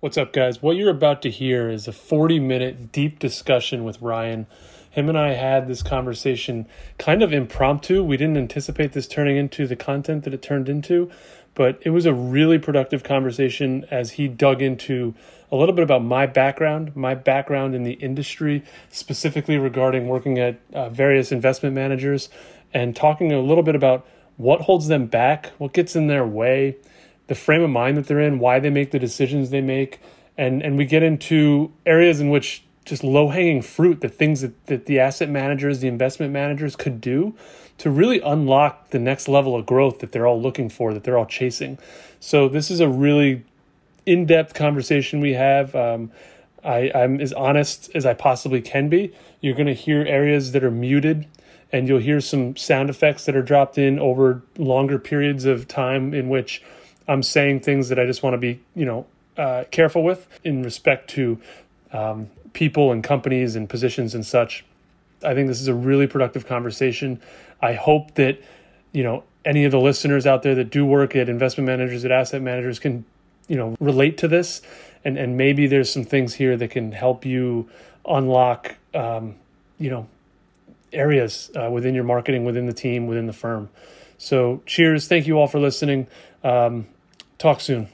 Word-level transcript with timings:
What's 0.00 0.16
up, 0.16 0.32
guys? 0.32 0.62
What 0.62 0.76
you're 0.78 0.88
about 0.88 1.20
to 1.20 1.30
hear 1.30 1.68
is 1.68 1.86
a 1.86 1.92
40 1.92 2.40
minute 2.40 2.90
deep 2.90 3.18
discussion 3.18 3.84
with 3.84 4.00
Ryan. 4.00 4.46
Him 4.90 5.10
and 5.10 5.18
I 5.18 5.34
had 5.34 5.68
this 5.68 5.82
conversation 5.82 6.66
kind 6.96 7.22
of 7.22 7.34
impromptu. 7.34 8.02
We 8.02 8.16
didn't 8.16 8.38
anticipate 8.38 8.92
this 8.92 9.06
turning 9.06 9.36
into 9.36 9.66
the 9.66 9.76
content 9.76 10.24
that 10.24 10.32
it 10.32 10.40
turned 10.40 10.70
into, 10.70 11.10
but 11.52 11.78
it 11.84 11.90
was 11.90 12.06
a 12.06 12.14
really 12.14 12.58
productive 12.58 13.02
conversation 13.02 13.84
as 13.90 14.12
he 14.12 14.26
dug 14.26 14.62
into 14.62 15.14
a 15.52 15.56
little 15.56 15.74
bit 15.74 15.82
about 15.82 16.02
my 16.02 16.24
background, 16.24 16.96
my 16.96 17.14
background 17.14 17.74
in 17.74 17.82
the 17.82 17.92
industry, 17.92 18.64
specifically 18.88 19.58
regarding 19.58 20.08
working 20.08 20.38
at 20.38 20.58
uh, 20.72 20.88
various 20.88 21.30
investment 21.30 21.74
managers, 21.74 22.30
and 22.72 22.96
talking 22.96 23.32
a 23.34 23.40
little 23.40 23.62
bit 23.62 23.74
about 23.74 24.06
what 24.38 24.62
holds 24.62 24.88
them 24.88 25.08
back, 25.08 25.48
what 25.58 25.74
gets 25.74 25.94
in 25.94 26.06
their 26.06 26.26
way 26.26 26.78
the 27.30 27.36
frame 27.36 27.62
of 27.62 27.70
mind 27.70 27.96
that 27.96 28.08
they're 28.08 28.18
in, 28.18 28.40
why 28.40 28.58
they 28.58 28.70
make 28.70 28.90
the 28.90 28.98
decisions 28.98 29.50
they 29.50 29.60
make, 29.60 30.00
and 30.36 30.62
and 30.62 30.76
we 30.76 30.84
get 30.84 31.00
into 31.04 31.72
areas 31.86 32.18
in 32.18 32.28
which 32.28 32.64
just 32.84 33.04
low 33.04 33.28
hanging 33.28 33.62
fruit, 33.62 34.00
the 34.00 34.08
things 34.08 34.40
that, 34.40 34.66
that 34.66 34.86
the 34.86 34.98
asset 34.98 35.30
managers, 35.30 35.78
the 35.78 35.86
investment 35.86 36.32
managers 36.32 36.74
could 36.74 37.00
do 37.00 37.36
to 37.78 37.88
really 37.88 38.20
unlock 38.22 38.90
the 38.90 38.98
next 38.98 39.28
level 39.28 39.54
of 39.54 39.64
growth 39.64 40.00
that 40.00 40.10
they're 40.10 40.26
all 40.26 40.42
looking 40.42 40.68
for, 40.68 40.92
that 40.92 41.04
they're 41.04 41.16
all 41.16 41.24
chasing. 41.24 41.78
So 42.18 42.48
this 42.48 42.68
is 42.68 42.80
a 42.80 42.88
really 42.88 43.44
in 44.06 44.26
depth 44.26 44.54
conversation 44.54 45.20
we 45.20 45.34
have. 45.34 45.76
Um, 45.76 46.10
I, 46.64 46.90
I'm 46.92 47.20
as 47.20 47.32
honest 47.32 47.90
as 47.94 48.04
I 48.04 48.14
possibly 48.14 48.60
can 48.60 48.88
be. 48.88 49.14
You're 49.40 49.54
going 49.54 49.68
to 49.68 49.74
hear 49.74 50.04
areas 50.04 50.50
that 50.50 50.64
are 50.64 50.70
muted, 50.72 51.28
and 51.70 51.86
you'll 51.86 52.00
hear 52.00 52.20
some 52.20 52.56
sound 52.56 52.90
effects 52.90 53.24
that 53.26 53.36
are 53.36 53.42
dropped 53.42 53.78
in 53.78 54.00
over 54.00 54.42
longer 54.58 54.98
periods 54.98 55.44
of 55.44 55.68
time 55.68 56.12
in 56.12 56.28
which 56.28 56.60
I'm 57.10 57.24
saying 57.24 57.60
things 57.60 57.88
that 57.88 57.98
I 57.98 58.06
just 58.06 58.22
want 58.22 58.34
to 58.34 58.38
be, 58.38 58.60
you 58.76 58.84
know, 58.84 59.04
uh, 59.36 59.64
careful 59.72 60.04
with 60.04 60.28
in 60.44 60.62
respect 60.62 61.10
to 61.10 61.40
um, 61.92 62.30
people 62.52 62.92
and 62.92 63.02
companies 63.02 63.56
and 63.56 63.68
positions 63.68 64.14
and 64.14 64.24
such. 64.24 64.64
I 65.24 65.34
think 65.34 65.48
this 65.48 65.60
is 65.60 65.66
a 65.66 65.74
really 65.74 66.06
productive 66.06 66.46
conversation. 66.46 67.20
I 67.60 67.72
hope 67.72 68.14
that, 68.14 68.40
you 68.92 69.02
know, 69.02 69.24
any 69.44 69.64
of 69.64 69.72
the 69.72 69.80
listeners 69.80 70.24
out 70.24 70.44
there 70.44 70.54
that 70.54 70.70
do 70.70 70.86
work 70.86 71.16
at 71.16 71.28
investment 71.28 71.66
managers, 71.66 72.04
at 72.04 72.12
asset 72.12 72.42
managers 72.42 72.78
can, 72.78 73.04
you 73.48 73.56
know, 73.56 73.76
relate 73.80 74.16
to 74.18 74.28
this. 74.28 74.62
And, 75.04 75.18
and 75.18 75.36
maybe 75.36 75.66
there's 75.66 75.92
some 75.92 76.04
things 76.04 76.34
here 76.34 76.56
that 76.56 76.70
can 76.70 76.92
help 76.92 77.26
you 77.26 77.68
unlock, 78.06 78.76
um, 78.94 79.34
you 79.80 79.90
know, 79.90 80.06
areas 80.92 81.50
uh, 81.56 81.68
within 81.70 81.92
your 81.92 82.04
marketing, 82.04 82.44
within 82.44 82.66
the 82.66 82.72
team, 82.72 83.08
within 83.08 83.26
the 83.26 83.32
firm. 83.32 83.68
So, 84.16 84.62
cheers. 84.64 85.08
Thank 85.08 85.26
you 85.26 85.40
all 85.40 85.48
for 85.48 85.58
listening. 85.58 86.06
Um, 86.44 86.86
Talk 87.40 87.62
soon. 87.62 87.88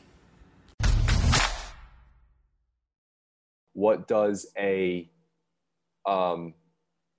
What 3.74 4.08
does 4.08 4.50
a 4.58 5.08
um, 6.04 6.54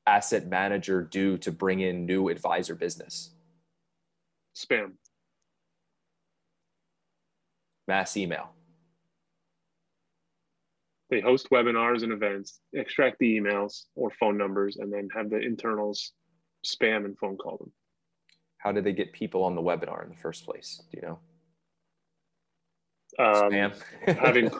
asset 0.05 0.45
manager 0.45 1.03
do 1.03 1.37
to 1.37 1.53
bring 1.53 1.79
in 1.79 2.05
new 2.05 2.27
advisor 2.27 2.75
business? 2.75 3.29
Spam. 4.57 4.91
Mass 7.87 8.17
email. 8.17 8.49
They 11.09 11.21
host 11.21 11.49
webinars 11.49 12.03
and 12.03 12.11
events, 12.11 12.59
extract 12.73 13.19
the 13.19 13.39
emails 13.39 13.83
or 13.95 14.11
phone 14.19 14.37
numbers, 14.37 14.75
and 14.75 14.91
then 14.91 15.07
have 15.15 15.29
the 15.29 15.39
internals 15.39 16.11
spam 16.65 17.05
and 17.05 17.17
phone 17.17 17.37
call 17.37 17.55
them. 17.55 17.71
How 18.57 18.73
do 18.73 18.81
they 18.81 18.91
get 18.91 19.13
people 19.13 19.45
on 19.45 19.55
the 19.55 19.61
webinar 19.61 20.03
in 20.03 20.09
the 20.09 20.17
first 20.17 20.43
place? 20.43 20.81
Do 20.91 20.97
you 20.97 21.07
know? 21.07 21.19
Um, 23.19 23.51
having 24.05 24.51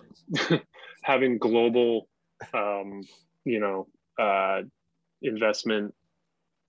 having 1.04 1.38
global, 1.38 2.08
um, 2.54 3.02
you 3.46 3.60
know, 3.60 3.88
uh, 4.20 4.62
investment, 5.22 5.94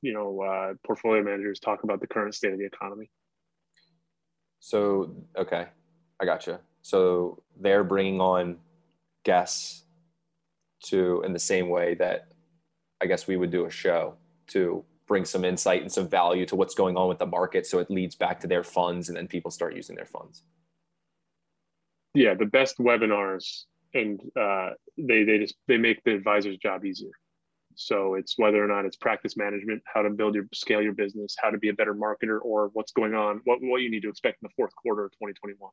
you 0.02 0.12
know, 0.12 0.40
uh, 0.42 0.74
portfolio 0.86 1.22
managers 1.22 1.61
talk 1.61 1.84
about 1.84 2.00
the 2.00 2.06
current 2.06 2.34
state 2.34 2.52
of 2.52 2.58
the 2.58 2.67
economy. 2.67 3.11
So 4.61 5.14
okay, 5.36 5.67
I 6.20 6.24
gotcha. 6.24 6.61
So 6.83 7.42
they're 7.61 7.84
bringing 7.84 8.20
on 8.20 8.58
guests 9.24 9.84
to 10.84 11.22
in 11.24 11.33
the 11.33 11.38
same 11.38 11.68
way 11.68 11.94
that 11.94 12.28
I 13.00 13.06
guess 13.06 13.27
we 13.27 13.36
would 13.36 13.50
do 13.50 13.67
a 13.67 13.70
show 13.70 14.14
to 14.48 14.84
bring 15.06 15.24
some 15.24 15.44
insight 15.44 15.83
and 15.83 15.90
some 15.90 16.08
value 16.08 16.46
to 16.46 16.56
what's 16.56 16.74
going 16.74 16.96
on 16.96 17.08
with 17.08 17.18
the 17.18 17.27
market 17.27 17.67
so 17.67 17.78
it 17.78 17.90
leads 17.90 18.14
back 18.14 18.40
to 18.40 18.46
their 18.46 18.62
funds 18.62 19.08
and 19.08 19.17
then 19.17 19.27
people 19.27 19.50
start 19.50 19.74
using 19.74 19.96
their 19.96 20.06
funds 20.06 20.44
yeah 22.14 22.35
the 22.35 22.46
best 22.46 22.79
webinars 22.79 23.64
and 23.95 24.20
uh, 24.39 24.70
they 24.96 25.24
they 25.24 25.39
just 25.39 25.55
they 25.67 25.79
make 25.79 26.02
the 26.05 26.14
advisor's 26.14 26.58
job 26.58 26.85
easier. 26.85 27.11
So 27.74 28.14
it's 28.14 28.35
whether 28.36 28.63
or 28.63 28.67
not 28.67 28.85
it's 28.85 28.96
practice 28.96 29.36
management 29.36 29.83
how 29.92 30.02
to 30.02 30.11
build 30.11 30.35
your 30.35 30.47
scale 30.52 30.83
your 30.83 30.95
business 30.95 31.36
how 31.41 31.51
to 31.51 31.58
be 31.58 31.68
a 31.68 31.73
better 31.73 31.95
marketer 31.95 32.39
or 32.42 32.70
what's 32.73 32.91
going 32.91 33.14
on 33.14 33.41
what, 33.45 33.61
what 33.63 33.83
you 33.83 33.91
need 33.91 34.02
to 34.02 34.08
expect 34.08 34.42
in 34.42 34.48
the 34.48 34.52
fourth 34.57 34.74
quarter 34.74 35.05
of 35.05 35.13
2021 35.13 35.70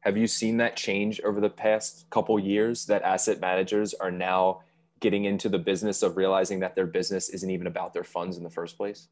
have 0.00 0.16
you 0.16 0.26
seen 0.26 0.56
that 0.56 0.76
change 0.76 1.20
over 1.20 1.40
the 1.40 1.48
past 1.48 2.06
couple 2.10 2.38
years 2.38 2.86
that 2.86 3.02
asset 3.02 3.40
managers 3.40 3.94
are 3.94 4.10
now 4.10 4.62
getting 5.00 5.26
into 5.26 5.48
the 5.48 5.58
business 5.58 6.02
of 6.02 6.16
realizing 6.16 6.60
that 6.60 6.74
their 6.74 6.86
business 6.86 7.28
isn't 7.28 7.50
even 7.50 7.66
about 7.66 7.92
their 7.92 8.04
funds 8.04 8.36
in 8.36 8.42
the 8.42 8.50
first 8.50 8.76
place? 8.76 9.08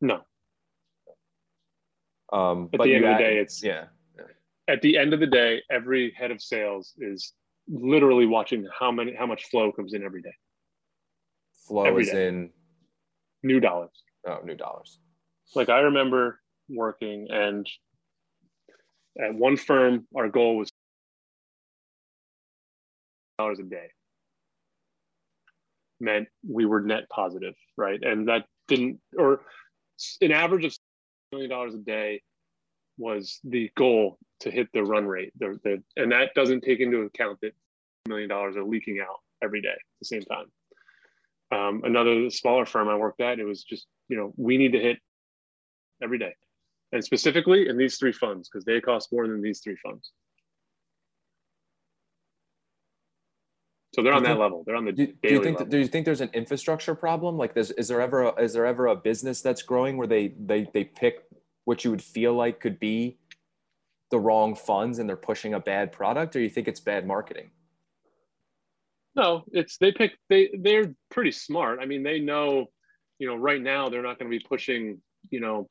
No. 0.00 0.20
Um, 2.32 2.68
at 2.72 2.80
the 2.80 2.94
end 2.94 3.04
of 3.04 3.18
the 3.18 3.22
day 3.22 3.38
it's 3.38 3.62
yeah 3.62 3.84
at 4.68 4.80
the 4.82 4.96
end 4.96 5.12
of 5.12 5.20
the 5.20 5.26
day, 5.26 5.62
every 5.70 6.12
head 6.16 6.30
of 6.30 6.40
sales 6.40 6.94
is 6.98 7.32
literally 7.68 8.26
watching 8.26 8.66
how 8.78 8.90
many 8.90 9.14
how 9.14 9.26
much 9.26 9.44
flow 9.44 9.72
comes 9.72 9.94
in 9.94 10.02
every 10.02 10.22
day. 10.22 10.34
Flow 11.66 11.84
every 11.84 12.02
is 12.02 12.10
day. 12.10 12.28
in 12.28 12.50
new 13.42 13.60
dollars. 13.60 13.90
Oh, 14.26 14.40
new 14.44 14.54
dollars. 14.54 14.98
Like 15.54 15.68
I 15.68 15.80
remember 15.80 16.40
working 16.68 17.28
and 17.30 17.68
at 19.22 19.34
one 19.34 19.56
firm, 19.56 20.06
our 20.16 20.28
goal 20.28 20.56
was 20.56 20.70
dollars 23.38 23.58
a 23.60 23.64
day. 23.64 23.88
Meant 26.00 26.28
we 26.48 26.66
were 26.66 26.80
net 26.80 27.08
positive, 27.08 27.54
right? 27.76 28.02
And 28.02 28.28
that 28.28 28.46
didn't 28.68 29.00
or 29.16 29.42
an 30.20 30.32
average 30.32 30.64
of 30.64 30.74
million 31.32 31.50
dollars 31.50 31.74
a 31.74 31.78
day 31.78 32.22
was 32.98 33.40
the 33.44 33.70
goal 33.76 34.18
to 34.40 34.50
hit 34.50 34.68
the 34.72 34.82
run 34.82 35.06
rate. 35.06 35.32
The, 35.38 35.58
the, 35.64 35.82
and 35.96 36.12
that 36.12 36.34
doesn't 36.34 36.62
take 36.62 36.80
into 36.80 37.00
account 37.00 37.38
that 37.42 37.52
million 38.08 38.28
dollars 38.28 38.56
are 38.56 38.64
leaking 38.64 39.00
out 39.00 39.20
every 39.42 39.60
day 39.60 39.68
at 39.68 39.78
the 40.00 40.06
same 40.06 40.22
time. 40.22 40.46
Um, 41.50 41.82
another 41.84 42.30
smaller 42.30 42.66
firm 42.66 42.88
I 42.88 42.96
worked 42.96 43.20
at, 43.20 43.38
it 43.38 43.44
was 43.44 43.62
just, 43.64 43.86
you 44.08 44.16
know, 44.16 44.32
we 44.36 44.56
need 44.56 44.72
to 44.72 44.80
hit 44.80 44.98
every 46.02 46.18
day. 46.18 46.34
And 46.92 47.04
specifically 47.04 47.68
in 47.68 47.76
these 47.76 47.96
three 47.96 48.12
funds, 48.12 48.48
because 48.48 48.64
they 48.64 48.80
cost 48.80 49.12
more 49.12 49.26
than 49.26 49.42
these 49.42 49.60
three 49.60 49.76
funds. 49.84 50.12
So 53.94 54.02
they're 54.02 54.12
on 54.12 54.24
that 54.24 54.38
level. 54.40 54.64
They're 54.66 54.74
on 54.74 54.84
the 54.84 54.92
do, 54.92 55.06
do 55.06 55.28
you 55.28 55.42
think 55.42 55.58
level. 55.58 55.70
do 55.70 55.78
you 55.78 55.86
think 55.86 56.04
there's 56.04 56.20
an 56.20 56.30
infrastructure 56.34 56.96
problem? 56.96 57.36
Like, 57.38 57.54
there's, 57.54 57.70
is 57.72 57.86
there 57.86 58.00
ever 58.00 58.24
a, 58.24 58.34
is 58.42 58.52
there 58.52 58.66
ever 58.66 58.88
a 58.88 58.96
business 58.96 59.40
that's 59.40 59.62
growing 59.62 59.96
where 59.96 60.08
they 60.08 60.34
they 60.36 60.66
they 60.74 60.82
pick 60.82 61.22
what 61.64 61.84
you 61.84 61.90
would 61.90 62.02
feel 62.02 62.34
like 62.34 62.60
could 62.60 62.78
be 62.78 63.18
the 64.10 64.18
wrong 64.18 64.54
funds 64.54 64.98
and 64.98 65.08
they're 65.08 65.16
pushing 65.16 65.54
a 65.54 65.60
bad 65.60 65.92
product 65.92 66.36
or 66.36 66.40
you 66.40 66.50
think 66.50 66.68
it's 66.68 66.80
bad 66.80 67.06
marketing? 67.06 67.50
No 69.16 69.44
it's 69.52 69.78
they 69.78 69.92
pick 69.92 70.12
they 70.28 70.50
they're 70.58 70.94
pretty 71.10 71.32
smart. 71.32 71.78
I 71.80 71.86
mean 71.86 72.02
they 72.02 72.20
know 72.20 72.66
you 73.18 73.28
know 73.28 73.36
right 73.36 73.62
now 73.62 73.88
they're 73.88 74.02
not 74.02 74.18
going 74.18 74.30
to 74.30 74.38
be 74.38 74.44
pushing 74.46 75.00
you 75.30 75.40
know 75.40 75.68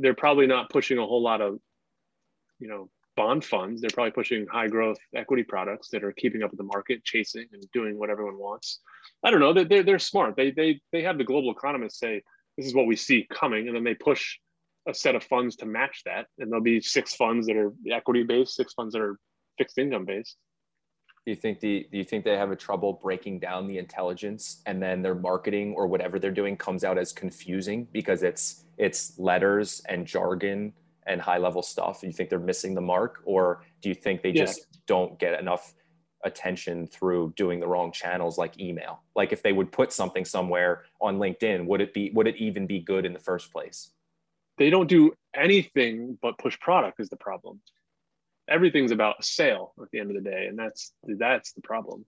they're 0.00 0.14
probably 0.14 0.46
not 0.46 0.70
pushing 0.70 0.98
a 0.98 1.06
whole 1.06 1.22
lot 1.22 1.40
of 1.40 1.58
you 2.58 2.68
know 2.68 2.90
bond 3.16 3.44
funds. 3.44 3.80
They're 3.80 3.90
probably 3.92 4.12
pushing 4.12 4.46
high 4.46 4.68
growth 4.68 4.98
equity 5.14 5.42
products 5.42 5.88
that 5.88 6.04
are 6.04 6.12
keeping 6.12 6.42
up 6.42 6.50
with 6.50 6.58
the 6.58 6.64
market 6.64 7.04
chasing 7.04 7.46
and 7.52 7.62
doing 7.72 7.98
what 7.98 8.10
everyone 8.10 8.38
wants. 8.38 8.80
I 9.24 9.30
don't 9.30 9.40
know 9.40 9.52
they're, 9.52 9.82
they're 9.82 9.98
smart. 9.98 10.36
They 10.36 10.50
they 10.50 10.80
they 10.92 11.02
have 11.02 11.18
the 11.18 11.24
global 11.24 11.52
economists 11.52 11.98
say 11.98 12.22
this 12.56 12.66
is 12.66 12.74
what 12.74 12.86
we 12.86 12.96
see 12.96 13.26
coming 13.32 13.68
and 13.68 13.76
then 13.76 13.84
they 13.84 13.94
push 13.94 14.38
a 14.88 14.94
set 14.94 15.14
of 15.14 15.22
funds 15.24 15.56
to 15.56 15.66
match 15.66 16.02
that, 16.06 16.26
and 16.38 16.50
there'll 16.50 16.62
be 16.62 16.80
six 16.80 17.14
funds 17.14 17.46
that 17.46 17.56
are 17.56 17.72
equity 17.90 18.22
based, 18.22 18.54
six 18.54 18.72
funds 18.72 18.94
that 18.94 19.02
are 19.02 19.18
fixed 19.58 19.78
income 19.78 20.04
based. 20.04 20.36
Do 21.26 21.32
you 21.32 21.36
think 21.36 21.60
the 21.60 21.86
do 21.92 21.98
you 21.98 22.04
think 22.04 22.24
they 22.24 22.36
have 22.36 22.50
a 22.50 22.56
trouble 22.56 22.94
breaking 22.94 23.40
down 23.40 23.66
the 23.66 23.76
intelligence 23.76 24.62
and 24.64 24.82
then 24.82 25.02
their 25.02 25.14
marketing 25.14 25.74
or 25.76 25.86
whatever 25.86 26.18
they're 26.18 26.30
doing 26.30 26.56
comes 26.56 26.82
out 26.82 26.96
as 26.96 27.12
confusing 27.12 27.86
because 27.92 28.22
it's 28.22 28.64
it's 28.78 29.18
letters 29.18 29.82
and 29.88 30.06
jargon 30.06 30.72
and 31.06 31.20
high 31.20 31.38
level 31.38 31.62
stuff? 31.62 32.00
Do 32.00 32.06
you 32.06 32.12
think 32.12 32.30
they're 32.30 32.38
missing 32.38 32.74
the 32.74 32.80
mark, 32.80 33.20
or 33.24 33.62
do 33.82 33.90
you 33.90 33.94
think 33.94 34.22
they 34.22 34.32
just 34.32 34.66
don't 34.86 35.18
get 35.18 35.38
enough 35.38 35.74
attention 36.24 36.86
through 36.86 37.32
doing 37.36 37.60
the 37.60 37.66
wrong 37.66 37.92
channels 37.92 38.38
like 38.38 38.58
email? 38.58 39.02
Like 39.14 39.32
if 39.32 39.42
they 39.42 39.52
would 39.52 39.72
put 39.72 39.92
something 39.92 40.24
somewhere 40.24 40.84
on 41.00 41.18
LinkedIn, 41.18 41.66
would 41.66 41.82
it 41.82 41.92
be 41.92 42.10
would 42.14 42.28
it 42.28 42.36
even 42.36 42.66
be 42.66 42.78
good 42.80 43.04
in 43.04 43.12
the 43.12 43.18
first 43.18 43.52
place? 43.52 43.90
They 44.60 44.70
don't 44.70 44.88
do 44.88 45.12
anything 45.34 46.16
but 46.22 46.38
push 46.38 46.56
product 46.60 47.00
is 47.00 47.08
the 47.08 47.16
problem 47.16 47.60
everything's 48.50 48.90
about 48.90 49.20
a 49.20 49.22
sale 49.22 49.72
at 49.80 49.90
the 49.92 50.00
end 50.00 50.10
of 50.10 50.22
the 50.22 50.28
day, 50.28 50.46
and 50.48 50.58
that's 50.58 50.92
that's 51.04 51.52
the 51.52 51.62
problem. 51.62 52.04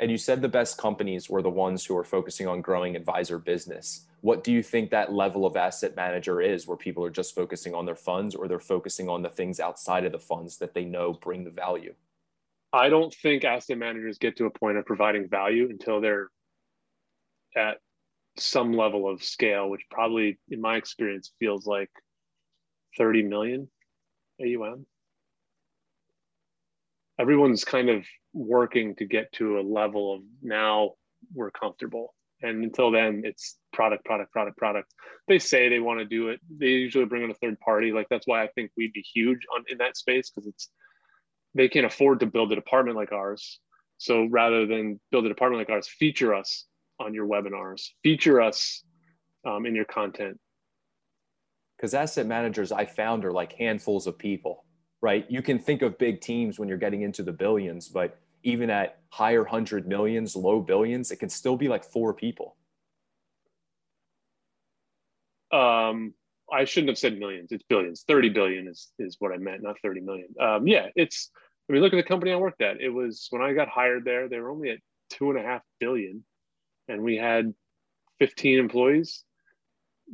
And 0.00 0.10
you 0.10 0.16
said 0.16 0.40
the 0.40 0.48
best 0.48 0.78
companies 0.78 1.28
were 1.28 1.42
the 1.42 1.50
ones 1.50 1.84
who 1.84 1.96
are 1.96 2.04
focusing 2.04 2.46
on 2.46 2.60
growing 2.60 2.96
advisor 2.96 3.38
business. 3.38 4.06
What 4.20 4.44
do 4.44 4.52
you 4.52 4.62
think 4.62 4.90
that 4.90 5.12
level 5.12 5.44
of 5.44 5.56
asset 5.56 5.96
manager 5.96 6.40
is 6.40 6.66
where 6.66 6.76
people 6.76 7.04
are 7.04 7.10
just 7.10 7.34
focusing 7.34 7.74
on 7.74 7.84
their 7.84 7.96
funds 7.96 8.34
or 8.34 8.48
they're 8.48 8.60
focusing 8.60 9.08
on 9.08 9.22
the 9.22 9.28
things 9.28 9.60
outside 9.60 10.04
of 10.04 10.12
the 10.12 10.18
funds 10.18 10.58
that 10.58 10.72
they 10.72 10.84
know 10.84 11.12
bring 11.12 11.44
the 11.44 11.50
value? 11.50 11.94
I 12.72 12.88
don't 12.88 13.12
think 13.12 13.44
asset 13.44 13.78
managers 13.78 14.18
get 14.18 14.36
to 14.36 14.46
a 14.46 14.50
point 14.50 14.78
of 14.78 14.86
providing 14.86 15.28
value 15.28 15.68
until 15.68 16.00
they're 16.00 16.28
at 17.56 17.78
some 18.40 18.72
level 18.72 19.08
of 19.08 19.22
scale, 19.22 19.68
which 19.68 19.84
probably, 19.90 20.38
in 20.50 20.60
my 20.60 20.76
experience, 20.76 21.32
feels 21.38 21.66
like 21.66 21.90
30 22.96 23.22
million 23.22 23.68
AUM. 24.40 24.86
Everyone's 27.18 27.64
kind 27.64 27.88
of 27.88 28.06
working 28.32 28.94
to 28.96 29.04
get 29.04 29.32
to 29.32 29.58
a 29.58 29.62
level 29.62 30.14
of 30.14 30.20
now 30.42 30.92
we're 31.34 31.50
comfortable. 31.50 32.14
And 32.42 32.62
until 32.62 32.92
then, 32.92 33.22
it's 33.24 33.56
product, 33.72 34.04
product, 34.04 34.32
product, 34.32 34.56
product. 34.56 34.94
They 35.26 35.40
say 35.40 35.68
they 35.68 35.80
want 35.80 35.98
to 35.98 36.04
do 36.04 36.28
it. 36.28 36.40
They 36.56 36.68
usually 36.68 37.04
bring 37.04 37.24
in 37.24 37.30
a 37.30 37.34
third 37.34 37.58
party. 37.58 37.90
Like 37.90 38.06
that's 38.08 38.28
why 38.28 38.44
I 38.44 38.48
think 38.48 38.70
we'd 38.76 38.92
be 38.92 39.00
huge 39.00 39.40
on 39.54 39.64
in 39.68 39.78
that 39.78 39.96
space 39.96 40.30
because 40.30 40.46
it's 40.46 40.68
they 41.54 41.68
can't 41.68 41.86
afford 41.86 42.20
to 42.20 42.26
build 42.26 42.52
a 42.52 42.54
department 42.54 42.96
like 42.96 43.10
ours. 43.10 43.58
So 43.96 44.26
rather 44.26 44.66
than 44.66 45.00
build 45.10 45.26
a 45.26 45.28
department 45.28 45.60
like 45.60 45.74
ours, 45.74 45.88
feature 45.88 46.32
us 46.32 46.66
on 47.00 47.14
your 47.14 47.26
webinars, 47.26 47.90
feature 48.02 48.40
us 48.40 48.82
um, 49.44 49.66
in 49.66 49.74
your 49.74 49.84
content. 49.84 50.38
Because 51.76 51.94
asset 51.94 52.26
managers 52.26 52.72
I 52.72 52.84
found 52.84 53.24
are 53.24 53.32
like 53.32 53.52
handfuls 53.52 54.06
of 54.06 54.18
people, 54.18 54.64
right? 55.00 55.24
You 55.28 55.42
can 55.42 55.58
think 55.58 55.82
of 55.82 55.96
big 55.98 56.20
teams 56.20 56.58
when 56.58 56.68
you're 56.68 56.78
getting 56.78 57.02
into 57.02 57.22
the 57.22 57.32
billions, 57.32 57.88
but 57.88 58.18
even 58.42 58.70
at 58.70 58.98
higher 59.10 59.44
hundred 59.44 59.86
millions, 59.86 60.34
low 60.34 60.60
billions, 60.60 61.10
it 61.10 61.16
can 61.16 61.28
still 61.28 61.56
be 61.56 61.68
like 61.68 61.84
four 61.84 62.14
people. 62.14 62.56
Um, 65.52 66.14
I 66.52 66.64
shouldn't 66.64 66.90
have 66.90 66.98
said 66.98 67.18
millions. 67.18 67.52
It's 67.52 67.64
billions. 67.68 68.04
30 68.06 68.30
billion 68.30 68.68
is, 68.68 68.88
is 68.98 69.16
what 69.18 69.32
I 69.32 69.36
meant, 69.36 69.62
not 69.62 69.76
30 69.82 70.00
million. 70.00 70.28
Um, 70.40 70.66
yeah, 70.66 70.86
it's, 70.96 71.30
I 71.68 71.72
mean, 71.72 71.82
look 71.82 71.92
at 71.92 71.96
the 71.96 72.02
company 72.02 72.32
I 72.32 72.36
worked 72.36 72.62
at. 72.62 72.80
It 72.80 72.88
was 72.88 73.26
when 73.30 73.42
I 73.42 73.52
got 73.52 73.68
hired 73.68 74.04
there, 74.04 74.28
they 74.28 74.40
were 74.40 74.50
only 74.50 74.70
at 74.70 74.78
two 75.10 75.30
and 75.30 75.38
a 75.38 75.42
half 75.42 75.62
billion 75.78 76.24
and 76.88 77.02
we 77.02 77.16
had 77.16 77.54
15 78.20 78.58
employees. 78.58 79.24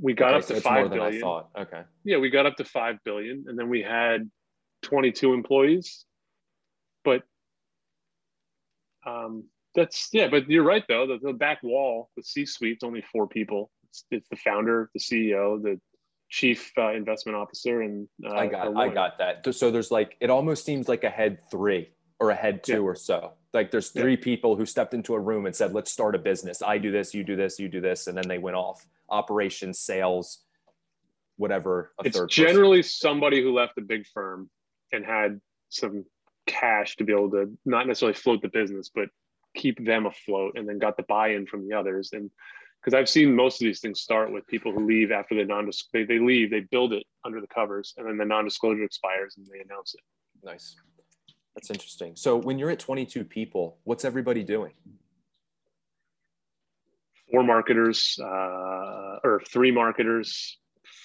We 0.00 0.12
got 0.12 0.34
okay, 0.34 0.38
up 0.38 0.46
to 0.46 0.54
so 0.56 0.60
5 0.60 0.90
billion. 0.90 1.16
I 1.16 1.20
thought. 1.20 1.50
Okay. 1.58 1.82
Yeah, 2.04 2.18
we 2.18 2.30
got 2.30 2.46
up 2.46 2.56
to 2.56 2.64
5 2.64 2.96
billion 3.04 3.44
and 3.46 3.58
then 3.58 3.68
we 3.68 3.82
had 3.82 4.30
22 4.82 5.32
employees. 5.32 6.04
But 7.04 7.22
um, 9.06 9.44
that's, 9.74 10.08
yeah, 10.12 10.28
but 10.28 10.48
you're 10.50 10.64
right 10.64 10.84
though. 10.88 11.06
The, 11.06 11.18
the 11.22 11.32
back 11.32 11.62
wall, 11.62 12.10
the 12.16 12.22
C 12.22 12.44
suite's 12.44 12.82
only 12.82 13.04
four 13.12 13.28
people. 13.28 13.70
It's, 13.88 14.04
it's 14.10 14.28
the 14.28 14.36
founder, 14.36 14.90
the 14.94 15.00
CEO, 15.00 15.62
the 15.62 15.80
chief 16.30 16.72
uh, 16.78 16.92
investment 16.92 17.36
officer 17.36 17.82
and 17.82 18.08
uh, 18.26 18.34
i 18.34 18.46
got 18.46 18.76
i 18.76 18.88
got 18.88 19.18
that 19.18 19.54
so 19.54 19.70
there's 19.70 19.92
like 19.92 20.16
it 20.20 20.30
almost 20.30 20.64
seems 20.64 20.88
like 20.88 21.04
a 21.04 21.10
head 21.10 21.38
three 21.48 21.88
or 22.24 22.30
a 22.30 22.34
head 22.34 22.62
two 22.62 22.72
yeah. 22.72 22.78
or 22.78 22.94
so 22.94 23.32
like 23.52 23.70
there's 23.70 23.90
three 23.90 24.14
yeah. 24.14 24.24
people 24.24 24.56
who 24.56 24.64
stepped 24.64 24.94
into 24.94 25.14
a 25.14 25.20
room 25.20 25.46
and 25.46 25.54
said 25.54 25.72
let's 25.72 25.90
start 25.90 26.14
a 26.14 26.18
business 26.18 26.62
i 26.62 26.78
do 26.78 26.90
this 26.90 27.14
you 27.14 27.22
do 27.22 27.36
this 27.36 27.58
you 27.58 27.68
do 27.68 27.80
this 27.80 28.06
and 28.06 28.16
then 28.16 28.26
they 28.26 28.38
went 28.38 28.56
off 28.56 28.86
operations 29.10 29.78
sales 29.78 30.44
whatever 31.36 31.92
it's 32.04 32.20
generally 32.26 32.78
person. 32.78 32.90
somebody 32.90 33.42
who 33.42 33.52
left 33.54 33.76
a 33.78 33.82
big 33.82 34.06
firm 34.06 34.48
and 34.92 35.04
had 35.04 35.40
some 35.68 36.04
cash 36.46 36.96
to 36.96 37.04
be 37.04 37.12
able 37.12 37.30
to 37.30 37.56
not 37.64 37.86
necessarily 37.86 38.14
float 38.14 38.40
the 38.40 38.48
business 38.48 38.90
but 38.94 39.08
keep 39.54 39.84
them 39.84 40.06
afloat 40.06 40.52
and 40.56 40.68
then 40.68 40.78
got 40.78 40.96
the 40.96 41.02
buy-in 41.04 41.46
from 41.46 41.68
the 41.68 41.74
others 41.74 42.10
and 42.12 42.30
because 42.80 42.94
I've 42.94 43.08
seen 43.08 43.34
most 43.34 43.62
of 43.62 43.64
these 43.64 43.80
things 43.80 44.00
start 44.00 44.30
with 44.30 44.46
people 44.46 44.70
who 44.70 44.86
leave 44.86 45.10
after 45.10 45.34
the 45.34 45.44
non 45.46 45.70
they, 45.94 46.04
they 46.04 46.18
leave, 46.18 46.50
they 46.50 46.60
build 46.60 46.92
it 46.92 47.04
under 47.24 47.40
the 47.40 47.46
covers, 47.46 47.94
and 47.96 48.06
then 48.06 48.18
the 48.18 48.26
non-disclosure 48.26 48.84
expires 48.84 49.36
and 49.38 49.46
they 49.46 49.60
announce 49.60 49.94
it. 49.94 50.00
Nice. 50.44 50.76
That's 51.54 51.70
interesting. 51.70 52.16
So 52.16 52.36
when 52.36 52.58
you're 52.58 52.70
at 52.70 52.78
22 52.78 53.24
people, 53.24 53.78
what's 53.84 54.04
everybody 54.04 54.42
doing? 54.42 54.72
Four 57.30 57.44
marketers, 57.44 58.18
uh, 58.20 59.18
or 59.24 59.40
three 59.48 59.70
marketers, 59.70 60.58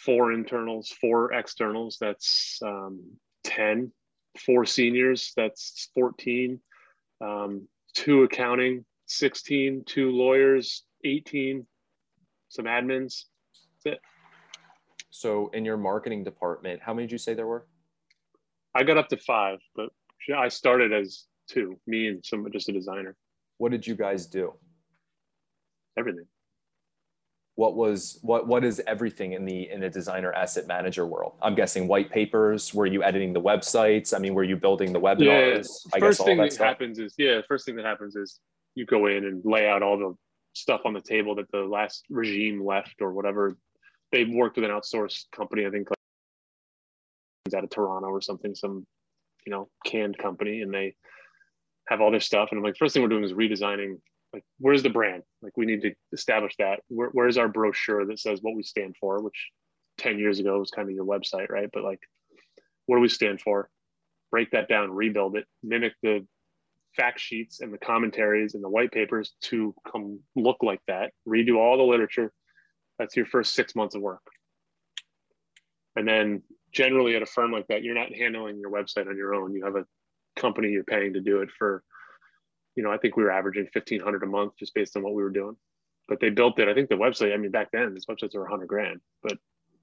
four 0.06 0.32
internals, 0.32 0.90
four 1.00 1.34
externals. 1.34 1.98
That's 2.00 2.60
um, 2.64 3.04
10. 3.44 3.92
Four 4.46 4.66
seniors. 4.66 5.34
That's 5.36 5.90
14. 5.96 6.60
Um, 7.22 7.68
two 7.94 8.24
accounting, 8.24 8.86
16. 9.08 9.84
Two 9.86 10.12
lawyers, 10.12 10.84
18, 11.04 11.66
some 12.50 12.66
admins. 12.66 13.26
That's 13.84 13.98
it. 13.98 14.00
So 15.10 15.50
in 15.54 15.66
your 15.66 15.78
marketing 15.78 16.24
department, 16.24 16.82
how 16.82 16.94
many 16.94 17.08
did 17.08 17.12
you 17.12 17.18
say 17.18 17.34
there 17.34 17.48
were? 17.48 17.66
I 18.76 18.84
got 18.84 18.98
up 18.98 19.10
to 19.10 19.18
five, 19.18 19.60
but 19.76 19.90
I 20.36 20.48
started 20.48 20.94
as 20.94 21.26
two, 21.50 21.80
me 21.88 22.08
and 22.08 22.26
some 22.26 22.48
just 22.52 22.70
a 22.70 22.72
designer. 22.72 23.16
What 23.58 23.72
did 23.72 23.86
you 23.86 23.96
guys 23.96 24.26
do? 24.26 24.54
Everything. 25.98 26.26
What 27.56 27.76
was 27.76 28.20
what 28.22 28.48
what 28.48 28.64
is 28.64 28.82
everything 28.88 29.34
in 29.34 29.44
the 29.44 29.70
in 29.70 29.82
the 29.82 29.90
designer 29.90 30.32
asset 30.32 30.66
manager 30.66 31.06
world? 31.06 31.34
I'm 31.42 31.56
guessing 31.56 31.88
white 31.90 32.10
papers. 32.10 32.74
Were 32.74 32.86
you 32.86 33.04
editing 33.04 33.34
the 33.34 33.42
websites? 33.42 34.16
I 34.16 34.20
mean, 34.20 34.34
were 34.34 34.46
you 34.46 34.56
building 34.56 34.94
the 34.94 35.00
webinars? 35.00 35.68
Yeah, 35.86 35.92
I 35.94 36.00
first 36.00 36.24
thing 36.24 36.38
that, 36.38 36.52
that 36.52 36.64
happens 36.64 37.00
is 37.00 37.16
yeah. 37.18 37.42
First 37.48 37.66
thing 37.66 37.76
that 37.76 37.86
happens 37.86 38.16
is 38.16 38.40
you 38.76 38.86
go 38.86 39.08
in 39.08 39.26
and 39.26 39.42
lay 39.44 39.68
out 39.68 39.84
all 39.84 39.98
the 39.98 40.16
stuff 40.54 40.82
on 40.86 40.94
the 40.94 41.02
table 41.02 41.36
that 41.36 41.52
the 41.52 41.60
last 41.60 42.06
regime 42.10 42.66
left 42.66 43.02
or 43.02 43.12
whatever. 43.12 43.58
They 44.12 44.24
worked 44.24 44.56
with 44.56 44.66
an 44.66 44.72
outsourced 44.72 45.26
company, 45.32 45.66
I 45.66 45.70
think, 45.70 45.90
like 45.92 45.98
out 47.54 47.64
of 47.64 47.70
Toronto 47.70 48.08
or 48.08 48.22
something, 48.22 48.56
some 48.56 48.88
you 49.46 49.52
know 49.52 49.70
canned 49.86 50.18
company, 50.18 50.62
and 50.62 50.74
they 50.74 50.96
have 51.88 52.02
all 52.02 52.12
their 52.12 52.20
stuff. 52.20 52.50
And 52.52 52.60
I'm 52.60 52.64
like, 52.64 52.78
first 52.78 52.94
thing 52.94 53.04
we're 53.04 53.10
doing 53.10 53.24
is 53.24 53.34
redesigning. 53.34 54.00
Like, 54.32 54.44
where's 54.60 54.84
the 54.84 54.90
brand? 54.90 55.24
Like, 55.42 55.58
we 55.58 55.66
need 55.66 55.82
to 55.82 55.92
establish 56.14 56.54
that. 56.60 56.82
Where, 56.88 57.10
where's 57.14 57.38
our 57.38 57.48
brochure 57.48 58.06
that 58.06 58.20
says 58.20 58.40
what 58.42 58.56
we 58.56 58.62
stand 58.62 58.96
for? 59.00 59.24
Which 59.24 59.50
10 59.98 60.20
years 60.20 60.40
ago 60.40 60.60
was 60.60 60.72
kind 60.72 60.88
of 60.88 60.96
your 60.96 61.06
website, 61.06 61.50
right? 61.50 61.70
But 61.72 61.84
like, 61.84 62.00
what 62.86 62.98
do 62.98 63.02
we 63.02 63.10
stand 63.10 63.42
for? 63.42 63.70
Break 64.32 64.52
that 64.52 64.70
down, 64.70 64.92
rebuild 64.92 65.36
it, 65.36 65.46
mimic 65.64 65.94
the 66.04 66.26
fact 66.96 67.20
sheets 67.20 67.60
and 67.62 67.74
the 67.74 67.78
commentaries 67.78 68.56
and 68.56 68.64
the 68.64 68.70
white 68.70 68.92
papers 68.92 69.34
to 69.42 69.74
come 69.92 70.20
look 70.36 70.58
like 70.62 70.82
that, 70.88 71.12
redo 71.28 71.58
all 71.58 71.78
the 71.78 71.84
literature. 71.84 72.32
That's 72.98 73.16
your 73.16 73.26
first 73.26 73.56
six 73.56 73.76
months 73.76 73.96
of 73.96 74.02
work. 74.02 74.22
And 75.96 76.08
then 76.08 76.44
generally 76.72 77.16
at 77.16 77.22
a 77.22 77.26
firm 77.26 77.52
like 77.52 77.68
that, 77.68 77.84
you're 77.84 77.96
not 77.96 78.14
handling 78.14 78.60
your 78.60 78.72
website 78.72 79.08
on 79.08 79.18
your 79.18 79.34
own. 79.34 79.54
You 79.54 79.66
have 79.66 79.76
a 79.76 79.86
company 80.36 80.70
you're 80.70 80.84
paying 80.84 81.14
to 81.14 81.22
do 81.22 81.42
it 81.42 81.50
for, 81.58 81.84
you 82.76 82.84
know, 82.84 82.92
I 82.92 82.98
think 82.98 83.18
we 83.18 83.24
were 83.24 83.32
averaging 83.32 83.68
1500 83.74 84.24
a 84.24 84.26
month 84.26 84.54
just 84.58 84.74
based 84.74 84.96
on 84.96 85.04
what 85.04 85.14
we 85.14 85.24
were 85.24 85.30
doing. 85.30 85.56
But 86.08 86.20
they 86.20 86.30
built 86.30 86.60
it. 86.60 86.68
I 86.68 86.74
think 86.74 86.90
the 86.90 86.96
website, 86.96 87.34
I 87.34 87.38
mean, 87.38 87.52
back 87.52 87.70
then, 87.72 87.94
these 87.94 88.06
websites 88.06 88.34
were 88.34 88.42
100 88.42 88.68
grand, 88.68 89.02
but 89.24 89.38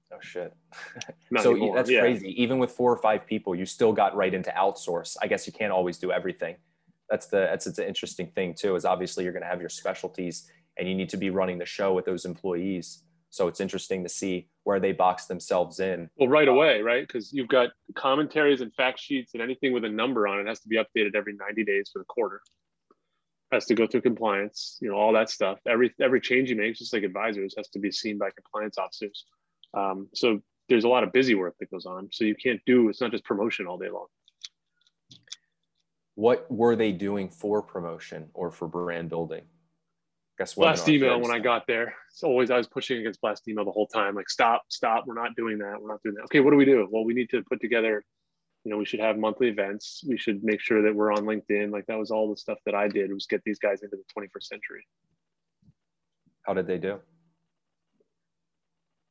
Oh 0.09 0.19
shit. 0.21 0.53
so 1.41 1.51
anymore. 1.51 1.75
that's 1.75 1.89
yeah. 1.89 1.99
crazy. 1.99 2.41
Even 2.41 2.59
with 2.59 2.71
four 2.71 2.93
or 2.93 2.97
five 2.97 3.27
people, 3.27 3.53
you 3.53 3.65
still 3.65 3.91
got 3.91 4.15
right 4.15 4.33
into 4.33 4.49
outsource. 4.51 5.17
I 5.21 5.27
guess 5.27 5.45
you 5.45 5.51
can't 5.51 5.73
always 5.73 5.97
do 5.97 6.13
everything 6.13 6.55
that's 7.09 7.27
the 7.27 7.37
that's 7.37 7.67
it's 7.67 7.79
an 7.79 7.85
interesting 7.85 8.27
thing 8.27 8.53
too 8.53 8.75
is 8.75 8.85
obviously 8.85 9.23
you're 9.23 9.33
going 9.33 9.43
to 9.43 9.49
have 9.49 9.59
your 9.59 9.69
specialties 9.69 10.49
and 10.77 10.87
you 10.87 10.95
need 10.95 11.09
to 11.09 11.17
be 11.17 11.29
running 11.29 11.57
the 11.57 11.65
show 11.65 11.93
with 11.93 12.05
those 12.05 12.25
employees 12.25 13.03
so 13.29 13.47
it's 13.47 13.59
interesting 13.59 14.03
to 14.03 14.09
see 14.09 14.47
where 14.67 14.81
they 14.81 14.91
box 14.91 15.27
themselves 15.27 15.79
in. 15.79 16.09
Well 16.17 16.27
right 16.27 16.49
away 16.49 16.81
right? 16.81 17.07
Because 17.07 17.31
you've 17.31 17.47
got 17.47 17.69
commentaries 17.95 18.59
and 18.59 18.73
fact 18.75 18.99
sheets 18.99 19.33
and 19.33 19.41
anything 19.41 19.71
with 19.71 19.85
a 19.85 19.89
number 19.89 20.27
on 20.27 20.41
it 20.41 20.45
has 20.45 20.59
to 20.59 20.67
be 20.67 20.75
updated 20.75 21.15
every 21.15 21.35
90 21.35 21.63
days 21.63 21.89
for 21.91 21.99
the 21.99 22.05
quarter. 22.05 22.41
Has 23.53 23.63
to 23.67 23.75
go 23.75 23.87
through 23.87 24.01
compliance 24.01 24.77
you 24.81 24.89
know 24.89 24.97
all 24.97 25.13
that 25.13 25.29
stuff. 25.29 25.59
Every 25.65 25.95
every 26.01 26.19
change 26.19 26.49
you 26.49 26.57
make 26.57 26.75
just 26.75 26.91
like 26.91 27.03
advisors 27.03 27.53
has 27.55 27.69
to 27.69 27.79
be 27.79 27.91
seen 27.91 28.17
by 28.17 28.29
compliance 28.31 28.77
officers. 28.77 29.23
Um, 29.73 30.09
so 30.13 30.41
there's 30.67 30.83
a 30.83 30.89
lot 30.89 31.05
of 31.05 31.13
busy 31.13 31.33
work 31.33 31.55
that 31.61 31.71
goes 31.71 31.85
on. 31.85 32.09
So 32.11 32.25
you 32.25 32.35
can't 32.35 32.59
do 32.65 32.89
it's 32.89 32.99
not 32.99 33.11
just 33.11 33.23
promotion 33.23 33.67
all 33.67 33.77
day 33.77 33.89
long. 33.89 34.07
What 36.15 36.45
were 36.51 36.75
they 36.75 36.91
doing 36.91 37.29
for 37.29 37.61
promotion 37.61 38.27
or 38.33 38.51
for 38.51 38.67
brand 38.67 39.07
building? 39.07 39.43
Guess 40.37 40.53
blast 40.53 40.87
email 40.87 41.19
when 41.19 41.31
I 41.31 41.39
got 41.39 41.65
there. 41.65 41.95
It's 42.11 42.21
always 42.21 42.51
I 42.51 42.57
was 42.57 42.67
pushing 42.67 42.99
against 42.99 43.21
blast 43.21 43.47
email 43.47 43.65
the 43.65 43.71
whole 43.71 43.87
time. 43.87 44.13
Like, 44.13 44.29
stop, 44.29 44.63
stop. 44.69 45.05
We're 45.07 45.15
not 45.15 45.35
doing 45.35 45.57
that. 45.59 45.81
We're 45.81 45.89
not 45.89 46.03
doing 46.03 46.15
that. 46.15 46.25
Okay, 46.25 46.41
what 46.41 46.51
do 46.51 46.57
we 46.57 46.65
do? 46.65 46.87
Well, 46.91 47.05
we 47.05 47.15
need 47.15 47.29
to 47.31 47.41
put 47.49 47.59
together. 47.59 48.03
You 48.63 48.71
know, 48.71 48.77
we 48.77 48.85
should 48.85 48.99
have 48.99 49.17
monthly 49.17 49.47
events. 49.47 50.03
We 50.07 50.17
should 50.17 50.43
make 50.43 50.59
sure 50.61 50.83
that 50.83 50.93
we're 50.93 51.11
on 51.11 51.23
LinkedIn. 51.23 51.71
Like 51.71 51.87
that 51.87 51.97
was 51.97 52.11
all 52.11 52.29
the 52.29 52.37
stuff 52.37 52.59
that 52.65 52.75
I 52.75 52.87
did 52.87 53.11
was 53.11 53.25
get 53.25 53.41
these 53.45 53.57
guys 53.57 53.81
into 53.81 53.97
the 53.97 54.21
21st 54.21 54.43
century. 54.43 54.85
How 56.43 56.53
did 56.53 56.67
they 56.67 56.77
do? 56.77 56.99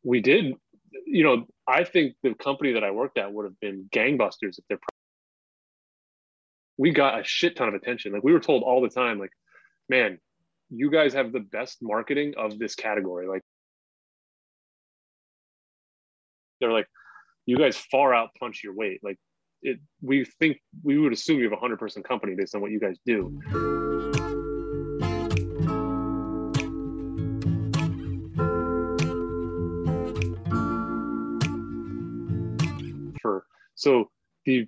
We 0.04 0.20
did. 0.20 0.54
You 1.06 1.24
know, 1.24 1.46
I 1.66 1.82
think 1.82 2.14
the 2.22 2.34
company 2.34 2.74
that 2.74 2.84
I 2.84 2.92
worked 2.92 3.18
at 3.18 3.32
would 3.32 3.46
have 3.46 3.58
been 3.58 3.88
gangbusters 3.90 4.58
if 4.58 4.64
they're. 4.68 4.78
we 6.78 6.92
got 6.92 7.18
a 7.18 7.24
shit 7.24 7.56
ton 7.56 7.66
of 7.66 7.74
attention. 7.74 8.12
Like 8.12 8.22
we 8.22 8.32
were 8.32 8.40
told 8.40 8.62
all 8.62 8.80
the 8.80 8.88
time, 8.88 9.18
like, 9.18 9.32
man, 9.88 10.18
you 10.70 10.90
guys 10.90 11.14
have 11.14 11.32
the 11.32 11.40
best 11.40 11.78
marketing 11.80 12.34
of 12.36 12.58
this 12.58 12.74
category. 12.74 13.28
Like 13.28 13.42
they're 16.60 16.72
like, 16.72 16.88
you 17.44 17.56
guys 17.56 17.76
far 17.76 18.12
out 18.12 18.30
punch 18.38 18.62
your 18.64 18.74
weight. 18.74 19.00
Like 19.02 19.18
it, 19.62 19.78
we 20.02 20.24
think 20.24 20.58
we 20.82 20.98
would 20.98 21.12
assume 21.12 21.38
you 21.38 21.44
have 21.44 21.52
a 21.52 21.60
hundred 21.60 21.78
person 21.78 22.02
company 22.02 22.34
based 22.34 22.54
on 22.54 22.60
what 22.60 22.70
you 22.70 22.80
guys 22.80 22.98
do. 23.06 23.40
For 33.22 33.44
so 33.76 34.10
the 34.44 34.66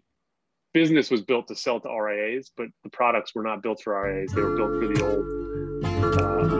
business 0.72 1.10
was 1.10 1.22
built 1.22 1.48
to 1.48 1.56
sell 1.56 1.80
to 1.80 1.88
RIAs, 1.88 2.52
but 2.56 2.68
the 2.84 2.90
products 2.90 3.34
were 3.34 3.42
not 3.42 3.62
built 3.62 3.82
for 3.82 4.00
RIAs. 4.00 4.32
They 4.32 4.42
were 4.42 4.56
built 4.56 4.80
for 4.80 4.86
the 4.86 5.04
old. 5.04 5.57
Uh, 5.84 6.58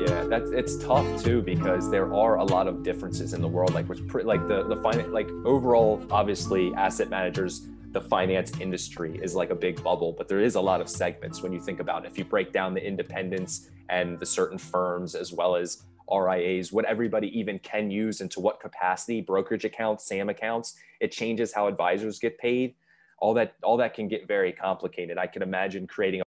Yeah, 0.00 0.24
that's 0.24 0.50
it's 0.50 0.76
tough 0.78 1.22
too 1.22 1.42
because 1.42 1.90
there 1.90 2.14
are 2.14 2.36
a 2.36 2.44
lot 2.44 2.66
of 2.66 2.82
differences 2.82 3.34
in 3.34 3.42
the 3.42 3.48
world. 3.48 3.74
Like, 3.74 3.86
which 3.86 4.00
like 4.24 4.48
the 4.48 4.62
the 4.62 4.76
fin- 4.76 5.12
like 5.12 5.28
overall, 5.44 6.02
obviously, 6.10 6.72
asset 6.74 7.10
managers, 7.10 7.66
the 7.92 8.00
finance 8.00 8.52
industry 8.60 9.18
is 9.22 9.34
like 9.34 9.50
a 9.50 9.54
big 9.54 9.82
bubble, 9.82 10.12
but 10.16 10.26
there 10.28 10.40
is 10.40 10.54
a 10.54 10.60
lot 10.60 10.80
of 10.80 10.88
segments 10.88 11.42
when 11.42 11.52
you 11.52 11.60
think 11.60 11.80
about 11.80 12.04
it. 12.04 12.10
If 12.10 12.18
you 12.18 12.24
break 12.24 12.52
down 12.52 12.72
the 12.72 12.82
independents 12.84 13.68
and 13.90 14.18
the 14.18 14.26
certain 14.26 14.58
firms 14.58 15.14
as 15.14 15.32
well 15.32 15.56
as 15.56 15.82
RIAs, 16.10 16.72
what 16.72 16.84
everybody 16.84 17.38
even 17.38 17.58
can 17.58 17.90
use 17.90 18.20
and 18.20 18.30
to 18.32 18.40
what 18.40 18.60
capacity, 18.60 19.20
brokerage 19.20 19.64
accounts, 19.64 20.06
SAM 20.06 20.28
accounts, 20.28 20.74
it 21.00 21.12
changes 21.12 21.52
how 21.52 21.66
advisors 21.66 22.18
get 22.18 22.38
paid. 22.38 22.74
All 23.18 23.34
that 23.34 23.54
all 23.62 23.76
that 23.76 23.94
can 23.94 24.08
get 24.08 24.26
very 24.26 24.52
complicated. 24.52 25.18
I 25.18 25.26
can 25.26 25.42
imagine 25.42 25.86
creating 25.86 26.20
a 26.20 26.24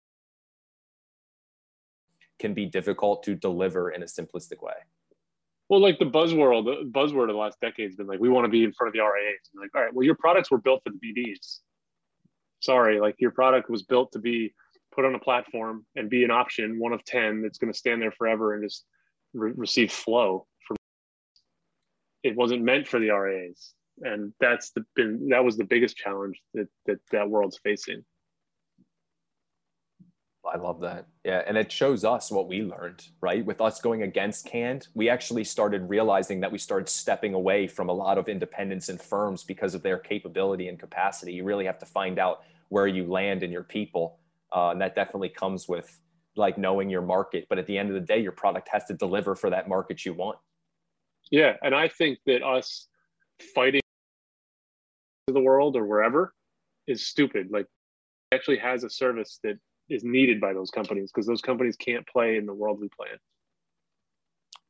can 2.40 2.54
be 2.54 2.66
difficult 2.66 3.24
to 3.24 3.36
deliver 3.36 3.92
in 3.92 4.04
a 4.04 4.06
simplistic 4.06 4.62
way. 4.62 4.74
Well, 5.70 5.80
like 5.80 5.98
the 5.98 6.06
buzzword, 6.06 6.66
the 6.66 6.90
buzzword 6.92 7.24
of 7.24 7.30
the 7.30 7.42
last 7.46 7.60
decade 7.62 7.86
has 7.86 7.96
been 7.96 8.06
like, 8.06 8.20
we 8.20 8.30
want 8.30 8.46
to 8.46 8.50
be 8.50 8.64
in 8.64 8.74
front 8.74 8.90
of 8.90 8.94
the 8.94 9.00
RIAs. 9.00 9.50
And 9.54 9.62
like, 9.62 9.72
all 9.74 9.82
right, 9.82 9.94
well, 9.94 10.04
your 10.04 10.16
products 10.16 10.52
were 10.52 10.58
built 10.58 10.82
for 10.84 10.92
the 10.92 11.00
BDs. 11.00 11.60
Sorry, 12.60 13.00
like 13.00 13.16
your 13.20 13.32
product 13.32 13.70
was 13.70 13.84
built 13.84 14.12
to 14.12 14.20
be 14.20 14.54
put 14.94 15.06
on 15.06 15.16
a 15.16 15.20
platform 15.20 15.86
and 15.96 16.10
be 16.10 16.24
an 16.24 16.32
option, 16.32 16.80
one 16.80 16.94
of 16.94 17.04
10 17.06 17.42
that's 17.42 17.58
going 17.58 17.72
to 17.72 17.78
stand 17.78 18.02
there 18.02 18.12
forever 18.12 18.54
and 18.54 18.64
just 18.64 18.86
re- 19.34 19.54
receive 19.56 19.92
flow 19.92 20.46
from 20.68 20.78
it 22.24 22.36
wasn't 22.36 22.64
meant 22.64 22.88
for 22.88 23.00
the 23.00 23.10
RAs. 23.10 23.74
And 24.02 24.34
that's 24.40 24.72
the 24.72 24.86
been 24.96 25.30
that 25.30 25.44
was 25.44 25.58
the 25.58 25.66
biggest 25.66 25.98
challenge 25.98 26.42
that 26.54 26.68
that, 26.86 27.00
that 27.12 27.30
world's 27.30 27.60
facing. 27.64 28.04
I 30.46 30.58
love 30.58 30.82
that. 30.82 31.08
Yeah. 31.24 31.42
And 31.48 31.58
it 31.58 31.72
shows 31.72 32.04
us 32.04 32.30
what 32.30 32.48
we 32.50 32.64
learned, 32.64 33.08
right? 33.22 33.46
With 33.46 33.62
us 33.62 33.80
going 33.80 34.04
against 34.04 34.46
canned, 34.46 34.88
we 34.94 35.08
actually 35.08 35.46
started 35.46 35.90
realizing 35.90 36.42
that 36.42 36.52
we 36.52 36.58
started 36.58 36.90
stepping 36.90 37.34
away 37.34 37.66
from 37.66 37.88
a 37.88 37.94
lot 37.94 38.18
of 38.18 38.28
independents 38.28 38.90
and 38.90 39.02
firms 39.02 39.44
because 39.44 39.74
of 39.74 39.84
their 39.84 39.98
capability 39.98 40.68
and 40.68 40.78
capacity. 40.78 41.34
You 41.34 41.46
really 41.46 41.66
have 41.66 41.80
to 41.80 41.86
find 41.86 42.20
out 42.20 42.44
where 42.68 42.88
you 42.88 43.06
land 43.06 43.42
in 43.42 43.52
your 43.52 43.64
people. 43.64 44.20
Uh, 44.54 44.72
and 44.72 44.82
that 44.82 44.96
definitely 44.96 45.30
comes 45.30 45.68
with 45.70 46.00
like 46.36 46.58
knowing 46.58 46.90
your 46.90 47.02
market. 47.02 47.46
But 47.50 47.60
at 47.60 47.68
the 47.68 47.78
end 47.78 47.90
of 47.90 47.96
the 47.96 48.02
day, 48.02 48.20
your 48.20 48.32
product 48.32 48.70
has 48.72 48.86
to 48.86 48.94
deliver 48.94 49.36
for 49.36 49.50
that 49.50 49.68
market 49.68 50.06
you 50.06 50.14
want. 50.14 50.38
Yeah. 51.32 51.54
And 51.62 51.74
I 51.74 51.88
think 51.88 52.20
that 52.26 52.44
us 52.44 52.88
fighting 53.56 53.82
the 55.28 55.40
world 55.40 55.76
or 55.76 55.86
wherever 55.86 56.34
is 56.88 57.06
stupid. 57.06 57.50
Like 57.52 57.66
actually 58.34 58.58
has 58.58 58.84
a 58.84 58.90
service 58.90 59.40
that 59.44 59.58
is 59.90 60.04
needed 60.04 60.42
by 60.42 60.54
those 60.54 60.70
companies 60.70 61.12
because 61.14 61.28
those 61.28 61.42
companies 61.42 61.76
can't 61.76 62.08
play 62.08 62.38
in 62.38 62.46
the 62.46 62.54
world 62.54 62.80
we 62.80 62.90
play 62.90 63.08
in. 63.12 63.20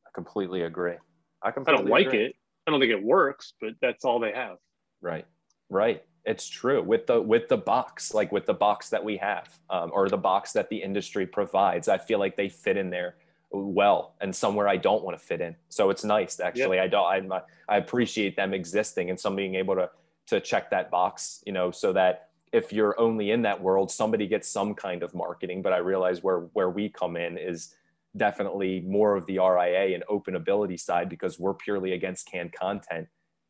I 0.06 0.10
completely 0.14 0.62
agree. 0.62 0.94
I 1.42 1.50
completely 1.50 1.80
I 1.80 1.82
don't 1.82 1.90
like 1.90 2.06
agree. 2.08 2.26
it. 2.26 2.36
I 2.66 2.70
don't 2.70 2.80
think 2.80 2.92
it 2.92 3.02
works, 3.02 3.54
but 3.60 3.70
that's 3.82 4.04
all 4.04 4.20
they 4.20 4.32
have. 4.32 4.56
Right. 5.02 5.26
Right. 5.70 6.02
It's 6.24 6.48
true 6.48 6.82
with 6.82 7.06
the 7.06 7.20
with 7.20 7.48
the 7.48 7.56
box, 7.56 8.14
like 8.14 8.32
with 8.32 8.46
the 8.46 8.54
box 8.54 8.88
that 8.90 9.04
we 9.04 9.16
have, 9.18 9.58
um, 9.68 9.90
or 9.92 10.08
the 10.08 10.16
box 10.16 10.52
that 10.52 10.70
the 10.70 10.82
industry 10.82 11.26
provides. 11.26 11.86
I 11.88 11.98
feel 11.98 12.18
like 12.18 12.36
they 12.36 12.48
fit 12.48 12.76
in 12.76 12.90
there 12.90 13.16
well, 13.50 14.14
and 14.20 14.34
somewhere 14.34 14.66
I 14.66 14.76
don't 14.76 15.04
want 15.04 15.18
to 15.18 15.24
fit 15.24 15.40
in. 15.40 15.54
So 15.68 15.90
it's 15.90 16.02
nice, 16.02 16.40
actually. 16.40 16.78
Yep. 16.78 16.84
I 16.84 16.88
don't. 16.88 17.32
I 17.32 17.40
I 17.68 17.76
appreciate 17.76 18.36
them 18.36 18.54
existing 18.54 19.10
and 19.10 19.20
some 19.20 19.36
being 19.36 19.54
able 19.54 19.74
to 19.74 19.90
to 20.28 20.40
check 20.40 20.70
that 20.70 20.90
box, 20.90 21.42
you 21.46 21.52
know, 21.52 21.70
so 21.70 21.92
that 21.92 22.30
if 22.52 22.72
you're 22.72 22.98
only 22.98 23.30
in 23.30 23.42
that 23.42 23.60
world, 23.60 23.90
somebody 23.90 24.26
gets 24.26 24.48
some 24.48 24.74
kind 24.74 25.02
of 25.02 25.14
marketing. 25.14 25.60
But 25.60 25.74
I 25.74 25.78
realize 25.78 26.22
where 26.22 26.40
where 26.54 26.70
we 26.70 26.88
come 26.88 27.16
in 27.16 27.36
is 27.36 27.74
definitely 28.16 28.80
more 28.80 29.16
of 29.16 29.26
the 29.26 29.38
RIA 29.38 29.94
and 29.94 30.04
open 30.08 30.36
ability 30.36 30.76
side 30.76 31.08
because 31.08 31.38
we're 31.38 31.54
purely 31.54 31.92
against 31.92 32.30
canned 32.30 32.52
content 32.52 33.08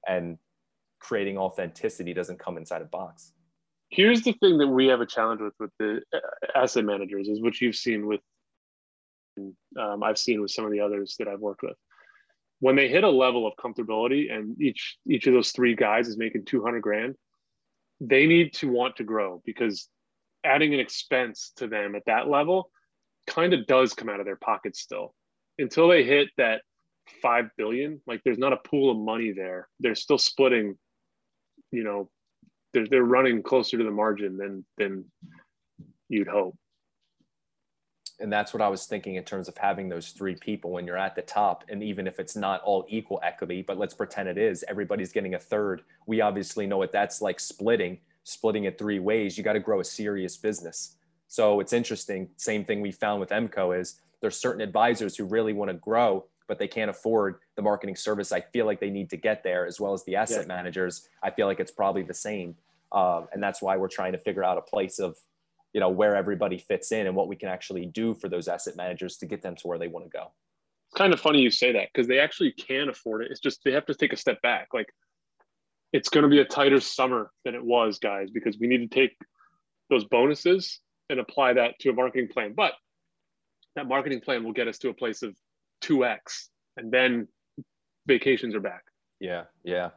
and 0.08 0.38
creating 1.04 1.36
authenticity 1.36 2.14
doesn't 2.14 2.38
come 2.38 2.56
inside 2.56 2.80
a 2.80 2.86
box. 2.86 3.32
Here's 3.90 4.22
the 4.22 4.32
thing 4.32 4.56
that 4.58 4.66
we 4.66 4.86
have 4.86 5.02
a 5.02 5.06
challenge 5.06 5.42
with 5.42 5.52
with 5.60 5.70
the 5.78 6.00
uh, 6.12 6.18
asset 6.54 6.84
managers 6.84 7.28
is 7.28 7.42
what 7.42 7.60
you've 7.60 7.76
seen 7.76 8.06
with 8.06 8.20
um, 9.78 10.02
I've 10.02 10.18
seen 10.18 10.40
with 10.40 10.50
some 10.50 10.64
of 10.64 10.72
the 10.72 10.80
others 10.80 11.16
that 11.18 11.28
I've 11.28 11.40
worked 11.40 11.62
with. 11.62 11.76
When 12.60 12.74
they 12.76 12.88
hit 12.88 13.04
a 13.04 13.10
level 13.10 13.46
of 13.46 13.52
comfortability 13.56 14.32
and 14.32 14.60
each 14.60 14.96
each 15.06 15.26
of 15.26 15.34
those 15.34 15.52
three 15.52 15.74
guys 15.76 16.08
is 16.08 16.16
making 16.16 16.46
200 16.46 16.80
grand, 16.80 17.16
they 18.00 18.26
need 18.26 18.54
to 18.54 18.70
want 18.70 18.96
to 18.96 19.04
grow 19.04 19.42
because 19.44 19.88
adding 20.42 20.72
an 20.72 20.80
expense 20.80 21.52
to 21.56 21.66
them 21.66 21.94
at 21.94 22.06
that 22.06 22.28
level 22.28 22.70
kind 23.26 23.52
of 23.52 23.66
does 23.66 23.92
come 23.92 24.08
out 24.08 24.20
of 24.20 24.26
their 24.26 24.36
pockets 24.36 24.80
still 24.80 25.14
until 25.58 25.88
they 25.88 26.02
hit 26.04 26.28
that 26.36 26.62
5 27.22 27.50
billion 27.56 28.00
like 28.06 28.20
there's 28.24 28.38
not 28.38 28.52
a 28.52 28.68
pool 28.68 28.90
of 28.90 28.98
money 28.98 29.32
there 29.32 29.68
they're 29.80 29.94
still 29.94 30.18
splitting 30.18 30.76
you 31.74 31.84
know 31.84 32.08
they're, 32.72 32.86
they're 32.88 33.04
running 33.04 33.42
closer 33.42 33.78
to 33.78 33.84
the 33.84 33.90
margin 33.90 34.36
than 34.36 34.64
than 34.78 35.04
you'd 36.08 36.28
hope 36.28 36.56
and 38.20 38.32
that's 38.32 38.54
what 38.54 38.62
I 38.62 38.68
was 38.68 38.86
thinking 38.86 39.16
in 39.16 39.24
terms 39.24 39.48
of 39.48 39.56
having 39.56 39.88
those 39.88 40.10
three 40.10 40.36
people 40.36 40.70
when 40.70 40.86
you're 40.86 40.96
at 40.96 41.16
the 41.16 41.22
top. 41.22 41.64
And 41.68 41.82
even 41.82 42.06
if 42.06 42.20
it's 42.20 42.36
not 42.36 42.62
all 42.62 42.84
equal 42.88 43.20
equity, 43.22 43.62
but 43.62 43.76
let's 43.76 43.94
pretend 43.94 44.28
it 44.28 44.38
is, 44.38 44.64
everybody's 44.68 45.12
getting 45.12 45.34
a 45.34 45.38
third. 45.38 45.82
We 46.06 46.20
obviously 46.20 46.66
know 46.66 46.78
what 46.78 46.92
that's 46.92 47.20
like 47.20 47.40
splitting, 47.40 47.98
splitting 48.22 48.64
it 48.64 48.78
three 48.78 49.00
ways. 49.00 49.36
You 49.36 49.42
got 49.42 49.54
to 49.54 49.60
grow 49.60 49.80
a 49.80 49.84
serious 49.84 50.36
business. 50.36 50.96
So 51.26 51.58
it's 51.60 51.72
interesting. 51.72 52.28
Same 52.36 52.64
thing 52.64 52.80
we 52.80 52.92
found 52.92 53.20
with 53.20 53.30
MCO 53.30 53.78
is 53.78 54.00
there's 54.20 54.36
certain 54.36 54.60
advisors 54.60 55.16
who 55.16 55.24
really 55.24 55.52
want 55.52 55.70
to 55.70 55.76
grow, 55.76 56.24
but 56.46 56.58
they 56.58 56.68
can't 56.68 56.90
afford 56.90 57.40
the 57.56 57.62
marketing 57.62 57.96
service. 57.96 58.32
I 58.32 58.40
feel 58.40 58.66
like 58.66 58.80
they 58.80 58.90
need 58.90 59.10
to 59.10 59.16
get 59.16 59.42
there, 59.42 59.66
as 59.66 59.80
well 59.80 59.92
as 59.92 60.04
the 60.04 60.16
asset 60.16 60.42
yeah. 60.42 60.54
managers. 60.54 61.08
I 61.22 61.30
feel 61.30 61.46
like 61.46 61.60
it's 61.60 61.70
probably 61.70 62.02
the 62.02 62.14
same. 62.14 62.56
Um, 62.92 63.28
and 63.32 63.42
that's 63.42 63.62
why 63.62 63.76
we're 63.76 63.88
trying 63.88 64.12
to 64.12 64.18
figure 64.18 64.44
out 64.44 64.58
a 64.58 64.62
place 64.62 64.98
of 64.98 65.16
you 65.74 65.80
know 65.80 65.90
where 65.90 66.16
everybody 66.16 66.56
fits 66.56 66.92
in 66.92 67.06
and 67.06 67.14
what 67.14 67.28
we 67.28 67.36
can 67.36 67.48
actually 67.48 67.84
do 67.84 68.14
for 68.14 68.28
those 68.28 68.48
asset 68.48 68.76
managers 68.76 69.18
to 69.18 69.26
get 69.26 69.42
them 69.42 69.56
to 69.56 69.66
where 69.66 69.76
they 69.76 69.88
want 69.88 70.06
to 70.06 70.10
go 70.10 70.32
it's 70.88 70.96
kind 70.96 71.12
of 71.12 71.20
funny 71.20 71.40
you 71.40 71.50
say 71.50 71.72
that 71.72 71.88
because 71.92 72.06
they 72.06 72.20
actually 72.20 72.52
can 72.52 72.88
afford 72.88 73.22
it 73.22 73.30
it's 73.30 73.40
just 73.40 73.62
they 73.64 73.72
have 73.72 73.84
to 73.84 73.94
take 73.94 74.12
a 74.12 74.16
step 74.16 74.40
back 74.40 74.68
like 74.72 74.86
it's 75.92 76.08
going 76.08 76.22
to 76.22 76.28
be 76.28 76.40
a 76.40 76.44
tighter 76.44 76.80
summer 76.80 77.30
than 77.44 77.54
it 77.54 77.62
was 77.62 77.98
guys 77.98 78.30
because 78.30 78.56
we 78.58 78.66
need 78.66 78.88
to 78.88 78.94
take 78.94 79.16
those 79.90 80.04
bonuses 80.04 80.80
and 81.10 81.20
apply 81.20 81.52
that 81.52 81.78
to 81.80 81.90
a 81.90 81.92
marketing 81.92 82.28
plan 82.28 82.54
but 82.56 82.72
that 83.76 83.88
marketing 83.88 84.20
plan 84.20 84.44
will 84.44 84.52
get 84.52 84.68
us 84.68 84.78
to 84.78 84.88
a 84.88 84.94
place 84.94 85.22
of 85.22 85.36
2x 85.82 86.48
and 86.76 86.92
then 86.92 87.26
vacations 88.06 88.54
are 88.54 88.60
back 88.60 88.84
yeah 89.20 89.44
yeah 89.62 89.90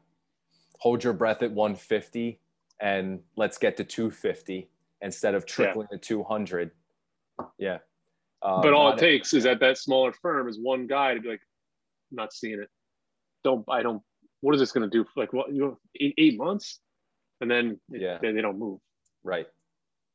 hold 0.79 1.03
your 1.03 1.13
breath 1.13 1.41
at 1.41 1.51
150 1.51 2.39
and 2.79 3.19
let's 3.35 3.57
get 3.57 3.77
to 3.77 3.83
250 3.83 4.69
instead 5.01 5.35
of 5.35 5.45
tripling 5.45 5.87
yeah. 5.91 5.97
to 5.97 6.03
200. 6.03 6.71
Yeah. 7.57 7.77
Um, 8.41 8.61
but 8.61 8.73
all 8.73 8.91
it 8.91 8.99
takes 8.99 9.33
is 9.33 9.43
that 9.43 9.59
that 9.59 9.77
smaller 9.77 10.13
firm 10.13 10.47
is 10.47 10.59
one 10.59 10.87
guy 10.87 11.13
to 11.13 11.19
be 11.19 11.29
like, 11.29 11.41
I'm 12.11 12.17
not 12.17 12.33
seeing 12.33 12.59
it. 12.59 12.69
Don't, 13.43 13.65
I 13.69 13.81
don't, 13.81 14.01
what 14.41 14.53
is 14.53 14.61
this 14.61 14.71
going 14.71 14.89
to 14.89 14.95
do? 14.95 15.05
Like, 15.15 15.33
what, 15.33 15.51
you 15.51 15.59
know, 15.59 15.79
eight, 15.99 16.13
eight 16.17 16.37
months? 16.37 16.79
And 17.41 17.49
then 17.49 17.79
yeah. 17.89 18.19
they, 18.21 18.31
they 18.31 18.41
don't 18.41 18.59
move. 18.59 18.79
Right. 19.23 19.47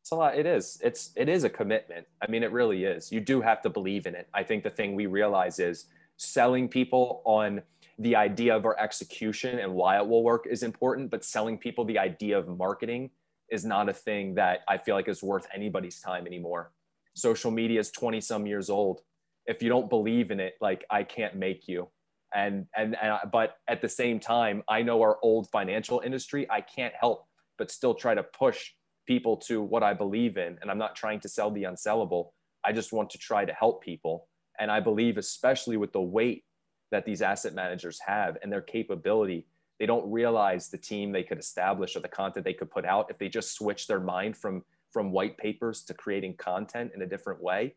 It's 0.01 0.11
a 0.11 0.17
lot. 0.17 0.37
It 0.37 0.47
is. 0.47 0.81
It's, 0.83 1.11
it 1.17 1.29
is 1.29 1.45
a 1.45 1.51
commitment. 1.51 2.07
I 2.21 2.31
mean, 2.31 2.43
it 2.43 2.51
really 2.53 2.85
is. 2.85 3.13
You 3.13 3.21
do 3.21 3.41
have 3.41 3.63
to 3.63 3.71
believe 3.71 4.07
in 4.07 4.15
it. 4.15 4.29
I 4.35 4.43
think 4.43 4.65
the 4.65 4.71
thing 4.71 4.95
we 4.95 5.07
realize 5.07 5.59
is 5.59 5.87
selling 6.17 6.69
people 6.69 7.23
on 7.25 7.63
the 7.99 8.17
idea 8.17 8.57
of 8.57 8.65
our 8.65 8.79
execution 8.79 9.59
and 9.59 9.73
why 9.73 9.97
it 9.99 10.07
will 10.07 10.23
work 10.23 10.47
is 10.51 10.63
important, 10.63 11.11
but 11.11 11.25
selling 11.25 11.59
people 11.59 11.85
the 11.85 11.99
idea 11.99 12.39
of 12.39 12.49
marketing 12.49 13.11
is 13.51 13.65
not 13.65 13.89
a 13.89 13.93
thing 13.93 14.35
that 14.35 14.61
I 14.69 14.79
feel 14.79 14.95
like 14.95 15.09
is 15.09 15.23
worth 15.23 15.47
anybody's 15.55 16.01
time 16.01 16.27
anymore. 16.27 16.73
Social 17.15 17.51
media 17.51 17.81
is 17.81 17.91
20 17.91 18.21
some 18.21 18.47
years 18.47 18.71
old. 18.71 19.03
If 19.47 19.63
you 19.63 19.69
don't 19.69 19.91
believe 19.91 20.31
in 20.31 20.41
it, 20.41 20.55
like 20.61 20.85
I 20.91 21.03
can't 21.03 21.37
make 21.37 21.69
you. 21.69 21.89
And, 22.35 22.67
and, 22.75 22.97
and, 23.03 23.19
but 23.31 23.57
at 23.69 23.83
the 23.83 23.89
same 23.89 24.19
time, 24.19 24.63
I 24.69 24.83
know 24.83 25.03
our 25.03 25.19
old 25.23 25.51
financial 25.51 26.01
industry, 26.05 26.47
I 26.51 26.63
can't 26.63 26.95
help 26.99 27.27
but 27.59 27.71
still 27.71 27.95
try 27.95 28.15
to 28.15 28.23
push 28.23 28.71
people 29.07 29.37
to 29.37 29.63
what 29.63 29.83
I 29.83 29.95
believe 29.95 30.37
in. 30.37 30.59
And 30.61 30.71
I'm 30.71 30.79
not 30.79 30.97
trying 30.97 31.21
to 31.21 31.29
sell 31.29 31.51
the 31.51 31.65
unsellable. 31.65 32.31
I 32.65 32.73
just 32.73 32.93
want 32.93 33.11
to 33.11 33.19
try 33.19 33.45
to 33.45 33.53
help 33.53 33.83
people. 33.83 34.29
And 34.59 34.71
I 34.71 34.81
believe, 34.81 35.19
especially 35.19 35.77
with 35.77 35.93
the 35.93 36.01
weight 36.01 36.45
that 36.93 37.05
these 37.05 37.23
asset 37.23 37.55
managers 37.55 37.99
have 38.07 38.39
and 38.43 38.53
their 38.53 38.61
capability, 38.61 39.47
they 39.81 39.87
don't 39.87 40.09
realize 40.13 40.69
the 40.69 40.79
team 40.79 41.11
they 41.11 41.25
could 41.25 41.39
establish 41.39 41.97
or 41.97 42.01
the 42.01 42.09
content 42.09 42.45
they 42.45 42.53
could 42.53 42.71
put 42.71 42.85
out 42.85 43.11
if 43.11 43.19
they 43.19 43.29
just 43.29 43.57
switch 43.57 43.89
their 43.89 43.99
mind 43.99 44.37
from 44.37 44.63
from 44.93 45.11
white 45.11 45.39
papers 45.39 45.83
to 45.83 45.95
creating 45.95 46.37
content 46.37 46.93
in 46.95 47.01
a 47.01 47.07
different 47.07 47.43
way. 47.43 47.75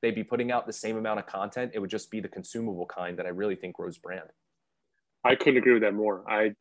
They'd 0.00 0.14
be 0.14 0.24
putting 0.24 0.50
out 0.50 0.66
the 0.66 0.72
same 0.72 0.96
amount 0.96 1.18
of 1.18 1.26
content. 1.26 1.72
It 1.74 1.80
would 1.80 1.90
just 1.90 2.10
be 2.10 2.18
the 2.18 2.28
consumable 2.28 2.86
kind 2.86 3.18
that 3.18 3.26
i 3.26 3.28
really 3.28 3.56
think 3.56 3.76
grows 3.76 3.98
brand. 3.98 4.28
I 5.22 5.34
couldn't 5.34 5.58
agree 5.58 5.74
with 5.74 5.82
that 5.82 5.94
more. 5.94 6.24
I 6.28 6.52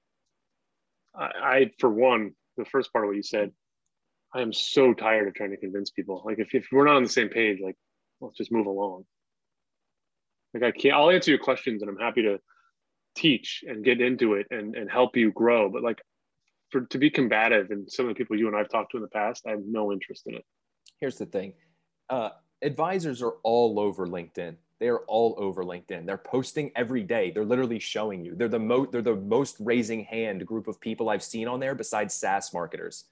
i, 1.15 1.29
I 1.41 1.71
for 1.79 1.89
one 1.89 2.31
the 2.57 2.65
first 2.65 2.91
part 2.91 3.05
of 3.05 3.07
what 3.09 3.15
you 3.15 3.23
said 3.23 3.51
i 4.33 4.41
am 4.41 4.51
so 4.51 4.93
tired 4.93 5.27
of 5.27 5.33
trying 5.33 5.51
to 5.51 5.57
convince 5.57 5.89
people. 5.91 6.21
Like 6.25 6.39
if, 6.39 6.53
if 6.53 6.67
we're 6.71 6.85
not 6.85 6.97
on 6.97 7.03
the 7.03 7.09
same 7.09 7.29
page 7.29 7.59
like 7.63 7.77
let's 8.19 8.37
just 8.37 8.51
move 8.51 8.67
along 8.67 9.05
like 10.55 10.63
I 10.63 10.71
can't, 10.71 10.95
I'll 10.95 11.11
answer 11.11 11.31
your 11.31 11.39
questions 11.39 11.81
and 11.81 11.89
I'm 11.89 11.97
happy 11.97 12.23
to 12.23 12.39
teach 13.15 13.63
and 13.67 13.83
get 13.83 13.99
into 13.99 14.33
it 14.35 14.47
and, 14.51 14.75
and 14.75 14.89
help 14.89 15.17
you 15.17 15.31
grow. 15.31 15.69
But 15.69 15.83
like 15.83 16.01
for 16.71 16.81
to 16.81 16.97
be 16.97 17.09
combative 17.09 17.71
and 17.71 17.91
some 17.91 18.05
of 18.05 18.09
the 18.09 18.15
people 18.15 18.37
you 18.37 18.47
and 18.47 18.55
I've 18.55 18.69
talked 18.69 18.91
to 18.91 18.97
in 18.97 19.03
the 19.03 19.09
past, 19.09 19.43
I 19.45 19.51
have 19.51 19.65
no 19.65 19.91
interest 19.91 20.23
in 20.27 20.35
it. 20.35 20.45
Here's 20.99 21.17
the 21.17 21.25
thing. 21.25 21.53
Uh, 22.09 22.29
advisors 22.61 23.21
are 23.21 23.33
all 23.43 23.79
over 23.79 24.07
LinkedIn. 24.07 24.55
They're 24.79 24.99
all 25.01 25.35
over 25.37 25.63
LinkedIn. 25.63 26.05
They're 26.05 26.17
posting 26.17 26.71
every 26.75 27.03
day. 27.03 27.31
They're 27.31 27.45
literally 27.45 27.79
showing 27.79 28.23
you. 28.23 28.35
They're 28.35 28.47
the 28.47 28.59
most 28.59 28.91
they're 28.91 29.01
the 29.01 29.15
most 29.15 29.57
raising 29.59 30.05
hand 30.05 30.45
group 30.45 30.67
of 30.67 30.79
people 30.79 31.09
I've 31.09 31.23
seen 31.23 31.47
on 31.47 31.59
there 31.59 31.75
besides 31.75 32.13
SaaS 32.13 32.53
marketers. 32.53 33.05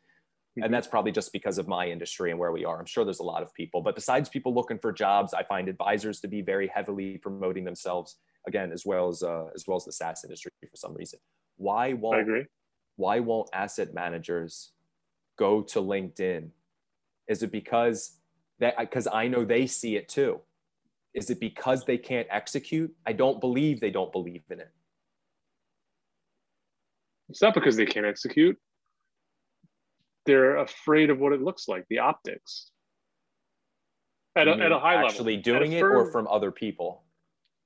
Mm-hmm. 0.53 0.65
And 0.65 0.73
that's 0.73 0.87
probably 0.87 1.11
just 1.11 1.33
because 1.33 1.57
of 1.57 1.67
my 1.67 1.87
industry 1.87 2.29
and 2.29 2.39
where 2.39 2.51
we 2.51 2.63
are. 2.63 2.79
I'm 2.79 2.85
sure 2.85 3.03
there's 3.03 3.19
a 3.19 3.23
lot 3.23 3.41
of 3.41 3.51
people, 3.55 3.81
but 3.81 3.95
besides 3.95 4.29
people 4.29 4.53
looking 4.53 4.77
for 4.77 4.91
jobs, 4.91 5.33
I 5.33 5.43
find 5.43 5.67
advisors 5.67 6.19
to 6.19 6.27
be 6.27 6.41
very 6.41 6.67
heavily 6.67 7.17
promoting 7.17 7.63
themselves 7.63 8.17
again, 8.47 8.71
as 8.71 8.85
well 8.85 9.07
as 9.07 9.23
uh, 9.23 9.45
as 9.55 9.65
well 9.67 9.77
as 9.77 9.85
the 9.85 9.91
SaaS 9.91 10.23
industry 10.23 10.51
for 10.61 10.75
some 10.75 10.93
reason. 10.93 11.19
Why 11.57 11.93
won't 11.93 12.17
I 12.17 12.21
agree. 12.21 12.45
why 12.97 13.19
won't 13.19 13.49
asset 13.51 13.95
managers 13.95 14.73
go 15.39 15.63
to 15.63 15.81
LinkedIn? 15.81 16.49
Is 17.27 17.41
it 17.41 17.51
because 17.51 18.19
that 18.59 18.77
because 18.77 19.07
I 19.11 19.27
know 19.27 19.45
they 19.45 19.65
see 19.65 19.95
it 19.95 20.07
too? 20.07 20.39
Is 21.15 21.31
it 21.31 21.39
because 21.39 21.85
they 21.85 21.97
can't 21.97 22.27
execute? 22.29 22.93
I 23.07 23.13
don't 23.13 23.41
believe 23.41 23.79
they 23.79 23.91
don't 23.91 24.11
believe 24.11 24.43
in 24.51 24.59
it. 24.59 24.71
It's 27.29 27.41
not 27.41 27.55
because 27.55 27.75
they 27.75 27.87
can't 27.87 28.05
execute 28.05 28.55
they're 30.25 30.57
afraid 30.57 31.09
of 31.09 31.19
what 31.19 31.33
it 31.33 31.41
looks 31.41 31.67
like, 31.67 31.85
the 31.89 31.99
optics. 31.99 32.69
At 34.35 34.47
a, 34.47 34.51
at 34.51 34.71
a 34.71 34.79
high 34.79 34.95
actually 34.95 35.03
level. 35.03 35.09
Actually 35.09 35.37
doing 35.37 35.71
it 35.73 35.83
or 35.83 36.11
from 36.11 36.27
other 36.27 36.51
people? 36.51 37.03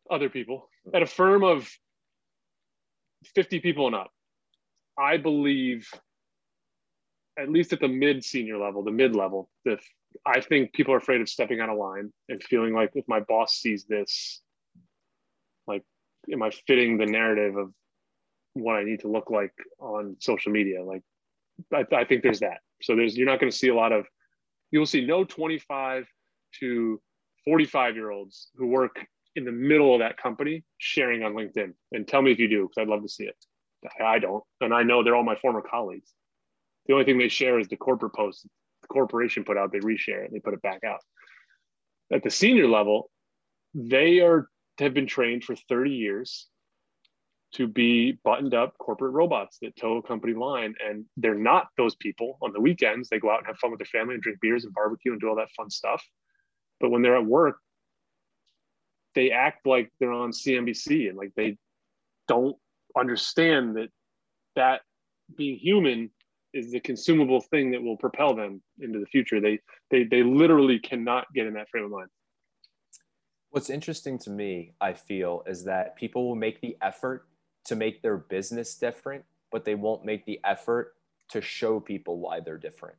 Other 0.10 0.30
people. 0.30 0.70
At 0.94 1.02
a 1.02 1.06
firm 1.06 1.44
of 1.44 1.70
50 3.36 3.60
people 3.60 3.88
and 3.88 3.96
up, 3.96 4.12
I 4.98 5.18
believe, 5.18 5.90
at 7.40 7.50
least 7.50 7.72
at 7.74 7.80
the 7.80 7.88
mid 7.88 8.24
senior 8.24 8.58
level, 8.58 8.84
the 8.84 8.92
mid 8.92 9.16
level, 9.16 9.50
the, 9.64 9.78
I 10.26 10.42
think 10.42 10.74
people 10.74 10.94
are 10.94 10.98
afraid 10.98 11.22
of 11.22 11.30
stepping 11.30 11.62
out 11.62 11.70
of 11.70 11.78
line 11.78 12.12
and 12.30 12.44
feeling 12.44 12.74
like 12.74 12.92
if 12.96 13.06
my 13.08 13.20
boss 13.22 13.58
sees 13.58 13.86
this, 13.86 14.42
like, 15.68 15.84
am 16.32 16.44
I 16.44 16.52
fitting 16.68 16.98
the 16.98 17.06
narrative 17.06 17.56
of 17.56 17.72
what 18.54 18.76
I 18.76 18.84
need 18.84 19.02
to 19.02 19.08
look 19.08 19.30
like 19.30 19.54
on 19.80 20.18
social 20.20 20.52
media? 20.52 20.84
Like, 20.84 21.04
I, 21.74 21.86
I 21.96 22.06
think 22.06 22.24
there's 22.24 22.40
that. 22.40 22.60
So 22.82 22.96
there's 22.96 23.18
you're 23.18 23.28
not 23.28 23.40
going 23.40 23.52
to 23.52 23.58
see 23.58 23.70
a 23.70 23.76
lot 23.76 23.92
of 23.92 24.06
you'll 24.72 24.86
see 24.86 25.06
no 25.06 25.24
25 25.24 26.06
to 26.60 27.02
45 27.46 27.96
year 27.96 28.12
olds 28.12 28.50
who 28.56 28.68
work 28.68 29.06
in 29.36 29.46
the 29.46 29.52
middle 29.52 29.94
of 29.94 30.00
that 30.00 30.18
company 30.18 30.64
sharing 30.80 31.24
on 31.24 31.34
LinkedIn. 31.34 31.74
And 31.92 32.08
tell 32.08 32.22
me 32.22 32.32
if 32.32 32.40
you 32.40 32.48
do, 32.48 32.64
because 32.64 32.82
I'd 32.82 32.88
love 32.88 33.04
to 33.04 33.10
see 33.10 33.26
it. 33.26 33.36
I 34.04 34.20
don't, 34.20 34.44
and 34.60 34.74
I 34.74 34.84
know 34.84 35.04
they're 35.04 35.16
all 35.16 35.24
my 35.24 35.36
former 35.36 35.62
colleagues. 35.62 36.12
The 36.88 36.94
only 36.94 37.06
thing 37.06 37.20
they 37.20 37.30
share 37.30 37.60
is 37.60 37.68
the 37.68 37.78
corporate 37.78 38.14
post 38.14 38.48
the 38.82 38.88
corporation 38.88 39.44
put 39.44 39.58
out. 39.58 39.72
They 39.72 39.80
reshare 39.80 40.26
it. 40.26 40.32
They 40.32 40.40
put 40.40 40.54
it 40.54 40.62
back 40.62 40.84
out. 40.84 41.00
At 42.12 42.24
the 42.24 42.30
senior 42.30 42.68
level, 42.68 43.10
they 43.74 44.20
are 44.20 44.50
have 44.80 44.94
been 44.94 45.08
trained 45.08 45.44
for 45.44 45.56
30 45.56 45.92
years 45.92 46.48
to 47.54 47.68
be 47.68 48.14
buttoned 48.24 48.54
up 48.54 48.78
corporate 48.78 49.14
robots 49.14 49.58
that 49.62 49.76
toe 49.78 49.98
a 49.98 50.02
company 50.02 50.34
line. 50.34 50.76
And 50.86 51.06
they're 51.16 51.36
not 51.36 51.68
those 51.78 51.96
people 51.96 52.38
on 52.42 52.54
the 52.54 52.60
weekends. 52.60 53.10
They 53.10 53.20
go 53.20 53.32
out 53.32 53.40
and 53.40 53.48
have 53.48 53.58
fun 53.58 53.72
with 53.72 53.80
their 53.80 53.86
family 53.86 54.16
and 54.16 54.24
drink 54.24 54.40
beers 54.42 54.66
and 54.66 54.74
barbecue 54.74 55.12
and 55.12 55.22
do 55.22 55.30
all 55.30 55.36
that 55.38 55.52
fun 55.56 55.70
stuff. 55.70 56.04
But 56.80 56.90
when 56.90 57.02
they're 57.02 57.18
at 57.18 57.26
work, 57.26 57.58
they 59.16 59.32
act 59.32 59.66
like 59.66 59.92
they're 60.00 60.12
on 60.12 60.32
CNBC 60.32 61.10
and 61.10 61.18
like 61.18 61.32
they 61.36 61.58
don't 62.28 62.56
understand 62.98 63.78
that 63.78 63.90
that 64.56 64.82
being 65.36 65.58
human 65.58 66.12
is 66.54 66.72
the 66.72 66.80
consumable 66.80 67.42
thing 67.42 67.72
that 67.72 67.82
will 67.82 67.98
propel 67.98 68.36
them 68.36 68.62
into 68.80 69.00
the 69.00 69.06
future. 69.06 69.40
They 69.42 69.60
they 69.90 70.04
they 70.04 70.24
literally 70.24 70.80
cannot 70.80 71.26
get 71.34 71.48
in 71.48 71.54
that 71.54 71.70
frame 71.70 71.86
of 71.86 71.92
mind. 71.92 72.10
What's 73.50 73.70
interesting 73.70 74.20
to 74.20 74.30
me, 74.30 74.74
I 74.82 74.94
feel, 74.94 75.44
is 75.48 75.64
that 75.66 75.96
people 75.96 76.28
will 76.28 76.36
make 76.36 76.62
the 76.62 76.78
effort 76.82 77.28
to 77.68 77.76
make 77.76 78.02
their 78.02 78.18
business 78.18 78.76
different, 78.76 79.24
but 79.52 79.66
they 79.66 79.76
won't 79.76 80.06
make 80.06 80.26
the 80.26 80.40
effort 80.44 80.96
to 81.30 81.42
show 81.42 81.80
people 81.80 82.20
why 82.20 82.40
they're 82.40 82.58
different. 82.58 82.96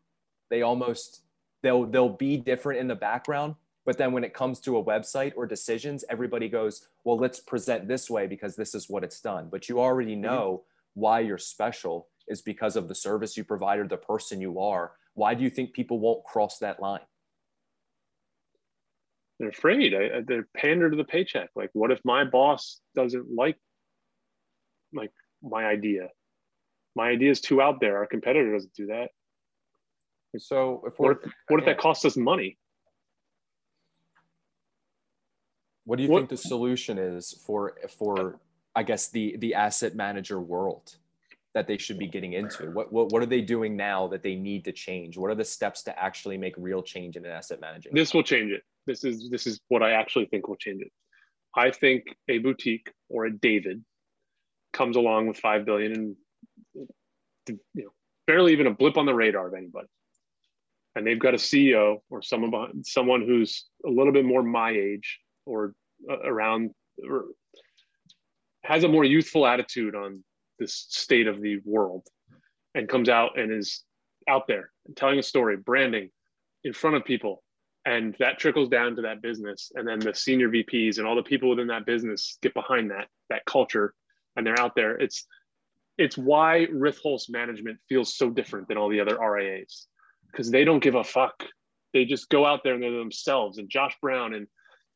They 0.51 0.63
almost 0.63 1.23
they'll 1.63 1.87
they'll 1.87 2.09
be 2.09 2.37
different 2.37 2.81
in 2.81 2.89
the 2.89 2.95
background, 2.95 3.57
but 3.85 3.99
then 3.99 4.13
when 4.13 4.25
it 4.25 4.35
comes 4.35 4.61
to 4.61 4.77
a 4.77 4.85
website 4.85 5.33
or 5.37 5.47
decisions, 5.47 6.05
everybody 6.09 6.49
goes, 6.49 6.89
"Well, 7.05 7.17
let's 7.17 7.41
present 7.41 7.89
this 7.89 8.09
way 8.11 8.27
because 8.27 8.57
this 8.57 8.75
is 8.75 8.89
what 8.89 9.05
it's 9.05 9.21
done." 9.21 9.49
But 9.51 9.69
you 9.69 9.81
already 9.81 10.13
mm-hmm. 10.13 10.23
know 10.23 10.65
why 10.95 11.21
you're 11.21 11.39
special 11.39 12.09
is 12.29 12.43
because 12.43 12.77
of 12.77 12.89
the 12.89 12.95
service 12.95 13.37
you 13.37 13.45
provide 13.45 13.79
or 13.79 13.89
the 13.89 13.97
person 13.97 14.41
you 14.41 14.61
are. 14.61 14.93
Why 15.15 15.35
do 15.35 15.43
you 15.43 15.51
think 15.51 15.73
people 15.73 15.99
won't 15.99 16.25
cross 16.25 16.59
that 16.59 16.81
line? 16.81 17.01
They're 19.39 19.49
afraid. 19.49 19.95
I, 19.95 20.21
they're 20.27 20.49
pander 20.57 20.91
to 20.91 20.97
the 20.97 21.05
paycheck. 21.05 21.51
Like, 21.55 21.71
what 21.73 21.91
if 21.91 22.01
my 22.05 22.25
boss 22.25 22.81
doesn't 22.95 23.35
like 23.35 23.57
like 24.93 25.13
my 25.43 25.65
idea. 25.65 26.09
My 26.95 27.09
idea 27.09 27.31
is 27.31 27.41
too 27.41 27.61
out 27.61 27.81
there. 27.81 27.99
Our 27.99 28.07
competitor 28.07 28.53
doesn't 28.53 28.75
do 28.75 28.87
that. 28.87 29.11
So 30.37 30.83
if 30.87 30.99
what 30.99 31.19
if, 31.25 31.33
what 31.49 31.61
if 31.61 31.67
that 31.67 31.79
costs 31.79 32.05
us 32.05 32.17
money? 32.17 32.59
What 35.85 35.97
do 35.97 36.03
you 36.03 36.11
what, 36.11 36.19
think 36.19 36.31
the 36.31 36.37
solution 36.37 36.99
is 36.99 37.33
for 37.47 37.77
for 37.99 38.39
I 38.75 38.83
guess 38.83 39.09
the 39.09 39.37
the 39.39 39.55
asset 39.55 39.95
manager 39.95 40.41
world 40.41 40.97
that 41.55 41.67
they 41.67 41.79
should 41.79 41.99
be 41.99 42.07
getting 42.07 42.35
into? 42.35 42.71
What, 42.73 42.93
what 42.93 43.11
what 43.11 43.23
are 43.23 43.27
they 43.27 43.41
doing 43.41 43.75
now 43.77 44.07
that 44.09 44.23
they 44.23 44.35
need 44.35 44.65
to 44.67 44.73
change? 44.73 45.17
What 45.17 45.31
are 45.31 45.35
the 45.35 45.45
steps 45.45 45.83
to 45.85 45.99
actually 45.99 46.37
make 46.37 46.55
real 46.59 46.83
change 46.83 47.17
in 47.17 47.25
an 47.25 47.33
asset 47.33 47.61
managing? 47.61 47.95
This 47.95 48.13
will 48.13 48.23
change 48.23 48.53
it. 48.53 48.63
This 48.87 49.03
is 49.03 49.31
this 49.31 49.47
is 49.47 49.61
what 49.69 49.83
I 49.83 49.93
actually 49.93 50.27
think 50.27 50.47
will 50.47 50.57
change 50.57 50.83
it. 50.83 50.93
I 51.57 51.71
think 51.71 52.05
a 52.29 52.39
boutique 52.39 52.93
or 53.09 53.27
a 53.27 53.33
David 53.33 53.83
comes 54.73 54.97
along 54.97 55.27
with 55.27 55.39
five 55.39 55.65
billion 55.65 55.93
and 55.93 56.17
you 57.47 57.85
know 57.85 57.91
barely 58.27 58.53
even 58.53 58.67
a 58.67 58.71
blip 58.71 58.97
on 58.97 59.07
the 59.07 59.15
radar 59.15 59.49
of 59.49 59.55
anybody. 59.55 59.89
And 60.95 61.07
they've 61.07 61.19
got 61.19 61.35
a 61.35 61.39
CEO 61.39 61.99
or 62.11 62.23
someone 62.23 62.85
someone 62.85 63.23
who's 63.23 63.67
a 63.87 63.91
little 63.91 64.13
bit 64.13 64.25
more 64.25 64.43
my 64.43 64.71
age 64.71 65.19
or 65.47 65.75
uh, 66.11 66.21
around 66.21 66.71
or 67.09 67.27
has 68.65 68.85
a 68.85 68.89
more 68.89 69.05
youthful 69.05 69.47
attitude 69.47 69.95
on 69.95 70.23
this 70.59 70.87
state 70.89 71.27
of 71.27 71.41
the 71.41 71.61
world 71.65 72.07
and 72.75 72.89
comes 72.89 73.09
out 73.09 73.39
and 73.39 73.53
is 73.53 73.83
out 74.29 74.47
there 74.47 74.71
telling 74.97 75.19
a 75.19 75.23
story, 75.23 75.57
branding 75.57 76.11
in 76.65 76.73
front 76.73 76.97
of 76.97 77.05
people. 77.05 77.43
And 77.87 78.15
that 78.19 78.39
trickles 78.39 78.69
down 78.69 78.97
to 78.97 79.03
that 79.03 79.23
business. 79.23 79.73
And 79.75 79.89
then 79.89 79.99
the 79.99 80.15
senior 80.15 80.51
VPs 80.51 80.99
and 80.99 81.07
all 81.07 81.17
the 81.17 81.23
people 81.23 81.49
within 81.49 81.69
that 81.69 81.87
business 81.87 82.37
get 82.43 82.53
behind 82.53 82.91
that, 82.91 83.07
that 83.31 83.47
culture 83.47 83.95
and 84.39 84.47
they're 84.47 84.59
out 84.59 84.75
there. 84.75 84.97
It's 84.97 85.27
it's 85.99 86.17
why 86.17 86.69
Ritholtz 86.73 87.29
management 87.29 87.79
feels 87.89 88.17
so 88.17 88.31
different 88.31 88.69
than 88.69 88.79
all 88.79 88.89
the 88.89 89.01
other 89.01 89.19
RIAs 89.19 89.89
because 90.31 90.51
they 90.51 90.65
don't 90.65 90.83
give 90.83 90.95
a 90.95 91.03
fuck. 91.03 91.45
They 91.93 92.05
just 92.05 92.29
go 92.29 92.47
out 92.47 92.61
there 92.63 92.75
and 92.75 92.83
they're 92.83 92.93
themselves. 92.93 93.59
And 93.59 93.69
Josh 93.69 93.97
Brown 94.01 94.33
and 94.33 94.47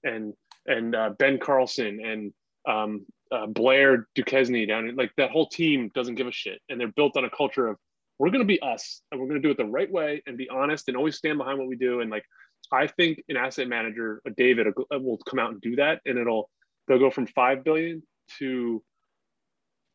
and 0.04 0.32
and 0.66 0.94
uh, 0.94 1.10
Ben 1.18 1.38
Carlson 1.38 2.00
and 2.04 2.32
um, 2.68 3.04
uh, 3.32 3.46
Blair 3.46 4.06
duQuesnay 4.16 4.68
down 4.68 4.88
in, 4.88 4.94
like 4.94 5.10
that 5.16 5.32
whole 5.32 5.48
team 5.48 5.90
doesn't 5.92 6.14
give 6.14 6.28
a 6.28 6.32
shit, 6.32 6.60
and 6.68 6.80
they're 6.80 6.92
built 6.92 7.16
on 7.16 7.24
a 7.24 7.30
culture 7.30 7.66
of 7.66 7.76
we're 8.18 8.30
going 8.30 8.40
to 8.40 8.46
be 8.46 8.62
us 8.62 9.02
and 9.10 9.20
we're 9.20 9.26
going 9.26 9.42
to 9.42 9.46
do 9.46 9.50
it 9.50 9.56
the 9.56 9.64
right 9.64 9.90
way 9.90 10.22
and 10.26 10.38
be 10.38 10.48
honest 10.48 10.86
and 10.86 10.96
always 10.96 11.16
stand 11.16 11.38
behind 11.38 11.58
what 11.58 11.66
we 11.66 11.74
do. 11.74 12.00
And 12.00 12.10
like 12.10 12.24
I 12.70 12.86
think 12.86 13.20
an 13.28 13.36
asset 13.36 13.66
manager, 13.66 14.22
a 14.24 14.30
David, 14.30 14.68
will 14.92 15.18
come 15.28 15.40
out 15.40 15.50
and 15.50 15.60
do 15.60 15.74
that, 15.76 16.00
and 16.06 16.16
it'll 16.16 16.48
they'll 16.86 17.00
go 17.00 17.10
from 17.10 17.26
five 17.26 17.64
billion 17.64 18.04
to 18.38 18.82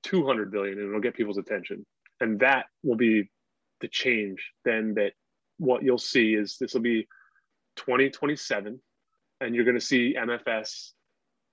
200 0.03 0.51
billion 0.51 0.79
and 0.79 0.89
it'll 0.89 1.01
get 1.01 1.15
people's 1.15 1.37
attention. 1.37 1.85
And 2.19 2.39
that 2.39 2.65
will 2.83 2.95
be 2.95 3.29
the 3.81 3.87
change 3.87 4.51
then 4.65 4.95
that 4.95 5.13
what 5.57 5.83
you'll 5.83 5.97
see 5.97 6.33
is 6.33 6.57
this 6.59 6.73
will 6.73 6.81
be 6.81 7.07
2027 7.77 8.79
and 9.41 9.55
you're 9.55 9.65
going 9.65 9.77
to 9.77 9.85
see 9.85 10.15
mfs 10.17 10.93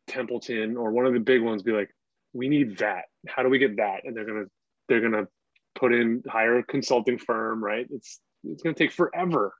templeton 0.07 0.77
or 0.77 0.91
one 0.91 1.05
of 1.05 1.13
the 1.13 1.21
big 1.21 1.43
ones 1.43 1.63
be 1.63 1.73
like 1.73 1.91
we 2.35 2.49
need 2.49 2.79
that. 2.79 3.05
How 3.29 3.43
do 3.43 3.49
we 3.49 3.59
get 3.59 3.77
that? 3.77 4.01
And 4.05 4.15
they're 4.15 4.27
going 4.27 4.45
to 4.45 4.51
they're 4.89 5.01
going 5.01 5.13
to 5.13 5.29
put 5.75 5.95
in 5.95 6.23
hire 6.29 6.59
a 6.59 6.65
consulting 6.65 7.17
firm 7.17 7.65
right? 7.65 7.87
It's 7.91 8.21
it's 8.43 8.63
going 8.63 8.75
to 8.75 8.85
take 8.85 8.93
forever 8.93 9.55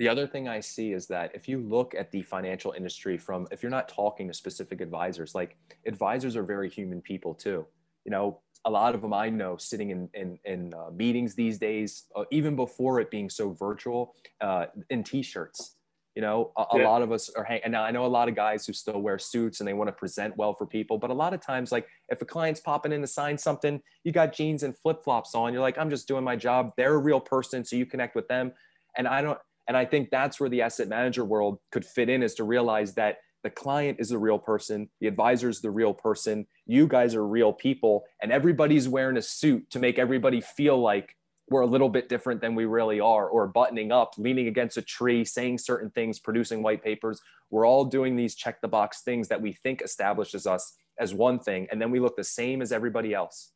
the 0.00 0.08
other 0.08 0.26
thing 0.26 0.48
I 0.48 0.60
see 0.60 0.92
is 0.92 1.06
that 1.08 1.30
if 1.34 1.46
you 1.46 1.58
look 1.58 1.94
at 1.94 2.10
the 2.10 2.22
financial 2.22 2.72
industry 2.72 3.18
from, 3.18 3.46
if 3.50 3.62
you're 3.62 3.68
not 3.68 3.86
talking 3.86 4.26
to 4.28 4.34
specific 4.34 4.80
advisors, 4.80 5.34
like 5.34 5.58
advisors 5.86 6.36
are 6.36 6.42
very 6.42 6.70
human 6.70 7.02
people 7.02 7.34
too. 7.34 7.66
You 8.06 8.10
know, 8.10 8.40
a 8.64 8.70
lot 8.70 8.94
of 8.94 9.02
them 9.02 9.12
I 9.12 9.28
know 9.28 9.58
sitting 9.58 9.90
in 9.90 10.08
in, 10.14 10.38
in 10.46 10.72
uh, 10.72 10.90
meetings 10.90 11.34
these 11.34 11.58
days, 11.58 12.06
uh, 12.16 12.24
even 12.30 12.56
before 12.56 12.98
it 12.98 13.10
being 13.10 13.28
so 13.28 13.50
virtual, 13.50 14.14
uh, 14.40 14.66
in 14.88 15.04
t-shirts. 15.04 15.76
You 16.14 16.22
know, 16.22 16.52
a, 16.56 16.78
yeah. 16.78 16.88
lot 16.88 17.02
of 17.02 17.12
us 17.12 17.28
are 17.36 17.44
hang- 17.44 17.60
and 17.62 17.70
now 17.70 17.84
I 17.84 17.90
know 17.90 18.06
a 18.06 18.14
lot 18.18 18.26
of 18.26 18.34
guys 18.34 18.66
who 18.66 18.72
still 18.72 19.00
wear 19.02 19.18
suits 19.18 19.60
and 19.60 19.68
they 19.68 19.74
want 19.74 19.88
to 19.88 19.92
present 19.92 20.34
well 20.34 20.54
for 20.54 20.66
people, 20.66 20.96
but 20.96 21.10
a 21.10 21.14
lot 21.14 21.34
of 21.34 21.42
times, 21.42 21.72
like 21.72 21.86
if 22.08 22.22
a 22.22 22.24
client's 22.24 22.60
popping 22.60 22.92
in 22.92 23.02
to 23.02 23.06
sign 23.06 23.36
something, 23.36 23.82
you 24.04 24.12
got 24.12 24.32
jeans 24.32 24.62
and 24.62 24.74
flip 24.78 25.04
flops 25.04 25.34
on. 25.34 25.52
You're 25.52 25.62
like, 25.62 25.76
I'm 25.76 25.90
just 25.90 26.08
doing 26.08 26.24
my 26.24 26.36
job. 26.36 26.72
They're 26.78 26.94
a 26.94 26.98
real 26.98 27.20
person, 27.20 27.66
so 27.66 27.76
you 27.76 27.84
connect 27.84 28.16
with 28.16 28.28
them. 28.28 28.52
And 28.96 29.06
I 29.06 29.22
don't 29.22 29.38
and 29.70 29.76
I 29.76 29.84
think 29.84 30.10
that's 30.10 30.40
where 30.40 30.48
the 30.48 30.62
asset 30.62 30.88
manager 30.88 31.24
world 31.24 31.60
could 31.70 31.84
fit 31.84 32.08
in 32.08 32.24
is 32.24 32.34
to 32.34 32.42
realize 32.42 32.92
that 32.94 33.18
the 33.44 33.50
client 33.50 34.00
is 34.00 34.08
the 34.08 34.18
real 34.18 34.36
person, 34.36 34.90
the 35.00 35.06
advisor 35.06 35.48
is 35.48 35.60
the 35.60 35.70
real 35.70 35.94
person, 35.94 36.48
you 36.66 36.88
guys 36.88 37.14
are 37.14 37.24
real 37.24 37.52
people, 37.52 38.02
and 38.20 38.32
everybody's 38.32 38.88
wearing 38.88 39.16
a 39.16 39.22
suit 39.22 39.70
to 39.70 39.78
make 39.78 39.96
everybody 39.96 40.40
feel 40.40 40.76
like 40.76 41.16
we're 41.50 41.60
a 41.60 41.68
little 41.68 41.88
bit 41.88 42.08
different 42.08 42.40
than 42.40 42.56
we 42.56 42.64
really 42.64 42.98
are, 42.98 43.28
or 43.28 43.46
buttoning 43.46 43.92
up, 43.92 44.14
leaning 44.18 44.48
against 44.48 44.76
a 44.76 44.82
tree, 44.82 45.24
saying 45.24 45.58
certain 45.58 45.90
things, 45.90 46.18
producing 46.18 46.64
white 46.64 46.82
papers. 46.82 47.20
We're 47.48 47.64
all 47.64 47.84
doing 47.84 48.16
these 48.16 48.34
check 48.34 48.60
the 48.60 48.66
box 48.66 49.02
things 49.02 49.28
that 49.28 49.40
we 49.40 49.52
think 49.52 49.82
establishes 49.82 50.48
us 50.48 50.76
as 50.98 51.14
one 51.14 51.38
thing, 51.38 51.68
and 51.70 51.80
then 51.80 51.92
we 51.92 52.00
look 52.00 52.16
the 52.16 52.24
same 52.24 52.60
as 52.60 52.72
everybody 52.72 53.14
else. 53.14 53.52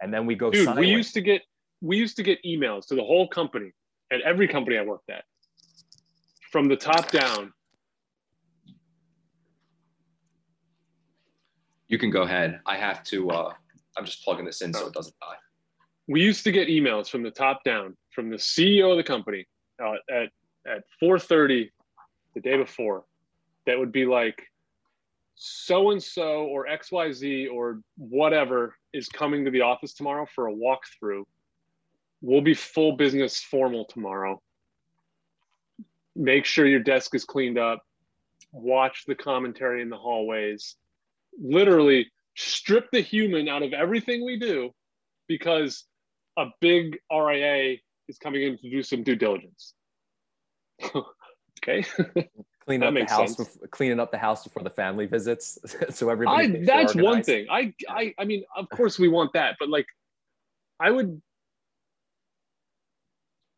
And 0.00 0.14
then 0.14 0.24
we 0.24 0.34
go. 0.34 0.50
Dude, 0.50 0.64
silent. 0.64 0.80
we 0.80 0.88
used 0.88 1.12
to 1.12 1.20
get 1.20 1.42
we 1.82 1.98
used 1.98 2.16
to 2.16 2.22
get 2.22 2.42
emails 2.42 2.86
to 2.86 2.94
the 2.94 3.04
whole 3.04 3.28
company 3.28 3.72
at 4.10 4.22
every 4.22 4.48
company 4.48 4.78
I 4.78 4.82
worked 4.82 5.10
at 5.10 5.24
from 6.52 6.68
the 6.68 6.76
top 6.76 7.10
down. 7.10 7.52
You 11.88 11.98
can 11.98 12.10
go 12.10 12.22
ahead. 12.22 12.60
I 12.66 12.76
have 12.76 13.02
to. 13.04 13.30
Uh, 13.30 13.52
I'm 13.96 14.04
just 14.04 14.22
plugging 14.22 14.44
this 14.44 14.60
in 14.60 14.72
so 14.72 14.86
it 14.86 14.92
doesn't 14.92 15.16
die. 15.20 15.36
We 16.06 16.20
used 16.20 16.44
to 16.44 16.52
get 16.52 16.68
emails 16.68 17.08
from 17.08 17.22
the 17.22 17.30
top 17.30 17.64
down 17.64 17.96
from 18.14 18.30
the 18.30 18.36
CEO 18.36 18.90
of 18.90 18.98
the 18.98 19.02
company 19.02 19.46
uh, 19.82 19.94
at 20.10 20.28
at 20.66 20.84
4:30 21.02 21.70
the 22.34 22.40
day 22.40 22.56
before 22.56 23.04
that 23.66 23.78
would 23.78 23.92
be 23.92 24.04
like 24.06 24.42
so 25.34 25.90
and 25.90 26.02
so 26.02 26.44
or 26.44 26.66
XYZ 26.66 27.50
or 27.50 27.80
whatever 27.96 28.76
is 28.92 29.08
coming 29.08 29.44
to 29.44 29.50
the 29.50 29.60
office 29.60 29.92
tomorrow 29.94 30.26
for 30.34 30.48
a 30.48 30.52
walkthrough. 30.52 31.24
We'll 32.20 32.42
be 32.42 32.54
full 32.54 32.96
business 32.96 33.40
formal 33.40 33.84
tomorrow 33.86 34.40
make 36.14 36.44
sure 36.44 36.66
your 36.66 36.80
desk 36.80 37.14
is 37.14 37.24
cleaned 37.24 37.58
up, 37.58 37.82
watch 38.52 39.04
the 39.06 39.14
commentary 39.14 39.82
in 39.82 39.88
the 39.88 39.96
hallways, 39.96 40.76
literally 41.40 42.10
strip 42.36 42.90
the 42.92 43.00
human 43.00 43.48
out 43.48 43.62
of 43.62 43.72
everything 43.72 44.24
we 44.24 44.38
do 44.38 44.70
because 45.28 45.84
a 46.38 46.46
big 46.60 46.98
RIA 47.10 47.76
is 48.08 48.18
coming 48.18 48.42
in 48.42 48.58
to 48.58 48.70
do 48.70 48.82
some 48.82 49.02
due 49.02 49.16
diligence. 49.16 49.74
okay. 50.94 51.84
Cleaning 52.64 52.86
up 52.86 52.94
the 52.94 53.12
house, 53.12 53.34
before, 53.34 53.66
cleaning 53.68 53.98
up 53.98 54.12
the 54.12 54.18
house 54.18 54.44
before 54.44 54.62
the 54.62 54.70
family 54.70 55.06
visits, 55.06 55.58
so 55.90 56.08
everybody. 56.08 56.64
that's 56.64 56.94
one 56.94 57.20
thing. 57.20 57.46
I, 57.50 57.74
I, 57.88 58.14
I 58.16 58.24
mean, 58.24 58.44
of 58.54 58.68
course 58.68 59.00
we 59.00 59.08
want 59.08 59.32
that, 59.32 59.56
but 59.58 59.68
like, 59.68 59.86
I 60.78 60.92
would 60.92 61.20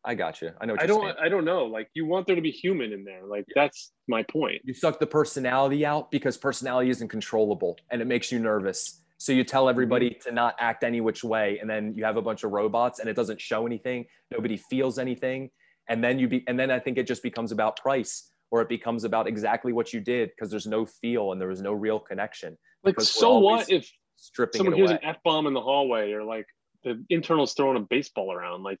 I 0.05 0.13
got 0.13 0.41
you. 0.41 0.51
I 0.61 0.65
know. 0.65 0.75
I 0.79 0.85
don't. 0.85 1.01
Saying. 1.01 1.15
I 1.19 1.29
don't 1.29 1.45
know. 1.45 1.65
Like 1.65 1.89
you 1.95 2.05
want 2.05 2.27
there 2.27 2.35
to 2.35 2.41
be 2.41 2.51
human 2.51 2.93
in 2.93 3.03
there. 3.03 3.25
Like 3.25 3.45
that's 3.55 3.91
my 4.07 4.23
point. 4.23 4.61
You 4.63 4.73
suck 4.73 4.99
the 4.99 5.07
personality 5.07 5.85
out 5.85 6.11
because 6.11 6.37
personality 6.37 6.91
isn't 6.91 7.07
controllable 7.07 7.77
and 7.91 8.01
it 8.01 8.05
makes 8.05 8.31
you 8.31 8.39
nervous. 8.39 9.01
So 9.17 9.31
you 9.31 9.43
tell 9.43 9.67
everybody 9.69 10.11
mm-hmm. 10.11 10.29
to 10.29 10.35
not 10.35 10.55
act 10.59 10.83
any 10.83 11.01
which 11.01 11.23
way, 11.23 11.57
and 11.59 11.69
then 11.69 11.93
you 11.95 12.03
have 12.03 12.17
a 12.17 12.21
bunch 12.21 12.43
of 12.43 12.51
robots, 12.51 12.99
and 12.99 13.09
it 13.09 13.15
doesn't 13.15 13.41
show 13.41 13.65
anything. 13.65 14.05
Nobody 14.31 14.57
feels 14.57 14.99
anything, 14.99 15.49
and 15.89 16.03
then 16.03 16.19
you 16.19 16.27
be, 16.27 16.43
and 16.47 16.59
then 16.59 16.69
I 16.69 16.79
think 16.79 16.97
it 16.97 17.07
just 17.07 17.23
becomes 17.23 17.51
about 17.51 17.77
price, 17.77 18.31
or 18.51 18.61
it 18.61 18.69
becomes 18.69 19.03
about 19.03 19.27
exactly 19.27 19.73
what 19.73 19.93
you 19.93 19.99
did 19.99 20.29
because 20.29 20.51
there's 20.51 20.67
no 20.67 20.85
feel 20.85 21.31
and 21.31 21.41
there 21.41 21.47
was 21.47 21.61
no 21.61 21.73
real 21.73 21.99
connection. 21.99 22.57
Like 22.83 22.99
so, 23.01 23.39
what 23.39 23.69
if 23.69 23.89
stripping 24.17 24.59
someone 24.59 24.75
hears 24.75 24.91
an 24.91 24.99
f 25.01 25.17
bomb 25.23 25.47
in 25.47 25.53
the 25.53 25.61
hallway, 25.61 26.11
or 26.11 26.23
like 26.23 26.45
the 26.83 27.03
internal's 27.09 27.53
throwing 27.53 27.77
a 27.77 27.79
baseball 27.79 28.33
around? 28.33 28.63
Like 28.63 28.79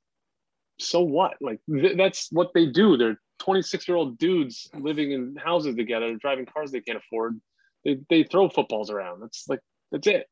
so 0.79 1.01
what? 1.01 1.35
Like 1.41 1.59
th- 1.71 1.97
that's 1.97 2.29
what 2.31 2.51
they 2.53 2.65
do. 2.65 2.97
They're 2.97 3.19
26 3.39 3.87
year 3.87 3.97
old 3.97 4.17
dudes 4.17 4.69
living 4.73 5.11
in 5.11 5.35
houses 5.35 5.75
together, 5.75 6.15
driving 6.15 6.45
cars 6.45 6.71
they 6.71 6.81
can't 6.81 6.97
afford. 6.97 7.39
They, 7.83 7.99
they 8.09 8.23
throw 8.23 8.49
footballs 8.49 8.89
around. 8.89 9.21
That's 9.21 9.45
like 9.47 9.59
that's 9.91 10.07
it. 10.07 10.27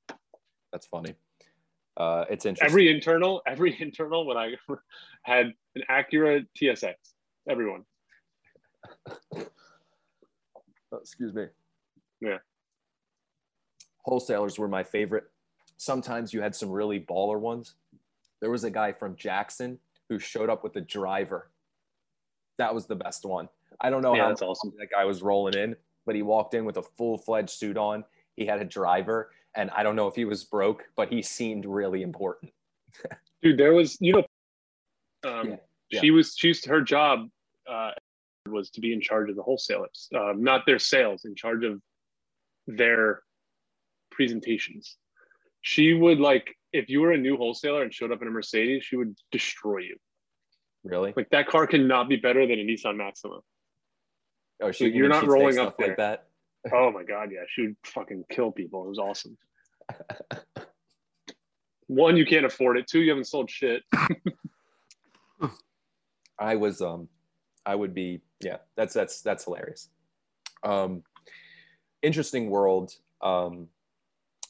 That's 0.71 0.88
funny. 0.88 1.15
Uh, 1.95 2.25
it's 2.29 2.45
interesting. 2.45 2.71
Every 2.71 2.93
internal, 2.93 3.41
every 3.45 3.77
internal 3.82 4.25
when 4.25 4.38
I 4.38 4.56
had 5.23 5.53
an 5.75 5.84
Acura 5.89 6.45
TSX, 6.60 6.95
everyone. 7.47 7.84
oh, 9.36 9.47
excuse 10.93 11.34
me. 11.34 11.45
Yeah. 12.21 12.38
Wholesalers 14.06 14.58
were 14.58 14.67
my 14.67 14.84
favorite. 14.84 15.25
Sometimes 15.77 16.34
you 16.34 16.41
had 16.41 16.56
some 16.56 16.69
really 16.69 16.99
baller 16.99 17.39
ones. 17.39 17.75
There 18.41 18.49
was 18.49 18.63
a 18.63 18.71
guy 18.71 18.91
from 18.91 19.15
Jackson 19.15 19.79
who 20.13 20.19
showed 20.19 20.49
up 20.49 20.63
with 20.63 20.76
a 20.76 20.82
driver. 20.82 21.49
That 22.60 22.73
was 22.73 22.86
the 22.86 22.95
best 22.95 23.26
one. 23.26 23.49
I 23.82 23.89
don't 23.89 24.04
know 24.04 24.15
yeah, 24.15 24.23
how 24.23 24.28
that's 24.30 24.43
awesome. 24.43 24.71
that 24.78 24.91
guy 24.91 25.06
was 25.06 25.23
rolling 25.23 25.56
in, 25.56 25.76
but 26.06 26.13
he 26.13 26.21
walked 26.21 26.54
in 26.54 26.65
with 26.65 26.78
a 26.78 26.84
full 26.84 27.17
fledged 27.17 27.49
suit 27.49 27.78
on. 27.78 28.04
He 28.36 28.45
had 28.45 28.62
a 28.62 28.65
driver, 28.65 29.32
and 29.56 29.71
I 29.71 29.82
don't 29.82 29.95
know 29.95 30.08
if 30.08 30.15
he 30.15 30.26
was 30.26 30.43
broke, 30.43 30.84
but 30.95 31.12
he 31.12 31.23
seemed 31.23 31.65
really 31.65 32.04
important. 32.04 32.54
Dude, 33.41 33.58
there 33.58 33.73
was 33.73 33.97
you 33.99 34.13
know, 34.13 35.30
um, 35.30 35.49
yeah, 35.49 35.56
yeah. 35.89 36.02
she 36.02 36.12
was 36.12 36.36
she's 36.38 36.63
her 36.65 36.82
job 36.82 37.28
uh, 37.67 37.91
was 38.47 38.69
to 38.71 38.82
be 38.82 38.93
in 38.93 39.02
charge 39.02 39.32
of 39.32 39.36
the 39.36 39.41
wholesalers, 39.41 40.10
uh, 40.15 40.34
not 40.36 40.65
their 40.67 40.80
sales, 40.80 41.26
in 41.26 41.34
charge 41.34 41.63
of 41.63 41.82
their 42.67 43.23
presentations. 44.12 44.97
She 45.62 45.93
would 45.93 46.19
like 46.19 46.56
if 46.73 46.89
you 46.89 46.99
were 47.01 47.12
a 47.12 47.17
new 47.17 47.38
wholesaler 47.38 47.83
and 47.83 47.93
showed 47.93 48.12
up 48.12 48.21
in 48.21 48.27
a 48.27 48.31
Mercedes, 48.31 48.83
she 48.83 48.95
would 48.97 49.15
destroy 49.31 49.77
you. 49.77 49.95
Really? 50.83 51.13
Like 51.15 51.29
that 51.29 51.47
car 51.47 51.65
cannot 51.67 52.09
be 52.09 52.17
better 52.17 52.45
than 52.45 52.59
a 52.59 52.63
Nissan 52.63 52.97
Maxima. 52.97 53.39
Oh, 54.62 54.71
she, 54.71 54.89
you're 54.89 55.07
not 55.07 55.25
rolling 55.25 55.59
up 55.59 55.77
there. 55.77 55.89
like 55.89 55.97
that. 55.97 56.27
oh 56.73 56.91
my 56.91 57.03
god, 57.07 57.29
yeah, 57.31 57.43
she 57.47 57.62
would 57.63 57.75
fucking 57.86 58.25
kill 58.29 58.51
people. 58.51 58.83
It 58.86 58.89
was 58.89 58.99
awesome. 58.99 59.38
One, 61.88 62.17
you 62.17 62.25
can't 62.25 62.45
afford 62.45 62.77
it. 62.77 62.88
Two, 62.88 63.01
you 63.01 63.09
haven't 63.09 63.25
sold 63.25 63.49
shit. 63.49 63.83
I 66.39 66.55
was 66.55 66.81
um 66.81 67.07
I 67.65 67.75
would 67.75 67.93
be 67.93 68.21
yeah, 68.41 68.57
that's 68.75 68.93
that's 68.93 69.21
that's 69.21 69.45
hilarious. 69.45 69.89
Um 70.63 71.03
interesting 72.01 72.49
world. 72.49 72.93
Um 73.21 73.67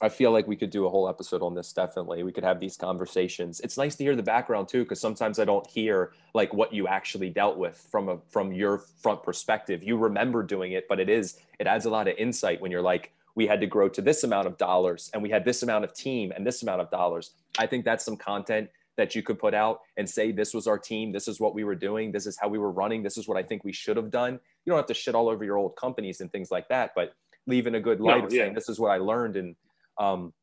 I 0.02 0.10
feel 0.10 0.32
like 0.32 0.48
we 0.48 0.56
could 0.56 0.70
do 0.70 0.86
a 0.86 0.90
whole 0.90 1.08
episode 1.08 1.42
on 1.42 1.56
this. 1.56 1.72
Definitely, 1.72 2.24
we 2.24 2.32
could 2.32 2.44
have 2.44 2.60
these 2.60 2.76
conversations. 2.76 3.62
It's 3.62 3.78
nice 3.78 3.96
to 3.96 4.04
hear 4.04 4.16
the 4.16 4.24
background 4.24 4.68
too, 4.68 4.84
because 4.84 5.00
sometimes 5.00 5.40
I 5.40 5.46
don't 5.46 5.66
hear 5.68 6.14
like 6.34 6.54
what 6.54 6.74
you 6.74 6.88
actually 6.88 7.30
dealt 7.30 7.58
with 7.58 7.78
from 7.92 8.10
a 8.10 8.18
from 8.30 8.52
your 8.52 8.80
front 8.80 9.24
perspective. 9.24 9.84
You 9.84 9.98
remember 9.98 10.44
doing 10.44 10.74
it, 10.74 10.88
but 10.90 11.00
it 11.00 11.10
is 11.10 11.40
it 11.60 11.68
adds 11.68 11.86
a 11.86 11.90
lot 11.90 12.08
of 12.08 12.18
insight 12.18 12.60
when 12.60 12.72
you're 12.72 12.82
like, 12.82 13.14
we 13.36 13.48
had 13.48 13.62
to 13.62 13.68
grow 13.68 13.88
to 13.90 14.02
this 14.02 14.24
amount 14.24 14.48
of 14.48 14.58
dollars, 14.58 15.10
and 15.14 15.24
we 15.24 15.30
had 15.30 15.46
this 15.46 15.64
amount 15.64 15.86
of 15.86 15.94
team 15.94 16.34
and 16.36 16.46
this 16.46 16.64
amount 16.64 16.82
of 16.82 16.90
dollars. 16.90 17.32
I 17.58 17.68
think 17.68 17.86
that's 17.86 18.04
some 18.04 18.18
content 18.18 18.70
that 18.96 19.16
you 19.16 19.24
could 19.24 19.40
put 19.40 19.54
out 19.54 19.82
and 19.98 20.08
say, 20.08 20.32
this 20.32 20.54
was 20.54 20.68
our 20.68 20.78
team, 20.78 21.12
this 21.12 21.28
is 21.28 21.40
what 21.40 21.56
we 21.56 21.64
were 21.64 21.76
doing, 21.76 22.12
this 22.12 22.28
is 22.28 22.38
how 22.40 22.48
we 22.48 22.60
were 22.60 22.72
running, 22.72 23.02
this 23.02 23.18
is 23.18 23.28
what 23.28 23.38
I 23.38 23.44
think 23.44 23.64
we 23.64 23.74
should 23.74 23.98
have 23.98 24.12
done. 24.12 24.34
You 24.66 24.72
don't 24.72 24.78
have 24.78 24.86
to 24.88 24.94
shit 24.94 25.16
all 25.16 25.30
over 25.30 25.44
your 25.44 25.58
old 25.58 25.76
companies 25.76 26.22
and 26.22 26.32
things 26.32 26.52
like 26.52 26.68
that, 26.70 26.92
but 26.96 27.16
leaving 27.48 27.76
a 27.76 27.80
good 27.80 28.00
light 28.00 28.24
no, 28.24 28.30
yeah. 28.30 28.44
saying, 28.44 28.54
this 28.54 28.70
is 28.70 28.80
what 28.80 28.92
I 28.92 28.98
learned 28.98 29.36
and 29.36 29.56
um, 29.98 30.34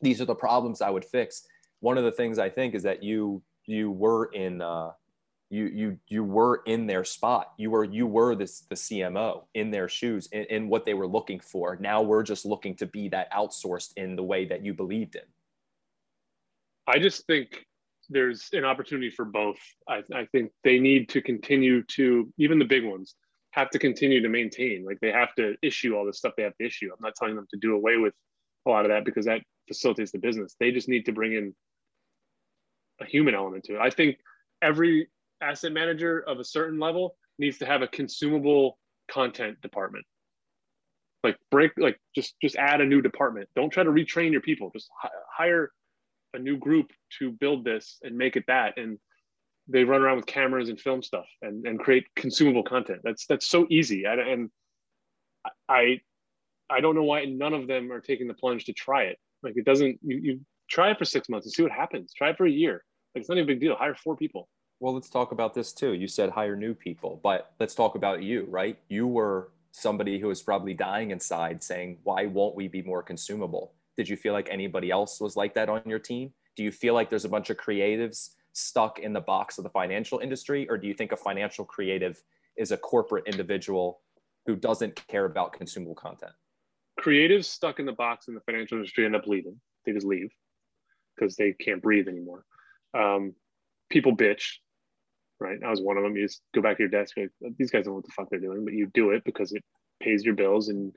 these 0.00 0.20
are 0.20 0.24
the 0.24 0.34
problems 0.34 0.80
I 0.80 0.90
would 0.90 1.04
fix. 1.04 1.46
One 1.80 1.98
of 1.98 2.04
the 2.04 2.12
things 2.12 2.38
I 2.38 2.48
think 2.48 2.74
is 2.74 2.82
that 2.82 3.02
you 3.02 3.42
you 3.66 3.90
were 3.90 4.26
in 4.26 4.60
uh, 4.60 4.92
you 5.50 5.66
you 5.66 5.98
you 6.08 6.24
were 6.24 6.62
in 6.66 6.86
their 6.86 7.04
spot. 7.04 7.52
You 7.56 7.70
were 7.70 7.84
you 7.84 8.06
were 8.06 8.34
this 8.34 8.60
the 8.60 8.74
cmo 8.74 9.44
in 9.54 9.70
their 9.70 9.88
shoes 9.88 10.28
in, 10.32 10.44
in 10.44 10.68
what 10.68 10.84
they 10.84 10.94
were 10.94 11.06
looking 11.06 11.40
for. 11.40 11.76
Now 11.80 12.02
we're 12.02 12.22
just 12.22 12.46
looking 12.46 12.76
to 12.76 12.86
be 12.86 13.08
that 13.08 13.30
outsourced 13.32 13.92
in 13.96 14.16
the 14.16 14.22
way 14.22 14.44
that 14.46 14.64
you 14.64 14.72
believed 14.74 15.16
in. 15.16 15.22
I 16.86 16.98
just 16.98 17.26
think 17.26 17.66
there's 18.08 18.48
an 18.52 18.64
opportunity 18.64 19.10
for 19.10 19.24
both. 19.24 19.58
I, 19.88 20.02
I 20.14 20.26
think 20.32 20.50
they 20.64 20.78
need 20.78 21.08
to 21.10 21.20
continue 21.20 21.82
to 21.84 22.32
even 22.38 22.58
the 22.58 22.64
big 22.64 22.84
ones 22.84 23.14
have 23.52 23.70
to 23.70 23.78
continue 23.78 24.20
to 24.20 24.28
maintain. 24.28 24.84
Like 24.84 24.98
they 25.00 25.10
have 25.10 25.34
to 25.34 25.56
issue 25.62 25.96
all 25.96 26.06
the 26.06 26.12
stuff 26.12 26.34
they 26.36 26.44
have 26.44 26.56
to 26.58 26.66
issue. 26.66 26.90
I'm 26.92 27.02
not 27.02 27.14
telling 27.16 27.34
them 27.34 27.46
to 27.50 27.58
do 27.58 27.74
away 27.74 27.96
with 27.96 28.14
a 28.66 28.70
lot 28.70 28.84
of 28.84 28.90
that 28.90 29.04
because 29.04 29.26
that 29.26 29.42
facilitates 29.68 30.12
the 30.12 30.18
business. 30.18 30.56
They 30.58 30.70
just 30.70 30.88
need 30.88 31.06
to 31.06 31.12
bring 31.12 31.32
in 31.32 31.54
a 33.00 33.06
human 33.06 33.34
element 33.34 33.64
to 33.64 33.76
it. 33.76 33.80
I 33.80 33.90
think 33.90 34.18
every 34.62 35.08
asset 35.40 35.72
manager 35.72 36.22
of 36.26 36.38
a 36.38 36.44
certain 36.44 36.78
level 36.78 37.16
needs 37.38 37.58
to 37.58 37.66
have 37.66 37.82
a 37.82 37.88
consumable 37.88 38.78
content 39.10 39.60
department. 39.60 40.04
Like 41.22 41.36
break 41.50 41.72
like 41.76 41.98
just 42.14 42.34
just 42.40 42.56
add 42.56 42.80
a 42.80 42.86
new 42.86 43.02
department. 43.02 43.48
Don't 43.54 43.70
try 43.70 43.84
to 43.84 43.90
retrain 43.90 44.32
your 44.32 44.40
people. 44.40 44.70
Just 44.72 44.88
hire 45.30 45.70
a 46.34 46.38
new 46.38 46.56
group 46.56 46.90
to 47.18 47.30
build 47.32 47.64
this 47.64 47.98
and 48.02 48.16
make 48.16 48.36
it 48.36 48.44
that. 48.46 48.78
And 48.78 48.98
they 49.68 49.84
run 49.84 50.00
around 50.00 50.16
with 50.16 50.26
cameras 50.26 50.68
and 50.68 50.80
film 50.80 51.02
stuff 51.02 51.26
and, 51.42 51.66
and 51.66 51.78
create 51.78 52.06
consumable 52.16 52.62
content. 52.62 53.00
That's 53.04 53.26
that's 53.26 53.46
so 53.46 53.66
easy. 53.70 54.06
I, 54.06 54.14
and 54.14 54.50
i 55.68 56.00
i 56.70 56.80
don't 56.80 56.94
know 56.94 57.04
why 57.04 57.24
none 57.24 57.52
of 57.52 57.66
them 57.66 57.90
are 57.92 58.00
taking 58.00 58.28
the 58.28 58.34
plunge 58.34 58.64
to 58.64 58.72
try 58.72 59.04
it 59.04 59.18
like 59.42 59.54
it 59.56 59.64
doesn't 59.64 59.98
you, 60.02 60.16
you 60.18 60.40
try 60.68 60.90
it 60.90 60.98
for 60.98 61.04
six 61.04 61.28
months 61.28 61.46
and 61.46 61.52
see 61.52 61.62
what 61.62 61.72
happens 61.72 62.12
try 62.14 62.30
it 62.30 62.36
for 62.36 62.46
a 62.46 62.50
year 62.50 62.84
like 63.14 63.20
it's 63.20 63.28
not 63.28 63.38
even 63.38 63.44
a 63.44 63.52
big 63.52 63.60
deal 63.60 63.74
hire 63.76 63.94
four 63.94 64.16
people 64.16 64.48
well, 64.80 64.94
let's 64.94 65.10
talk 65.10 65.32
about 65.32 65.52
this 65.52 65.72
too. 65.74 65.92
You 65.92 66.08
said 66.08 66.30
hire 66.30 66.56
new 66.56 66.72
people, 66.72 67.20
but 67.22 67.52
let's 67.60 67.74
talk 67.74 67.96
about 67.96 68.22
you, 68.22 68.46
right? 68.48 68.78
You 68.88 69.06
were 69.06 69.50
somebody 69.72 70.18
who 70.18 70.28
was 70.28 70.42
probably 70.42 70.72
dying 70.72 71.10
inside 71.10 71.62
saying, 71.62 71.98
why 72.02 72.26
won't 72.26 72.56
we 72.56 72.66
be 72.66 72.80
more 72.82 73.02
consumable? 73.02 73.74
Did 73.98 74.08
you 74.08 74.16
feel 74.16 74.32
like 74.32 74.48
anybody 74.50 74.90
else 74.90 75.20
was 75.20 75.36
like 75.36 75.54
that 75.54 75.68
on 75.68 75.82
your 75.84 75.98
team? 75.98 76.32
Do 76.56 76.64
you 76.64 76.72
feel 76.72 76.94
like 76.94 77.10
there's 77.10 77.26
a 77.26 77.28
bunch 77.28 77.50
of 77.50 77.58
creatives 77.58 78.30
stuck 78.54 78.98
in 78.98 79.12
the 79.12 79.20
box 79.20 79.58
of 79.58 79.64
the 79.64 79.70
financial 79.70 80.18
industry? 80.18 80.66
Or 80.70 80.78
do 80.78 80.88
you 80.88 80.94
think 80.94 81.12
a 81.12 81.16
financial 81.16 81.66
creative 81.66 82.22
is 82.56 82.72
a 82.72 82.78
corporate 82.78 83.26
individual 83.26 84.00
who 84.46 84.56
doesn't 84.56 85.06
care 85.08 85.26
about 85.26 85.52
consumable 85.52 85.94
content? 85.94 86.32
Creatives 87.00 87.46
stuck 87.46 87.78
in 87.78 87.86
the 87.86 87.92
box 87.92 88.28
in 88.28 88.34
the 88.34 88.40
financial 88.40 88.76
industry 88.78 89.04
end 89.04 89.16
up 89.16 89.26
leaving. 89.26 89.60
They 89.86 89.92
just 89.92 90.06
leave 90.06 90.30
because 91.16 91.36
they 91.36 91.52
can't 91.52 91.82
breathe 91.82 92.08
anymore. 92.08 92.44
Um, 92.94 93.34
people 93.90 94.16
bitch 94.16 94.44
right? 95.40 95.58
I 95.64 95.70
was 95.70 95.80
one 95.80 95.96
of 95.96 96.04
them. 96.04 96.16
You 96.16 96.26
just 96.26 96.42
go 96.54 96.60
back 96.60 96.76
to 96.76 96.82
your 96.82 96.90
desk. 96.90 97.16
Like, 97.16 97.30
These 97.58 97.70
guys 97.70 97.84
don't 97.84 97.92
know 97.92 97.96
what 97.96 98.04
the 98.04 98.12
fuck 98.12 98.28
they're 98.30 98.38
doing, 98.38 98.64
but 98.64 98.74
you 98.74 98.86
do 98.92 99.10
it 99.10 99.24
because 99.24 99.52
it 99.52 99.64
pays 100.00 100.24
your 100.24 100.34
bills. 100.34 100.68
And 100.68 100.92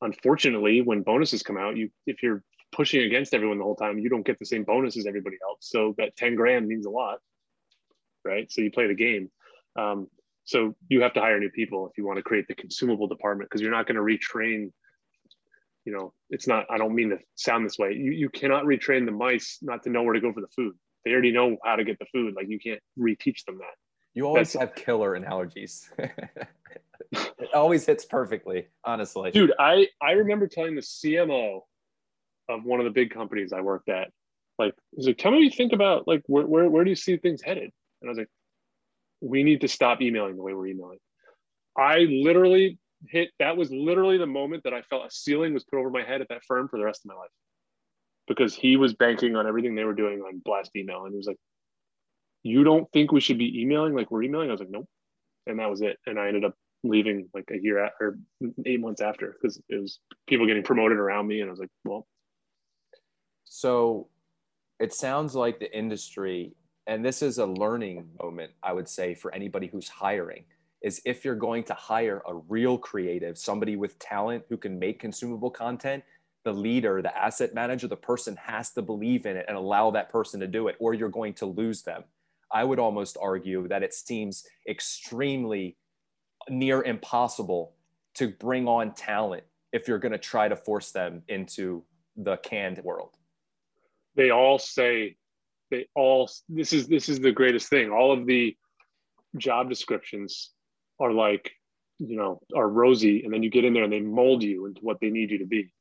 unfortunately, 0.00 0.80
when 0.80 1.02
bonuses 1.02 1.42
come 1.42 1.58
out, 1.58 1.76
you 1.76 1.90
if 2.06 2.22
you're 2.22 2.42
pushing 2.72 3.02
against 3.02 3.34
everyone 3.34 3.58
the 3.58 3.64
whole 3.64 3.76
time, 3.76 3.98
you 3.98 4.08
don't 4.08 4.24
get 4.24 4.38
the 4.38 4.46
same 4.46 4.64
bonus 4.64 4.96
as 4.96 5.06
everybody 5.06 5.36
else. 5.46 5.58
So 5.60 5.94
that 5.98 6.16
ten 6.16 6.36
grand 6.36 6.66
means 6.66 6.86
a 6.86 6.90
lot, 6.90 7.18
right? 8.24 8.50
So 8.50 8.62
you 8.62 8.70
play 8.70 8.86
the 8.86 8.94
game. 8.94 9.30
Um, 9.76 10.08
so 10.44 10.76
you 10.88 11.02
have 11.02 11.12
to 11.14 11.20
hire 11.20 11.40
new 11.40 11.50
people 11.50 11.88
if 11.88 11.98
you 11.98 12.06
want 12.06 12.18
to 12.18 12.22
create 12.22 12.46
the 12.46 12.54
consumable 12.54 13.08
department 13.08 13.50
because 13.50 13.60
you're 13.60 13.72
not 13.72 13.86
going 13.86 13.96
to 13.96 14.02
retrain. 14.02 14.70
You 15.86 15.92
know, 15.92 16.12
it's 16.28 16.46
not. 16.46 16.66
I 16.68 16.76
don't 16.76 16.94
mean 16.94 17.10
to 17.10 17.18
sound 17.36 17.64
this 17.64 17.78
way. 17.78 17.94
You 17.94 18.12
you 18.12 18.28
cannot 18.28 18.64
retrain 18.64 19.06
the 19.06 19.12
mice 19.12 19.58
not 19.62 19.82
to 19.84 19.90
know 19.90 20.02
where 20.02 20.12
to 20.12 20.20
go 20.20 20.32
for 20.32 20.42
the 20.42 20.48
food 20.48 20.74
they 21.06 21.12
already 21.12 21.30
know 21.30 21.56
how 21.64 21.76
to 21.76 21.84
get 21.84 21.98
the 22.00 22.04
food. 22.06 22.34
Like 22.34 22.48
you 22.48 22.58
can't 22.58 22.80
reteach 22.98 23.44
them 23.46 23.58
that. 23.58 23.74
You 24.12 24.26
always 24.26 24.52
That's, 24.52 24.60
have 24.60 24.74
killer 24.74 25.14
analogies. 25.14 25.88
it 25.98 27.54
always 27.54 27.86
hits 27.86 28.04
perfectly, 28.04 28.66
honestly. 28.84 29.30
Dude, 29.30 29.52
I 29.58 29.86
I 30.02 30.12
remember 30.12 30.48
telling 30.48 30.74
the 30.74 30.82
CMO 30.82 31.60
of 32.48 32.64
one 32.64 32.80
of 32.80 32.84
the 32.84 32.90
big 32.90 33.10
companies 33.10 33.52
I 33.52 33.60
worked 33.60 33.88
at, 33.88 34.08
like, 34.58 34.74
he's 34.96 35.06
like, 35.06 35.18
tell 35.18 35.30
me 35.30 35.38
what 35.38 35.44
you 35.44 35.50
think 35.50 35.72
about 35.72 36.08
like 36.08 36.22
where, 36.26 36.46
where 36.46 36.68
where 36.68 36.82
do 36.82 36.90
you 36.90 36.96
see 36.96 37.16
things 37.16 37.40
headed? 37.40 37.70
And 38.02 38.08
I 38.08 38.10
was 38.10 38.18
like, 38.18 38.30
we 39.20 39.44
need 39.44 39.60
to 39.60 39.68
stop 39.68 40.02
emailing 40.02 40.36
the 40.36 40.42
way 40.42 40.54
we're 40.54 40.66
emailing. 40.66 40.98
I 41.78 41.98
literally 41.98 42.78
hit 43.08 43.30
that 43.38 43.56
was 43.56 43.70
literally 43.70 44.18
the 44.18 44.26
moment 44.26 44.64
that 44.64 44.74
I 44.74 44.82
felt 44.82 45.06
a 45.06 45.10
ceiling 45.10 45.54
was 45.54 45.64
put 45.64 45.78
over 45.78 45.90
my 45.90 46.02
head 46.02 46.20
at 46.20 46.28
that 46.28 46.44
firm 46.44 46.68
for 46.68 46.78
the 46.78 46.84
rest 46.84 47.04
of 47.04 47.10
my 47.10 47.14
life 47.14 47.30
because 48.26 48.54
he 48.54 48.76
was 48.76 48.94
banking 48.94 49.36
on 49.36 49.46
everything 49.46 49.74
they 49.74 49.84
were 49.84 49.94
doing 49.94 50.20
on 50.20 50.42
blast 50.44 50.74
email. 50.76 51.04
And 51.04 51.12
he 51.12 51.16
was 51.16 51.26
like, 51.26 51.38
You 52.42 52.64
don't 52.64 52.90
think 52.92 53.12
we 53.12 53.20
should 53.20 53.38
be 53.38 53.60
emailing 53.60 53.94
like 53.94 54.10
we're 54.10 54.22
emailing? 54.22 54.48
I 54.48 54.52
was 54.52 54.60
like, 54.60 54.70
Nope. 54.70 54.88
And 55.46 55.58
that 55.58 55.70
was 55.70 55.82
it. 55.82 55.98
And 56.06 56.18
I 56.18 56.28
ended 56.28 56.44
up 56.44 56.54
leaving 56.82 57.28
like 57.34 57.48
a 57.50 57.58
year 57.60 57.84
at, 57.84 57.92
or 58.00 58.18
eight 58.64 58.80
months 58.80 59.00
after 59.00 59.34
because 59.40 59.60
it 59.68 59.80
was 59.80 60.00
people 60.26 60.46
getting 60.46 60.62
promoted 60.62 60.98
around 60.98 61.26
me. 61.26 61.40
And 61.40 61.48
I 61.48 61.52
was 61.52 61.60
like, 61.60 61.70
Well. 61.84 62.06
So 63.44 64.08
it 64.78 64.92
sounds 64.92 65.34
like 65.34 65.58
the 65.58 65.76
industry, 65.76 66.52
and 66.86 67.04
this 67.04 67.22
is 67.22 67.38
a 67.38 67.46
learning 67.46 68.10
moment, 68.22 68.52
I 68.62 68.72
would 68.72 68.88
say, 68.88 69.14
for 69.14 69.34
anybody 69.34 69.68
who's 69.68 69.88
hiring. 69.88 70.44
Is 70.82 71.00
if 71.04 71.24
you're 71.24 71.34
going 71.34 71.64
to 71.64 71.74
hire 71.74 72.22
a 72.26 72.34
real 72.34 72.78
creative, 72.78 73.38
somebody 73.38 73.76
with 73.76 73.98
talent 73.98 74.44
who 74.48 74.56
can 74.56 74.78
make 74.78 75.00
consumable 75.00 75.50
content, 75.50 76.04
the 76.44 76.52
leader, 76.52 77.02
the 77.02 77.16
asset 77.16 77.54
manager, 77.54 77.88
the 77.88 77.96
person 77.96 78.36
has 78.36 78.70
to 78.72 78.82
believe 78.82 79.26
in 79.26 79.36
it 79.36 79.46
and 79.48 79.56
allow 79.56 79.90
that 79.90 80.10
person 80.10 80.38
to 80.40 80.46
do 80.46 80.68
it, 80.68 80.76
or 80.78 80.94
you're 80.94 81.08
going 81.08 81.34
to 81.34 81.46
lose 81.46 81.82
them. 81.82 82.04
I 82.52 82.62
would 82.62 82.78
almost 82.78 83.16
argue 83.20 83.66
that 83.68 83.82
it 83.82 83.92
seems 83.92 84.44
extremely 84.68 85.76
near 86.48 86.84
impossible 86.84 87.72
to 88.14 88.28
bring 88.28 88.68
on 88.68 88.94
talent 88.94 89.42
if 89.72 89.88
you're 89.88 89.98
going 89.98 90.12
to 90.12 90.18
try 90.18 90.48
to 90.48 90.56
force 90.56 90.92
them 90.92 91.22
into 91.28 91.82
the 92.16 92.36
canned 92.38 92.78
world. 92.78 93.16
They 94.14 94.30
all 94.30 94.58
say 94.58 95.16
they 95.70 95.88
all 95.94 96.30
this 96.48 96.72
is 96.72 96.86
this 96.86 97.08
is 97.08 97.20
the 97.20 97.32
greatest 97.32 97.68
thing. 97.68 97.90
All 97.90 98.12
of 98.12 98.24
the 98.24 98.56
job 99.36 99.68
descriptions 99.68 100.52
are 100.98 101.12
like, 101.12 101.52
you 101.98 102.16
know, 102.16 102.40
are 102.54 102.68
rosy 102.68 103.24
and 103.24 103.32
then 103.32 103.42
you 103.42 103.50
get 103.50 103.64
in 103.64 103.74
there 103.74 103.84
and 103.84 103.92
they 103.92 104.00
mold 104.00 104.42
you 104.42 104.66
into 104.66 104.80
what 104.80 104.98
they 105.00 105.10
need 105.10 105.30
you 105.30 105.38
to 105.38 105.46
be. 105.46 105.72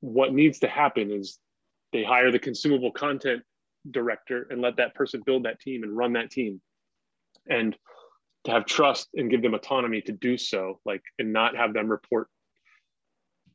What 0.00 0.32
needs 0.32 0.60
to 0.60 0.68
happen 0.68 1.10
is 1.10 1.38
they 1.92 2.04
hire 2.04 2.30
the 2.30 2.38
consumable 2.38 2.92
content 2.92 3.42
director 3.90 4.46
and 4.50 4.60
let 4.60 4.76
that 4.76 4.94
person 4.94 5.22
build 5.24 5.44
that 5.44 5.60
team 5.60 5.82
and 5.82 5.96
run 5.96 6.12
that 6.14 6.30
team. 6.30 6.60
And 7.48 7.76
to 8.44 8.50
have 8.52 8.66
trust 8.66 9.08
and 9.14 9.30
give 9.30 9.42
them 9.42 9.54
autonomy 9.54 10.00
to 10.02 10.12
do 10.12 10.38
so 10.38 10.80
like 10.86 11.02
and 11.18 11.32
not 11.32 11.56
have 11.56 11.74
them 11.74 11.88
report 11.88 12.28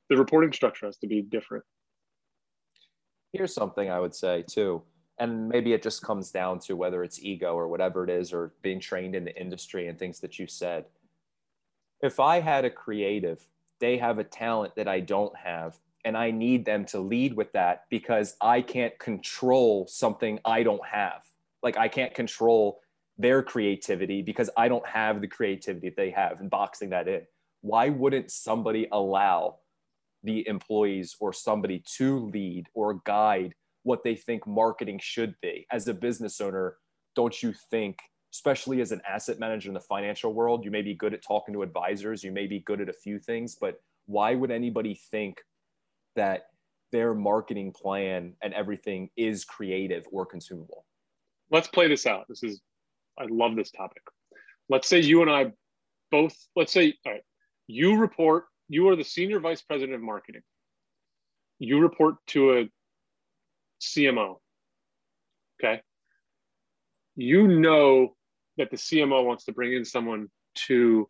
the 0.10 0.18
reporting 0.18 0.52
structure 0.52 0.86
has 0.86 0.98
to 0.98 1.08
be 1.08 1.22
different. 1.22 1.64
Here's 3.32 3.54
something 3.54 3.90
i 3.90 4.00
would 4.00 4.14
say 4.14 4.44
too 4.48 4.84
and 5.20 5.48
maybe 5.48 5.74
it 5.74 5.84
just 5.84 6.02
comes 6.02 6.32
down 6.32 6.60
to 6.60 6.76
whether 6.76 7.04
it's 7.04 7.24
ego 7.24 7.54
or 7.54 7.68
whatever 7.68 8.04
it 8.04 8.10
is 8.10 8.34
or 8.34 8.54
being 8.62 8.80
trained 8.80 9.16
in 9.16 9.24
the 9.24 9.40
industry 9.40 9.88
and 9.88 10.00
things 10.00 10.20
that 10.20 10.40
you 10.40 10.48
said 10.48 10.86
if 12.02 12.20
i 12.20 12.40
had 12.40 12.66
a 12.66 12.70
creative 12.70 13.48
they 13.80 13.98
have 13.98 14.20
a 14.20 14.24
talent 14.24 14.76
that 14.76 14.88
i 14.88 15.00
don't 15.00 15.36
have 15.36 15.78
and 16.06 16.18
I 16.18 16.32
need 16.32 16.66
them 16.66 16.86
to 16.86 17.00
lead 17.00 17.36
with 17.36 17.52
that 17.54 17.86
because 17.90 18.36
I 18.42 18.62
can't 18.62 18.98
control 19.00 19.88
something 19.88 20.40
I 20.44 20.64
don't 20.64 20.86
have. 20.86 21.24
Like 21.62 21.78
I 21.78 21.88
can't 21.88 22.14
control 22.14 22.82
their 23.18 23.42
creativity 23.42 24.22
because 24.22 24.50
I 24.58 24.68
don't 24.68 24.86
have 24.88 25.22
the 25.22 25.28
creativity 25.28 25.90
that 25.90 25.96
they 25.96 26.10
have 26.12 26.42
and 26.42 26.50
boxing 26.50 26.90
that 26.90 27.08
in. 27.08 27.22
Why 27.62 27.90
wouldn't 27.90 28.32
somebody 28.32 28.88
allow 28.92 29.60
the 30.24 30.46
employees 30.48 31.16
or 31.20 31.32
somebody 31.32 31.84
to 31.98 32.20
lead 32.20 32.68
or 32.74 32.96
guide 33.06 33.56
what 33.84 34.04
they 34.04 34.16
think 34.16 34.48
marketing 34.48 35.00
should 35.02 35.36
be? 35.42 35.66
As 35.72 35.88
a 35.88 35.94
business 35.94 36.42
owner, 36.42 36.78
don't 37.16 37.42
you 37.44 37.54
think, 37.70 38.00
especially 38.34 38.82
as 38.82 38.92
an 38.92 39.02
asset 39.08 39.40
manager 39.40 39.70
in 39.70 39.74
the 39.74 39.80
financial 39.80 40.34
world, 40.34 40.66
you 40.66 40.72
may 40.72 40.82
be 40.82 40.96
good 40.96 41.14
at 41.14 41.22
talking 41.22 41.54
to 41.54 41.62
advisors, 41.62 42.24
you 42.24 42.32
may 42.32 42.48
be 42.48 42.60
good 42.60 42.82
at 42.82 42.90
a 42.90 42.94
few 42.94 43.20
things, 43.20 43.56
but 43.60 43.82
why 44.06 44.36
would 44.36 44.52
anybody 44.52 45.00
think 45.12 45.42
that 46.16 46.48
their 46.94 47.16
marketing 47.16 47.74
plan 47.74 48.34
and 48.42 48.54
everything 48.54 49.10
is 49.18 49.44
creative 49.44 50.06
or 50.12 50.26
consumable. 50.26 50.86
Let's 51.50 51.68
play 51.68 51.88
this 51.88 52.06
out. 52.06 52.26
This 52.30 52.44
is, 52.44 52.62
I 53.20 53.26
love 53.30 53.56
this 53.56 53.72
topic. 53.72 54.04
Let's 54.70 54.88
say 54.88 55.00
you 55.00 55.24
and 55.24 55.30
I 55.30 55.52
both, 56.12 56.38
let's 56.56 56.72
say, 56.72 56.94
all 57.06 57.14
right, 57.14 57.24
you 57.68 57.98
report, 57.98 58.46
you 58.70 58.88
are 58.90 58.96
the 58.96 59.04
senior 59.04 59.40
vice 59.40 59.64
president 59.64 59.96
of 59.96 60.02
marketing. 60.02 60.44
You 61.58 61.80
report 61.80 62.16
to 62.28 62.60
a 62.60 62.70
CMO. 63.84 64.40
Okay. 65.60 65.82
You 67.16 67.48
know 67.48 68.16
that 68.58 68.72
the 68.72 68.78
CMO 68.78 69.26
wants 69.26 69.46
to 69.46 69.52
bring 69.52 69.74
in 69.74 69.86
someone 69.86 70.30
to 70.68 71.10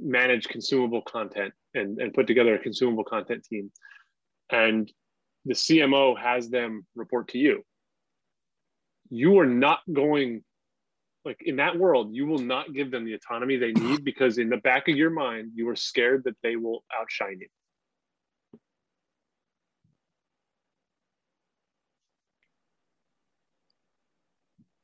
manage 0.00 0.48
consumable 0.48 1.02
content 1.02 1.52
and, 1.74 1.98
and 2.00 2.14
put 2.14 2.26
together 2.26 2.54
a 2.54 2.58
consumable 2.58 3.04
content 3.04 3.44
team 3.44 3.70
and 4.50 4.90
the 5.44 5.54
CMO 5.54 6.18
has 6.18 6.48
them 6.48 6.86
report 6.94 7.28
to 7.28 7.38
you. 7.38 7.62
You 9.10 9.38
are 9.38 9.46
not 9.46 9.80
going 9.92 10.42
Like 11.24 11.40
in 11.40 11.56
that 11.56 11.78
world, 11.78 12.14
you 12.14 12.26
will 12.26 12.38
not 12.38 12.72
give 12.72 12.90
them 12.90 13.04
the 13.04 13.14
autonomy 13.14 13.56
they 13.56 13.72
need 13.72 14.04
because 14.04 14.38
in 14.38 14.48
the 14.48 14.58
back 14.58 14.88
of 14.88 14.96
your 14.96 15.10
mind, 15.10 15.52
you 15.54 15.68
are 15.68 15.76
scared 15.76 16.24
that 16.24 16.36
they 16.42 16.56
will 16.56 16.84
outshine 16.98 17.38
you. 17.40 17.48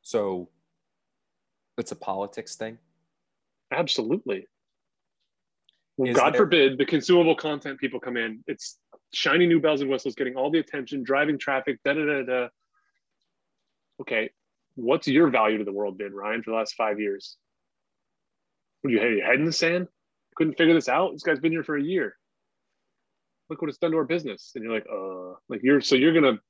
So 0.05 0.51
it's 1.79 1.91
a 1.91 1.97
politics 1.97 2.55
thing. 2.55 2.79
Absolutely. 3.73 4.47
Well, 5.97 6.13
God 6.13 6.35
there- 6.35 6.43
forbid 6.43 6.79
the 6.79 6.87
consumable 6.87 7.35
content 7.35 7.81
people 7.81 7.99
come 7.99 8.17
in. 8.17 8.45
It's 8.47 8.79
shiny 9.13 9.47
new 9.47 9.61
bells 9.61 9.81
and 9.81 9.91
whistles, 9.91 10.15
getting 10.15 10.37
all 10.37 10.51
the 10.51 10.59
attention, 10.59 11.03
driving 11.03 11.39
traffic, 11.39 11.81
da 11.85 11.95
da 11.95 12.05
da 12.05 12.23
da. 12.23 12.49
Okay, 14.01 14.31
what's 14.75 15.09
your 15.09 15.29
value 15.29 15.59
to 15.59 15.65
the 15.65 15.73
world 15.73 15.97
been, 15.97 16.13
Ryan, 16.13 16.43
for 16.43 16.51
the 16.51 16.57
last 16.57 16.75
five 16.75 17.01
years? 17.01 17.37
Would 18.83 18.93
you 18.93 19.01
have 19.01 19.11
your 19.11 19.25
head 19.25 19.37
in 19.37 19.45
the 19.45 19.53
sand? 19.53 19.89
Couldn't 20.37 20.59
figure 20.59 20.75
this 20.75 20.89
out? 20.89 21.13
This 21.13 21.23
guy's 21.23 21.39
been 21.39 21.53
here 21.53 21.65
for 21.65 21.77
a 21.77 21.83
year. 21.83 22.17
Look 23.49 23.63
what 23.63 23.69
it's 23.69 23.79
done 23.79 23.93
to 23.93 23.97
our 23.99 24.05
business. 24.05 24.53
And 24.55 24.65
you're 24.65 24.75
like, 24.75 24.87
uh, 24.93 25.39
like 25.49 25.61
you're 25.63 25.81
so 25.81 25.95
you're 25.95 26.13
gonna 26.13 26.41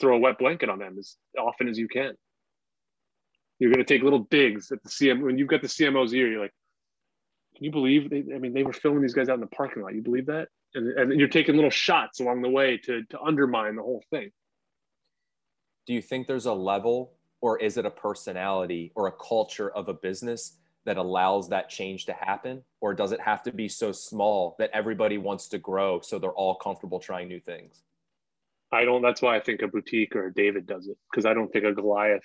throw 0.00 0.16
a 0.16 0.18
wet 0.18 0.38
blanket 0.38 0.70
on 0.70 0.78
them 0.78 0.96
as 0.98 1.16
often 1.38 1.68
as 1.68 1.78
you 1.78 1.88
can. 1.88 2.16
You're 3.62 3.70
gonna 3.70 3.84
take 3.84 4.02
little 4.02 4.26
digs 4.30 4.72
at 4.72 4.82
the 4.82 4.88
CM 4.88 5.22
when 5.22 5.38
you've 5.38 5.46
got 5.46 5.62
the 5.62 5.68
CMO's 5.68 6.12
ear. 6.12 6.28
You're 6.28 6.40
like, 6.40 6.54
can 7.54 7.64
you 7.64 7.70
believe? 7.70 8.10
They, 8.10 8.24
I 8.34 8.38
mean, 8.38 8.52
they 8.52 8.64
were 8.64 8.72
filming 8.72 9.02
these 9.02 9.14
guys 9.14 9.28
out 9.28 9.34
in 9.34 9.40
the 9.40 9.46
parking 9.46 9.82
lot. 9.82 9.94
You 9.94 10.02
believe 10.02 10.26
that? 10.26 10.48
And 10.74 10.88
and 10.98 11.20
you're 11.20 11.28
taking 11.28 11.54
little 11.54 11.70
shots 11.70 12.18
along 12.18 12.42
the 12.42 12.48
way 12.48 12.76
to 12.78 13.04
to 13.04 13.20
undermine 13.20 13.76
the 13.76 13.82
whole 13.82 14.02
thing. 14.10 14.32
Do 15.86 15.94
you 15.94 16.02
think 16.02 16.26
there's 16.26 16.46
a 16.46 16.52
level 16.52 17.12
or 17.40 17.60
is 17.60 17.76
it 17.76 17.86
a 17.86 17.90
personality 17.90 18.90
or 18.96 19.06
a 19.06 19.12
culture 19.12 19.70
of 19.70 19.88
a 19.88 19.94
business 19.94 20.58
that 20.84 20.96
allows 20.96 21.48
that 21.50 21.68
change 21.68 22.06
to 22.06 22.12
happen? 22.12 22.62
Or 22.80 22.94
does 22.94 23.12
it 23.12 23.20
have 23.20 23.44
to 23.44 23.52
be 23.52 23.68
so 23.68 23.92
small 23.92 24.56
that 24.58 24.70
everybody 24.72 25.18
wants 25.18 25.46
to 25.50 25.58
grow 25.58 26.00
so 26.00 26.18
they're 26.18 26.30
all 26.30 26.56
comfortable 26.56 26.98
trying 26.98 27.28
new 27.28 27.38
things? 27.38 27.82
I 28.72 28.84
don't. 28.84 29.02
That's 29.02 29.22
why 29.22 29.36
I 29.36 29.40
think 29.40 29.62
a 29.62 29.68
boutique 29.68 30.16
or 30.16 30.26
a 30.26 30.34
David 30.34 30.66
does 30.66 30.88
it 30.88 30.96
because 31.10 31.26
I 31.26 31.34
don't 31.34 31.52
think 31.52 31.64
a 31.64 31.72
Goliath. 31.72 32.24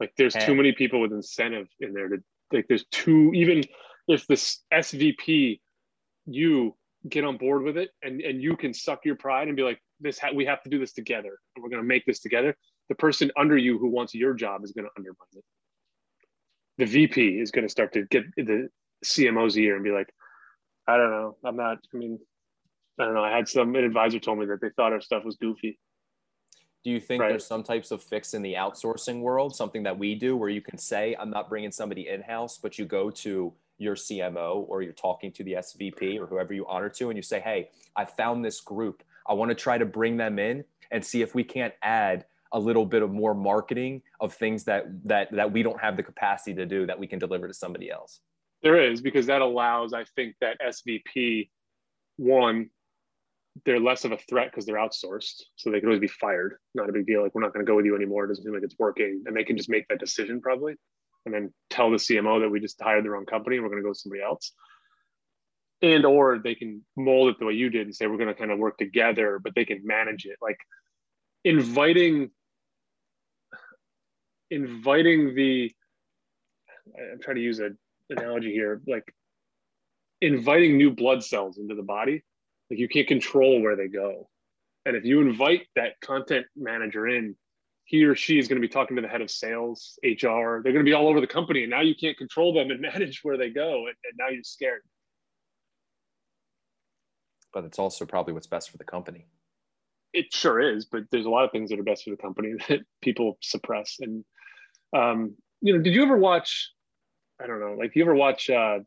Like, 0.00 0.12
there's 0.16 0.34
too 0.34 0.54
many 0.54 0.72
people 0.72 1.00
with 1.00 1.12
incentive 1.12 1.68
in 1.78 1.92
there 1.92 2.08
to 2.08 2.16
like. 2.52 2.66
There's 2.68 2.86
too 2.86 3.32
even 3.34 3.62
if 4.08 4.26
this 4.26 4.60
SVP, 4.72 5.60
you 6.26 6.74
get 7.08 7.24
on 7.24 7.36
board 7.36 7.62
with 7.62 7.76
it 7.76 7.90
and 8.02 8.20
and 8.20 8.42
you 8.42 8.56
can 8.56 8.74
suck 8.74 9.04
your 9.04 9.16
pride 9.16 9.48
and 9.48 9.56
be 9.56 9.62
like, 9.62 9.80
this 10.00 10.18
ha- 10.18 10.30
we 10.34 10.44
have 10.46 10.62
to 10.62 10.70
do 10.70 10.78
this 10.78 10.92
together 10.92 11.38
and 11.54 11.62
we're 11.62 11.70
gonna 11.70 11.82
make 11.82 12.04
this 12.06 12.20
together. 12.20 12.56
The 12.88 12.94
person 12.94 13.30
under 13.36 13.56
you 13.56 13.78
who 13.78 13.88
wants 13.88 14.14
your 14.14 14.34
job 14.34 14.64
is 14.64 14.72
gonna 14.72 14.88
undermine 14.96 15.16
it. 15.34 15.44
The 16.78 16.86
VP 16.86 17.38
is 17.38 17.50
gonna 17.50 17.68
start 17.68 17.92
to 17.92 18.06
get 18.06 18.24
the 18.36 18.68
CMO's 19.04 19.56
ear 19.56 19.76
and 19.76 19.84
be 19.84 19.90
like, 19.90 20.12
I 20.86 20.96
don't 20.96 21.10
know. 21.10 21.36
I'm 21.44 21.56
not. 21.56 21.78
I 21.94 21.96
mean, 21.96 22.18
I 22.98 23.04
don't 23.04 23.14
know. 23.14 23.24
I 23.24 23.34
had 23.34 23.48
some 23.48 23.74
an 23.76 23.84
advisor 23.84 24.18
told 24.18 24.38
me 24.38 24.46
that 24.46 24.60
they 24.60 24.70
thought 24.76 24.92
our 24.92 25.00
stuff 25.00 25.24
was 25.24 25.36
goofy. 25.36 25.78
Do 26.82 26.90
you 26.90 27.00
think 27.00 27.20
Right. 27.20 27.28
there's 27.28 27.46
some 27.46 27.62
types 27.62 27.90
of 27.90 28.02
fix 28.02 28.32
in 28.32 28.40
the 28.42 28.54
outsourcing 28.54 29.20
world, 29.20 29.54
something 29.54 29.82
that 29.82 29.98
we 29.98 30.14
do 30.14 30.36
where 30.36 30.48
you 30.48 30.62
can 30.62 30.78
say, 30.78 31.14
I'm 31.18 31.30
not 31.30 31.48
bringing 31.48 31.70
somebody 31.72 32.08
in 32.08 32.22
house, 32.22 32.56
but 32.56 32.78
you 32.78 32.86
go 32.86 33.10
to 33.10 33.52
your 33.76 33.94
CMO 33.94 34.66
or 34.68 34.82
you're 34.82 34.92
talking 34.92 35.30
to 35.32 35.44
the 35.44 35.54
SVP 35.54 36.18
or 36.18 36.26
whoever 36.26 36.54
you 36.54 36.66
honor 36.66 36.88
to, 36.90 37.10
and 37.10 37.16
you 37.16 37.22
say, 37.22 37.40
Hey, 37.40 37.70
I 37.96 38.04
found 38.06 38.44
this 38.44 38.60
group. 38.60 39.02
I 39.26 39.34
want 39.34 39.50
to 39.50 39.54
try 39.54 39.76
to 39.78 39.84
bring 39.86 40.16
them 40.16 40.38
in 40.38 40.64
and 40.90 41.04
see 41.04 41.22
if 41.22 41.34
we 41.34 41.44
can't 41.44 41.74
add 41.82 42.24
a 42.52 42.58
little 42.58 42.84
bit 42.86 43.02
of 43.02 43.12
more 43.12 43.32
marketing 43.34 44.02
of 44.18 44.34
things 44.34 44.64
that 44.64 44.86
that 45.04 45.30
that 45.30 45.52
we 45.52 45.62
don't 45.62 45.80
have 45.80 45.96
the 45.96 46.02
capacity 46.02 46.52
to 46.54 46.66
do 46.66 46.84
that 46.86 46.98
we 46.98 47.06
can 47.06 47.18
deliver 47.18 47.46
to 47.46 47.54
somebody 47.54 47.90
else. 47.90 48.20
There 48.62 48.80
is 48.82 49.00
because 49.00 49.26
that 49.26 49.40
allows, 49.40 49.92
I 49.92 50.04
think, 50.16 50.34
that 50.40 50.58
SVP 50.60 51.48
one, 52.16 52.68
they're 53.64 53.80
less 53.80 54.04
of 54.04 54.12
a 54.12 54.16
threat 54.16 54.50
because 54.50 54.64
they're 54.64 54.76
outsourced, 54.76 55.42
so 55.56 55.70
they 55.70 55.80
can 55.80 55.88
always 55.88 56.00
be 56.00 56.08
fired. 56.08 56.56
Not 56.74 56.88
a 56.88 56.92
big 56.92 57.06
deal. 57.06 57.22
Like 57.22 57.34
we're 57.34 57.42
not 57.42 57.52
going 57.52 57.64
to 57.64 57.70
go 57.70 57.76
with 57.76 57.84
you 57.84 57.96
anymore. 57.96 58.24
It 58.24 58.28
doesn't 58.28 58.44
seem 58.44 58.54
like 58.54 58.62
it's 58.62 58.78
working, 58.78 59.24
and 59.26 59.36
they 59.36 59.44
can 59.44 59.56
just 59.56 59.68
make 59.68 59.86
that 59.88 60.00
decision 60.00 60.40
probably, 60.40 60.76
and 61.26 61.34
then 61.34 61.52
tell 61.68 61.90
the 61.90 61.96
CMO 61.96 62.40
that 62.40 62.48
we 62.48 62.60
just 62.60 62.80
hired 62.80 63.04
the 63.04 63.10
wrong 63.10 63.26
company 63.26 63.56
and 63.56 63.64
we're 63.64 63.70
going 63.70 63.82
to 63.82 63.84
go 63.84 63.90
with 63.90 63.98
somebody 63.98 64.22
else. 64.22 64.52
And 65.82 66.04
or 66.04 66.38
they 66.38 66.54
can 66.54 66.84
mold 66.96 67.30
it 67.30 67.38
the 67.38 67.46
way 67.46 67.54
you 67.54 67.70
did 67.70 67.86
and 67.86 67.94
say 67.94 68.06
we're 68.06 68.18
going 68.18 68.28
to 68.28 68.34
kind 68.34 68.50
of 68.50 68.58
work 68.58 68.76
together, 68.76 69.40
but 69.42 69.54
they 69.54 69.64
can 69.64 69.80
manage 69.84 70.26
it. 70.26 70.36
Like 70.40 70.58
inviting, 71.44 72.30
inviting 74.50 75.34
the. 75.34 75.72
I'm 76.96 77.20
trying 77.20 77.36
to 77.36 77.42
use 77.42 77.60
an 77.60 77.78
analogy 78.10 78.52
here, 78.52 78.82
like 78.86 79.04
inviting 80.20 80.76
new 80.76 80.90
blood 80.90 81.24
cells 81.24 81.58
into 81.58 81.74
the 81.74 81.82
body. 81.82 82.22
Like 82.70 82.78
you 82.78 82.88
can't 82.88 83.08
control 83.08 83.60
where 83.60 83.76
they 83.76 83.88
go. 83.88 84.28
And 84.86 84.96
if 84.96 85.04
you 85.04 85.20
invite 85.20 85.66
that 85.76 86.00
content 86.00 86.46
manager 86.56 87.06
in, 87.06 87.36
he 87.84 88.04
or 88.04 88.14
she 88.14 88.38
is 88.38 88.46
going 88.46 88.60
to 88.60 88.66
be 88.66 88.72
talking 88.72 88.94
to 88.96 89.02
the 89.02 89.08
head 89.08 89.20
of 89.20 89.30
sales, 89.30 89.98
HR. 90.04 90.62
They're 90.62 90.72
going 90.72 90.76
to 90.76 90.84
be 90.84 90.92
all 90.92 91.08
over 91.08 91.20
the 91.20 91.26
company. 91.26 91.62
And 91.62 91.70
now 91.70 91.80
you 91.80 91.94
can't 91.96 92.16
control 92.16 92.54
them 92.54 92.70
and 92.70 92.80
manage 92.80 93.20
where 93.24 93.36
they 93.36 93.50
go. 93.50 93.86
And, 93.86 93.96
and 94.04 94.14
now 94.16 94.28
you're 94.28 94.44
scared. 94.44 94.82
But 97.52 97.64
it's 97.64 97.80
also 97.80 98.06
probably 98.06 98.32
what's 98.32 98.46
best 98.46 98.70
for 98.70 98.78
the 98.78 98.84
company. 98.84 99.26
It 100.12 100.32
sure 100.32 100.60
is, 100.60 100.86
but 100.86 101.02
there's 101.10 101.26
a 101.26 101.30
lot 101.30 101.44
of 101.44 101.50
things 101.50 101.70
that 101.70 101.80
are 101.80 101.84
best 101.84 102.04
for 102.04 102.10
the 102.10 102.16
company 102.16 102.54
that 102.68 102.80
people 103.02 103.36
suppress. 103.42 103.96
And, 104.00 104.24
um, 104.96 105.34
you 105.60 105.76
know, 105.76 105.82
did 105.82 105.94
you 105.94 106.02
ever 106.02 106.16
watch, 106.16 106.70
I 107.42 107.48
don't 107.48 107.60
know, 107.60 107.74
like, 107.76 107.96
you 107.96 108.02
ever 108.02 108.14
watch 108.14 108.48
uh, 108.50 108.78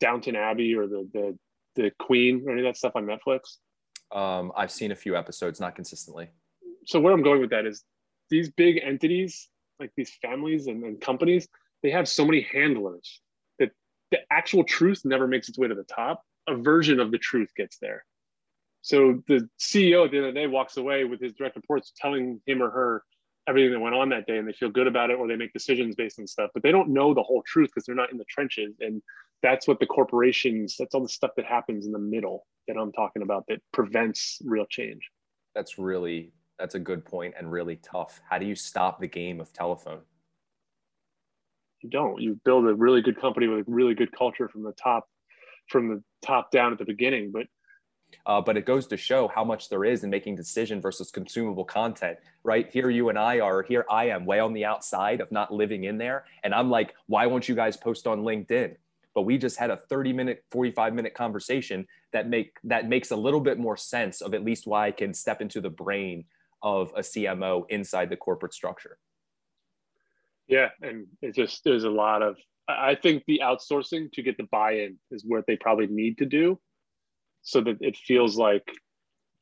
Downton 0.00 0.34
Abbey 0.34 0.74
or 0.74 0.88
the, 0.88 1.08
the, 1.12 1.38
the 1.76 1.90
Queen 1.98 2.42
or 2.46 2.52
any 2.52 2.60
of 2.60 2.66
that 2.66 2.76
stuff 2.76 2.92
on 2.94 3.06
Netflix? 3.06 3.58
Um, 4.12 4.52
I've 4.56 4.70
seen 4.70 4.92
a 4.92 4.96
few 4.96 5.16
episodes, 5.16 5.60
not 5.60 5.74
consistently. 5.74 6.28
so 6.84 7.00
where 7.00 7.12
I'm 7.12 7.22
going 7.22 7.40
with 7.40 7.50
that 7.50 7.66
is 7.66 7.84
these 8.28 8.50
big 8.50 8.80
entities, 8.82 9.48
like 9.78 9.92
these 9.96 10.12
families 10.22 10.66
and, 10.66 10.82
and 10.84 11.00
companies, 11.00 11.48
they 11.82 11.90
have 11.90 12.08
so 12.08 12.24
many 12.24 12.46
handlers 12.52 13.20
that 13.58 13.70
the 14.10 14.18
actual 14.30 14.64
truth 14.64 15.02
never 15.04 15.26
makes 15.26 15.48
its 15.48 15.58
way 15.58 15.68
to 15.68 15.74
the 15.74 15.84
top. 15.84 16.22
A 16.48 16.56
version 16.56 16.98
of 17.00 17.10
the 17.10 17.18
truth 17.18 17.50
gets 17.56 17.78
there. 17.78 18.04
So 18.82 19.22
the 19.28 19.48
CEO 19.60 20.04
at 20.04 20.10
the 20.10 20.18
end 20.18 20.26
of 20.26 20.34
the 20.34 20.40
day 20.40 20.46
walks 20.46 20.76
away 20.76 21.04
with 21.04 21.20
his 21.20 21.32
direct 21.34 21.56
reports 21.56 21.92
telling 21.96 22.40
him 22.46 22.62
or 22.62 22.70
her 22.70 23.04
everything 23.46 23.72
that 23.72 23.80
went 23.80 23.94
on 23.94 24.08
that 24.10 24.26
day 24.26 24.38
and 24.38 24.48
they 24.48 24.52
feel 24.52 24.70
good 24.70 24.86
about 24.86 25.10
it 25.10 25.18
or 25.18 25.26
they 25.26 25.36
make 25.36 25.52
decisions 25.52 25.94
based 25.94 26.18
on 26.18 26.26
stuff, 26.26 26.50
but 26.54 26.62
they 26.62 26.72
don't 26.72 26.88
know 26.88 27.12
the 27.12 27.22
whole 27.22 27.42
truth 27.46 27.68
because 27.68 27.84
they're 27.84 27.94
not 27.94 28.10
in 28.12 28.18
the 28.18 28.24
trenches. 28.24 28.76
And 28.80 29.02
that's 29.42 29.66
what 29.66 29.80
the 29.80 29.86
corporations, 29.86 30.76
that's 30.78 30.94
all 30.94 31.02
the 31.02 31.08
stuff 31.08 31.32
that 31.36 31.46
happens 31.46 31.86
in 31.86 31.92
the 31.92 31.98
middle 31.98 32.46
that 32.68 32.76
I'm 32.76 32.92
talking 32.92 33.22
about 33.22 33.44
that 33.48 33.60
prevents 33.72 34.38
real 34.44 34.66
change. 34.68 35.10
That's 35.54 35.78
really 35.78 36.32
that's 36.58 36.74
a 36.74 36.78
good 36.78 37.04
point 37.04 37.34
and 37.38 37.50
really 37.50 37.76
tough. 37.76 38.20
How 38.28 38.38
do 38.38 38.46
you 38.46 38.54
stop 38.54 39.00
the 39.00 39.08
game 39.08 39.40
of 39.40 39.52
telephone? 39.52 40.00
you 41.82 41.90
don't 41.90 42.20
you 42.20 42.38
build 42.44 42.66
a 42.66 42.74
really 42.74 43.02
good 43.02 43.20
company 43.20 43.46
with 43.46 43.60
a 43.60 43.70
really 43.70 43.94
good 43.94 44.12
culture 44.12 44.48
from 44.48 44.62
the 44.62 44.72
top 44.72 45.08
from 45.68 45.88
the 45.88 46.02
top 46.24 46.50
down 46.50 46.72
at 46.72 46.78
the 46.78 46.84
beginning 46.84 47.30
but 47.32 47.46
Uh, 48.26 48.40
but 48.40 48.56
it 48.56 48.66
goes 48.66 48.88
to 48.88 48.96
show 48.96 49.28
how 49.28 49.44
much 49.44 49.68
there 49.68 49.84
is 49.84 50.02
in 50.02 50.10
making 50.10 50.34
decision 50.34 50.80
versus 50.80 51.12
consumable 51.12 51.64
content, 51.64 52.18
right? 52.42 52.68
Here 52.72 52.90
you 52.90 53.08
and 53.08 53.16
I 53.16 53.38
are, 53.38 53.62
here 53.62 53.86
I 53.88 54.08
am 54.08 54.26
way 54.26 54.40
on 54.40 54.52
the 54.52 54.64
outside 54.64 55.20
of 55.20 55.30
not 55.30 55.52
living 55.52 55.84
in 55.84 55.96
there. 55.96 56.24
And 56.42 56.52
I'm 56.52 56.70
like, 56.70 56.92
why 57.06 57.26
won't 57.26 57.48
you 57.48 57.54
guys 57.54 57.76
post 57.76 58.08
on 58.08 58.22
LinkedIn? 58.22 58.74
But 59.14 59.22
we 59.22 59.38
just 59.38 59.58
had 59.58 59.70
a 59.70 59.76
30 59.76 60.12
minute, 60.12 60.44
45 60.52 60.94
minute 60.94 61.14
conversation 61.14 61.86
that 62.12 62.28
make 62.28 62.52
that 62.64 62.88
makes 62.88 63.10
a 63.10 63.16
little 63.16 63.40
bit 63.40 63.58
more 63.58 63.76
sense 63.76 64.20
of 64.20 64.34
at 64.34 64.44
least 64.44 64.66
why 64.66 64.86
I 64.88 64.90
can 64.92 65.14
step 65.14 65.40
into 65.40 65.60
the 65.60 65.70
brain 65.70 66.24
of 66.62 66.92
a 66.96 67.00
CMO 67.00 67.64
inside 67.70 68.10
the 68.10 68.16
corporate 68.16 68.54
structure. 68.54 68.98
yeah 70.48 70.68
and 70.82 71.06
it 71.22 71.34
just 71.34 71.62
there's 71.64 71.84
a 71.84 71.90
lot 71.90 72.22
of 72.22 72.36
i 72.68 72.94
think 72.94 73.22
the 73.26 73.40
outsourcing 73.42 74.10
to 74.12 74.22
get 74.22 74.36
the 74.36 74.48
buy-in 74.50 74.98
is 75.10 75.24
what 75.26 75.44
they 75.46 75.56
probably 75.56 75.86
need 75.86 76.18
to 76.18 76.26
do 76.26 76.58
so 77.42 77.60
that 77.60 77.78
it 77.80 77.96
feels 77.96 78.36
like 78.36 78.66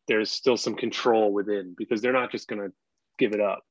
there's 0.07 0.31
still 0.31 0.57
some 0.57 0.75
control 0.75 1.33
within 1.33 1.75
because 1.77 2.01
they're 2.01 2.13
not 2.13 2.31
just 2.31 2.49
going 2.49 2.61
to 2.61 2.73
give 3.19 3.33
it 3.33 3.41
up 3.41 3.63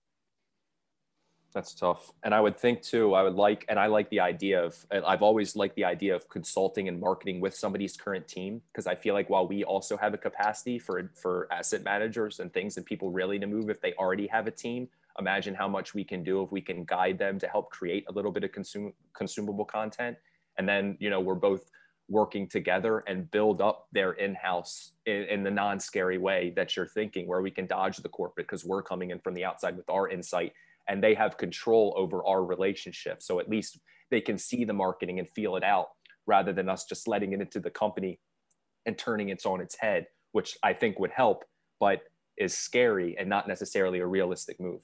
That's 1.54 1.74
tough. 1.74 2.12
And 2.24 2.36
I 2.36 2.42
would 2.42 2.58
think 2.58 2.82
too, 2.82 3.14
I 3.14 3.24
would 3.24 3.36
like, 3.36 3.66
and 3.68 3.80
I 3.80 3.88
like 3.88 4.10
the 4.10 4.20
idea 4.20 4.64
of, 4.64 4.86
I've 4.92 5.22
always 5.22 5.56
liked 5.56 5.76
the 5.76 5.86
idea 5.86 6.16
of 6.16 6.30
consulting 6.30 6.88
and 6.88 7.00
marketing 7.00 7.40
with 7.40 7.56
somebody's 7.56 7.98
current 7.98 8.28
team. 8.28 8.62
Cause 8.76 8.86
I 8.86 8.96
feel 8.96 9.14
like 9.14 9.30
while 9.30 9.48
we 9.48 9.64
also 9.64 9.98
have 9.98 10.14
a 10.14 10.18
capacity 10.18 10.78
for, 10.78 11.12
for 11.16 11.48
asset 11.52 11.84
managers 11.84 12.40
and 12.40 12.54
things 12.54 12.78
and 12.78 12.86
people 12.86 13.10
really 13.10 13.40
to 13.40 13.48
move 13.48 13.70
if 13.70 13.82
they 13.82 13.94
already 13.94 14.28
have 14.28 14.46
a 14.46 14.52
team, 14.52 14.88
imagine 15.20 15.56
how 15.56 15.68
much 15.68 15.96
we 15.96 16.04
can 16.04 16.24
do 16.24 16.44
if 16.44 16.52
we 16.52 16.62
can 16.62 16.84
guide 16.84 17.18
them 17.18 17.40
to 17.40 17.48
help 17.48 17.72
create 17.72 18.06
a 18.08 18.12
little 18.12 18.32
bit 18.32 18.44
of 18.44 18.52
consume, 18.52 18.94
consumable 19.14 19.66
content. 19.66 20.18
And 20.60 20.70
then, 20.70 20.98
you 21.00 21.10
know, 21.10 21.22
we're 21.22 21.36
both 21.36 21.72
working 22.10 22.48
together 22.48 23.00
and 23.08 23.30
build 23.32 23.62
up 23.62 23.88
their 23.92 24.14
in-house 24.14 24.92
in, 25.06 25.24
in 25.24 25.44
the 25.44 25.52
non-scary 25.52 26.18
way 26.18 26.54
that 26.56 26.76
you're 26.76 26.88
thinking 26.88 27.28
where 27.28 27.42
we 27.42 27.52
can 27.52 27.66
dodge 27.66 27.98
the 27.98 28.10
corporate 28.10 28.48
because 28.48 28.64
we're 28.64 28.84
coming 28.84 29.12
in 29.12 29.20
from 29.20 29.34
the 29.34 29.44
outside 29.44 29.76
with 29.76 29.90
our 29.90 30.08
insight 30.08 30.54
and 30.88 31.04
they 31.04 31.14
have 31.14 31.38
control 31.38 31.94
over 31.98 32.26
our 32.26 32.44
relationship. 32.44 33.22
So 33.22 33.40
at 33.40 33.50
least 33.50 33.80
they 34.12 34.22
can 34.22 34.38
see 34.38 34.64
the 34.66 34.74
marketing 34.74 35.20
and 35.20 35.28
feel 35.30 35.56
it 35.56 35.64
out 35.64 35.88
rather 36.26 36.54
than 36.54 36.70
us 36.70 36.86
just 36.86 37.08
letting 37.08 37.34
it 37.34 37.42
into 37.42 37.60
the 37.60 37.70
company 37.70 38.20
and 38.86 38.98
turning 38.98 39.30
it 39.30 39.46
on 39.46 39.62
its 39.62 39.78
head, 39.78 40.08
which 40.32 40.58
I 40.64 40.74
think 40.74 41.00
would 41.00 41.12
help, 41.12 41.44
but 41.80 42.02
is 42.38 42.58
scary 42.58 43.18
and 43.18 43.30
not 43.30 43.48
necessarily 43.48 44.00
a 44.00 44.06
realistic 44.06 44.60
move. 44.60 44.82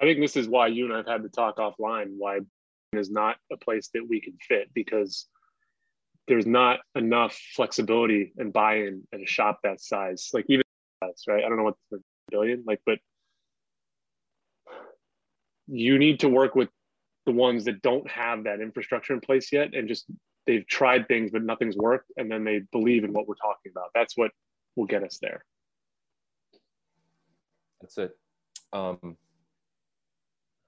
I 0.00 0.04
think 0.04 0.20
this 0.20 0.36
is 0.36 0.48
why 0.48 0.68
you 0.68 0.86
and 0.86 0.94
I've 0.94 1.06
had 1.06 1.22
to 1.22 1.28
talk 1.28 1.58
offline 1.58 2.14
why 2.16 2.40
is 2.92 3.10
not 3.10 3.36
a 3.52 3.56
place 3.56 3.90
that 3.94 4.06
we 4.08 4.20
can 4.20 4.36
fit 4.40 4.68
because 4.74 5.26
there's 6.26 6.46
not 6.46 6.80
enough 6.94 7.38
flexibility 7.54 8.32
and 8.38 8.52
buy-in 8.52 9.02
in 9.12 9.22
a 9.22 9.26
shop 9.26 9.60
that 9.62 9.80
size. 9.80 10.30
Like 10.32 10.46
even 10.48 10.62
right? 11.26 11.44
I 11.44 11.48
don't 11.48 11.56
know 11.56 11.64
what 11.64 11.76
the 11.90 12.00
billion 12.30 12.64
like, 12.66 12.80
but 12.86 12.98
you 15.70 15.98
need 15.98 16.20
to 16.20 16.28
work 16.28 16.54
with 16.54 16.68
the 17.26 17.32
ones 17.32 17.64
that 17.64 17.80
don't 17.82 18.08
have 18.10 18.44
that 18.44 18.60
infrastructure 18.60 19.12
in 19.12 19.20
place 19.20 19.52
yet 19.52 19.74
and 19.74 19.88
just 19.88 20.06
they've 20.46 20.66
tried 20.66 21.06
things 21.06 21.30
but 21.30 21.42
nothing's 21.42 21.76
worked 21.76 22.10
and 22.16 22.30
then 22.30 22.44
they 22.44 22.60
believe 22.72 23.04
in 23.04 23.12
what 23.12 23.28
we're 23.28 23.34
talking 23.34 23.70
about. 23.70 23.90
That's 23.94 24.16
what 24.16 24.32
will 24.76 24.86
get 24.86 25.04
us 25.04 25.18
there. 25.20 25.44
That's 27.80 27.98
it. 27.98 28.16
Um 28.72 29.16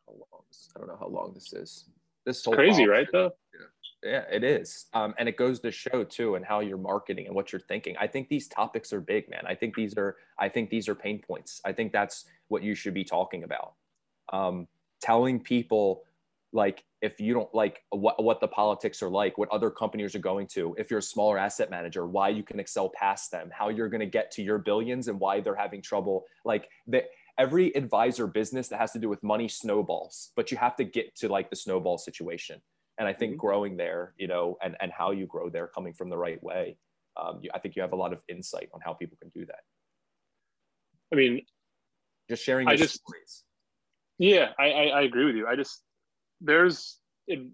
how 0.07 0.15
long 0.15 0.43
i 0.77 0.79
don't 0.79 0.89
know 0.89 0.97
how 0.99 1.09
long 1.09 1.33
this 1.35 1.53
is. 1.53 1.87
This 2.27 2.45
whole 2.45 2.55
crazy 2.55 2.87
right 2.87 3.09
though? 3.13 3.33
yeah 4.05 4.25
it 4.31 4.45
is. 4.45 4.87
Um, 4.93 5.15
and 5.19 5.29
it 5.29 5.37
goes 5.37 5.61
to 5.61 5.71
show 5.71 6.05
too 6.05 6.35
and 6.35 6.45
how 6.45 6.61
you're 6.61 6.79
marketing 6.79 7.27
and 7.27 7.35
what 7.35 7.53
you're 7.53 7.61
thinking. 7.61 7.97
I 7.99 8.07
think 8.07 8.29
these 8.29 8.49
topics 8.49 8.93
are 8.93 9.01
big 9.01 9.29
man. 9.31 9.43
I 9.47 9.55
think 9.55 9.75
these 9.75 9.95
are 9.97 10.17
i 10.39 10.49
think 10.49 10.71
these 10.71 10.89
are 10.89 10.95
pain 10.95 11.21
points. 11.21 11.61
I 11.65 11.73
think 11.73 11.93
that's 11.93 12.27
what 12.49 12.63
you 12.63 12.75
should 12.75 12.95
be 12.95 13.05
talking 13.05 13.45
about. 13.45 13.75
Um, 14.33 14.69
telling 15.03 15.41
people 15.41 16.05
like 16.53 16.85
if 17.01 17.21
you 17.21 17.35
don't 17.35 17.53
like 17.55 17.83
what, 17.91 18.23
what 18.23 18.41
the 18.41 18.49
politics 18.49 19.03
are 19.03 19.09
like 19.09 19.37
what 19.39 19.49
other 19.51 19.71
companies 19.71 20.15
are 20.15 20.21
going 20.21 20.47
to 20.47 20.75
if 20.79 20.91
you're 20.91 21.01
a 21.01 21.03
smaller 21.03 21.39
asset 21.39 21.71
manager 21.71 22.07
why 22.07 22.29
you 22.29 22.43
can 22.43 22.61
excel 22.61 22.91
past 22.91 23.31
them 23.31 23.51
how 23.53 23.69
you're 23.69 23.89
going 23.89 24.01
to 24.01 24.07
get 24.07 24.31
to 24.31 24.43
your 24.43 24.59
billions 24.59 25.09
and 25.09 25.19
why 25.19 25.41
they're 25.41 25.55
having 25.55 25.83
trouble. 25.83 26.25
Like 26.45 26.69
that 26.89 27.11
every 27.39 27.75
advisor 27.75 28.27
business 28.27 28.69
that 28.69 28.79
has 28.79 28.93
to 28.93 28.99
do 28.99 29.09
with 29.09 29.23
money 29.23 29.49
snowballs 29.49 30.31
but 30.37 30.51
you 30.51 30.57
have 30.59 30.77
to 30.77 30.85
get 30.85 31.15
to 31.17 31.29
like 31.29 31.51
the 31.51 31.57
snowball 31.57 31.99
situation. 31.99 32.61
And 32.99 33.09
i 33.09 33.13
think 33.13 33.33
mm-hmm. 33.33 33.47
growing 33.47 33.77
there 33.77 34.13
you 34.19 34.29
know 34.29 34.59
and, 34.63 34.77
and 34.81 34.93
how 34.93 35.11
you 35.11 35.27
grow 35.27 35.49
there 35.49 35.67
coming 35.67 35.95
from 35.95 36.11
the 36.11 36.19
right 36.19 36.41
way 36.43 36.77
um, 37.21 37.41
you, 37.43 37.51
i 37.55 37.59
think 37.59 37.75
you 37.75 37.83
have 37.83 37.93
a 37.93 37.97
lot 37.97 38.13
of 38.13 38.21
insight 38.29 38.69
on 38.75 38.81
how 38.85 38.93
people 38.93 39.17
can 39.21 39.31
do 39.31 39.47
that. 39.47 39.63
I 41.13 41.17
mean 41.17 41.43
just 42.29 42.45
sharing 42.45 42.69
I 42.69 42.77
just, 42.77 43.01
stories 43.01 43.45
yeah 44.19 44.49
I, 44.59 44.71
I, 44.71 44.85
I 44.87 45.03
agree 45.03 45.25
with 45.25 45.37
you. 45.37 45.47
I 45.47 45.57
just 45.57 45.83
there's 46.41 46.99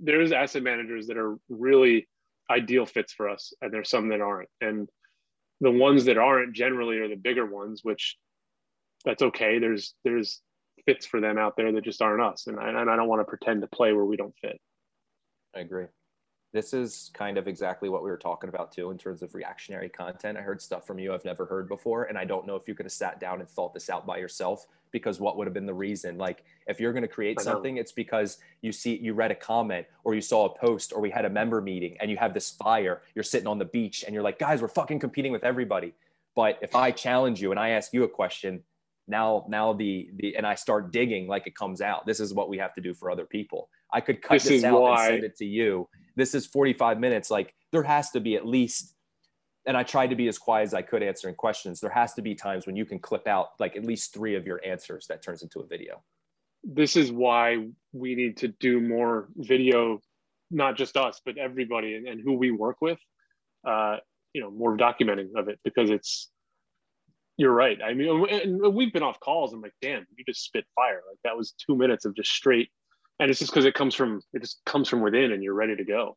there's 0.00 0.32
asset 0.32 0.62
managers 0.62 1.06
that 1.09 1.18
are 1.18 1.36
really 1.48 2.09
ideal 2.50 2.86
fits 2.86 3.12
for 3.12 3.28
us 3.28 3.52
and 3.61 3.72
there's 3.72 3.90
some 3.90 4.09
that 4.09 4.20
aren't. 4.20 4.48
And 4.61 4.88
the 5.61 5.70
ones 5.70 6.04
that 6.06 6.18
aren't 6.18 6.54
generally 6.54 6.98
are 6.98 7.09
the 7.09 7.16
bigger 7.16 7.46
ones 7.46 7.80
which 7.82 8.16
that's 9.04 9.22
okay. 9.22 9.59
There's 9.59 9.94
there's 10.04 10.40
fits 10.86 11.06
for 11.06 11.20
them 11.20 11.38
out 11.38 11.54
there 11.56 11.70
that 11.72 11.84
just 11.84 12.00
aren't 12.00 12.22
us. 12.22 12.46
And 12.46 12.59
I, 12.59 12.68
and 12.68 12.90
I 12.90 12.96
don't 12.96 13.09
want 13.09 13.20
to 13.20 13.24
pretend 13.24 13.61
to 13.61 13.66
play 13.66 13.92
where 13.92 14.04
we 14.04 14.16
don't 14.16 14.34
fit. 14.40 14.59
I 15.54 15.61
agree. 15.61 15.86
This 16.54 16.72
is 16.72 17.11
kind 17.12 17.36
of 17.36 17.46
exactly 17.46 17.90
what 17.90 18.02
we 18.02 18.11
were 18.11 18.16
talking 18.16 18.48
about 18.48 18.72
too 18.72 18.90
in 18.90 18.96
terms 18.96 19.22
of 19.22 19.34
reactionary 19.34 19.90
content. 19.90 20.38
I 20.38 20.40
heard 20.40 20.62
stuff 20.62 20.86
from 20.86 20.98
you 20.98 21.12
I've 21.12 21.24
never 21.24 21.44
heard 21.44 21.68
before. 21.68 22.04
And 22.04 22.16
I 22.16 22.24
don't 22.24 22.46
know 22.46 22.56
if 22.56 22.66
you 22.66 22.74
could 22.74 22.86
have 22.86 22.92
sat 22.92 23.20
down 23.20 23.40
and 23.40 23.48
thought 23.48 23.74
this 23.74 23.90
out 23.90 24.06
by 24.06 24.16
yourself 24.16 24.66
because 24.93 25.20
what 25.20 25.36
would 25.36 25.47
have 25.47 25.55
been 25.55 25.66
the 25.66 25.74
reason? 25.74 26.18
Like 26.18 26.45
if 26.66 26.80
you're 26.80 26.93
going 26.93 27.03
to 27.03 27.09
create 27.09 27.41
something, 27.41 27.76
it's 27.76 27.93
because 27.93 28.39
you 28.62 28.72
see, 28.72 28.97
you 28.97 29.14
read 29.14 29.30
a 29.30 29.34
comment 29.34 29.86
or 30.05 30.14
you 30.14 30.20
saw 30.20 30.47
a 30.47 30.59
post 30.59 30.93
or 30.93 31.01
we 31.01 31.11
had 31.11 31.24
a 31.24 31.30
member 31.30 31.61
meeting 31.61 31.97
and 32.01 32.11
you 32.11 32.16
have 32.16 32.34
this 32.34 32.51
fire, 32.51 33.03
you're 33.14 33.24
sitting 33.24 33.47
on 33.47 33.59
the 33.59 33.64
beach 33.64 34.05
and 34.05 34.14
you're 34.14 34.22
like, 34.22 34.39
guys, 34.39 34.62
we're 34.62 34.68
fucking 34.68 34.99
competing 34.99 35.32
with 35.32 35.45
everybody. 35.45 35.95
But 36.34 36.59
if 36.62 36.74
I 36.74 36.91
challenge 36.91 37.41
you 37.41 37.51
and 37.51 37.59
I 37.59 37.70
ask 37.70 37.93
you 37.93 38.05
a 38.05 38.09
question, 38.09 38.62
now, 39.07 39.47
now 39.49 39.72
the, 39.72 40.11
the, 40.16 40.36
and 40.36 40.47
I 40.47 40.55
start 40.55 40.93
digging 40.93 41.26
like 41.26 41.47
it 41.47 41.57
comes 41.57 41.80
out. 41.80 42.07
This 42.07 42.20
is 42.20 42.34
what 42.34 42.49
we 42.49 42.59
have 42.59 42.74
to 42.74 42.80
do 42.80 42.93
for 42.93 43.11
other 43.11 43.24
people. 43.24 43.70
I 43.91 44.01
could 44.03 44.20
cut 44.20 44.34
this, 44.34 44.49
this 44.49 44.64
out 44.64 44.82
why... 44.82 45.07
and 45.07 45.14
send 45.14 45.24
it 45.24 45.36
to 45.39 45.47
you 45.47 45.89
this 46.18 46.34
is 46.34 46.45
45 46.45 47.01
minutes. 47.01 47.30
Like 47.30 47.55
there 47.72 47.84
has 47.84 48.11
to 48.11 48.20
be 48.20 48.36
at 48.36 48.45
least, 48.45 48.95
and 49.68 49.76
I 49.76 49.84
tried 49.84 50.08
to 50.08 50.16
be 50.16 50.26
as 50.26 50.38
quiet 50.38 50.64
as 50.64 50.74
I 50.74 50.82
could 50.82 51.02
answering 51.02 51.36
questions. 51.36 51.78
There 51.78 51.90
has 51.90 52.14
to 52.14 52.22
be 52.22 52.34
times 52.34 52.66
when 52.66 52.74
you 52.74 52.84
can 52.84 52.98
clip 52.98 53.28
out 53.28 53.50
like 53.60 53.76
at 53.76 53.84
least 53.84 54.12
three 54.12 54.34
of 54.34 54.46
your 54.46 54.60
answers 54.64 55.06
that 55.08 55.22
turns 55.22 55.42
into 55.42 55.60
a 55.60 55.66
video. 55.66 56.02
This 56.64 56.96
is 56.96 57.12
why 57.12 57.68
we 57.92 58.16
need 58.16 58.38
to 58.38 58.48
do 58.48 58.80
more 58.80 59.28
video, 59.36 60.00
not 60.50 60.76
just 60.76 60.96
us, 60.96 61.20
but 61.24 61.38
everybody 61.38 61.94
and, 61.94 62.08
and 62.08 62.20
who 62.20 62.34
we 62.34 62.50
work 62.50 62.78
with. 62.80 62.98
Uh, 63.64 63.98
you 64.32 64.40
know, 64.40 64.50
more 64.50 64.76
documenting 64.76 65.28
of 65.36 65.48
it 65.48 65.60
because 65.62 65.90
it's 65.90 66.30
you're 67.36 67.52
right. 67.52 67.78
I 67.84 67.94
mean, 67.94 68.26
and 68.28 68.74
we've 68.74 68.92
been 68.92 69.02
off 69.04 69.20
calls. 69.20 69.52
I'm 69.52 69.60
like, 69.60 69.74
damn, 69.80 70.04
you 70.16 70.24
just 70.26 70.44
spit 70.44 70.64
fire. 70.74 71.02
Like 71.08 71.18
that 71.22 71.36
was 71.36 71.54
two 71.66 71.76
minutes 71.76 72.04
of 72.04 72.16
just 72.16 72.32
straight 72.32 72.70
and 73.20 73.30
it's 73.30 73.38
just 73.38 73.52
because 73.52 73.64
it 73.64 73.74
comes 73.74 73.94
from 73.94 74.20
it 74.32 74.40
just 74.40 74.60
comes 74.64 74.88
from 74.88 75.00
within 75.00 75.32
and 75.32 75.42
you're 75.42 75.54
ready 75.54 75.76
to 75.76 75.84
go 75.84 76.16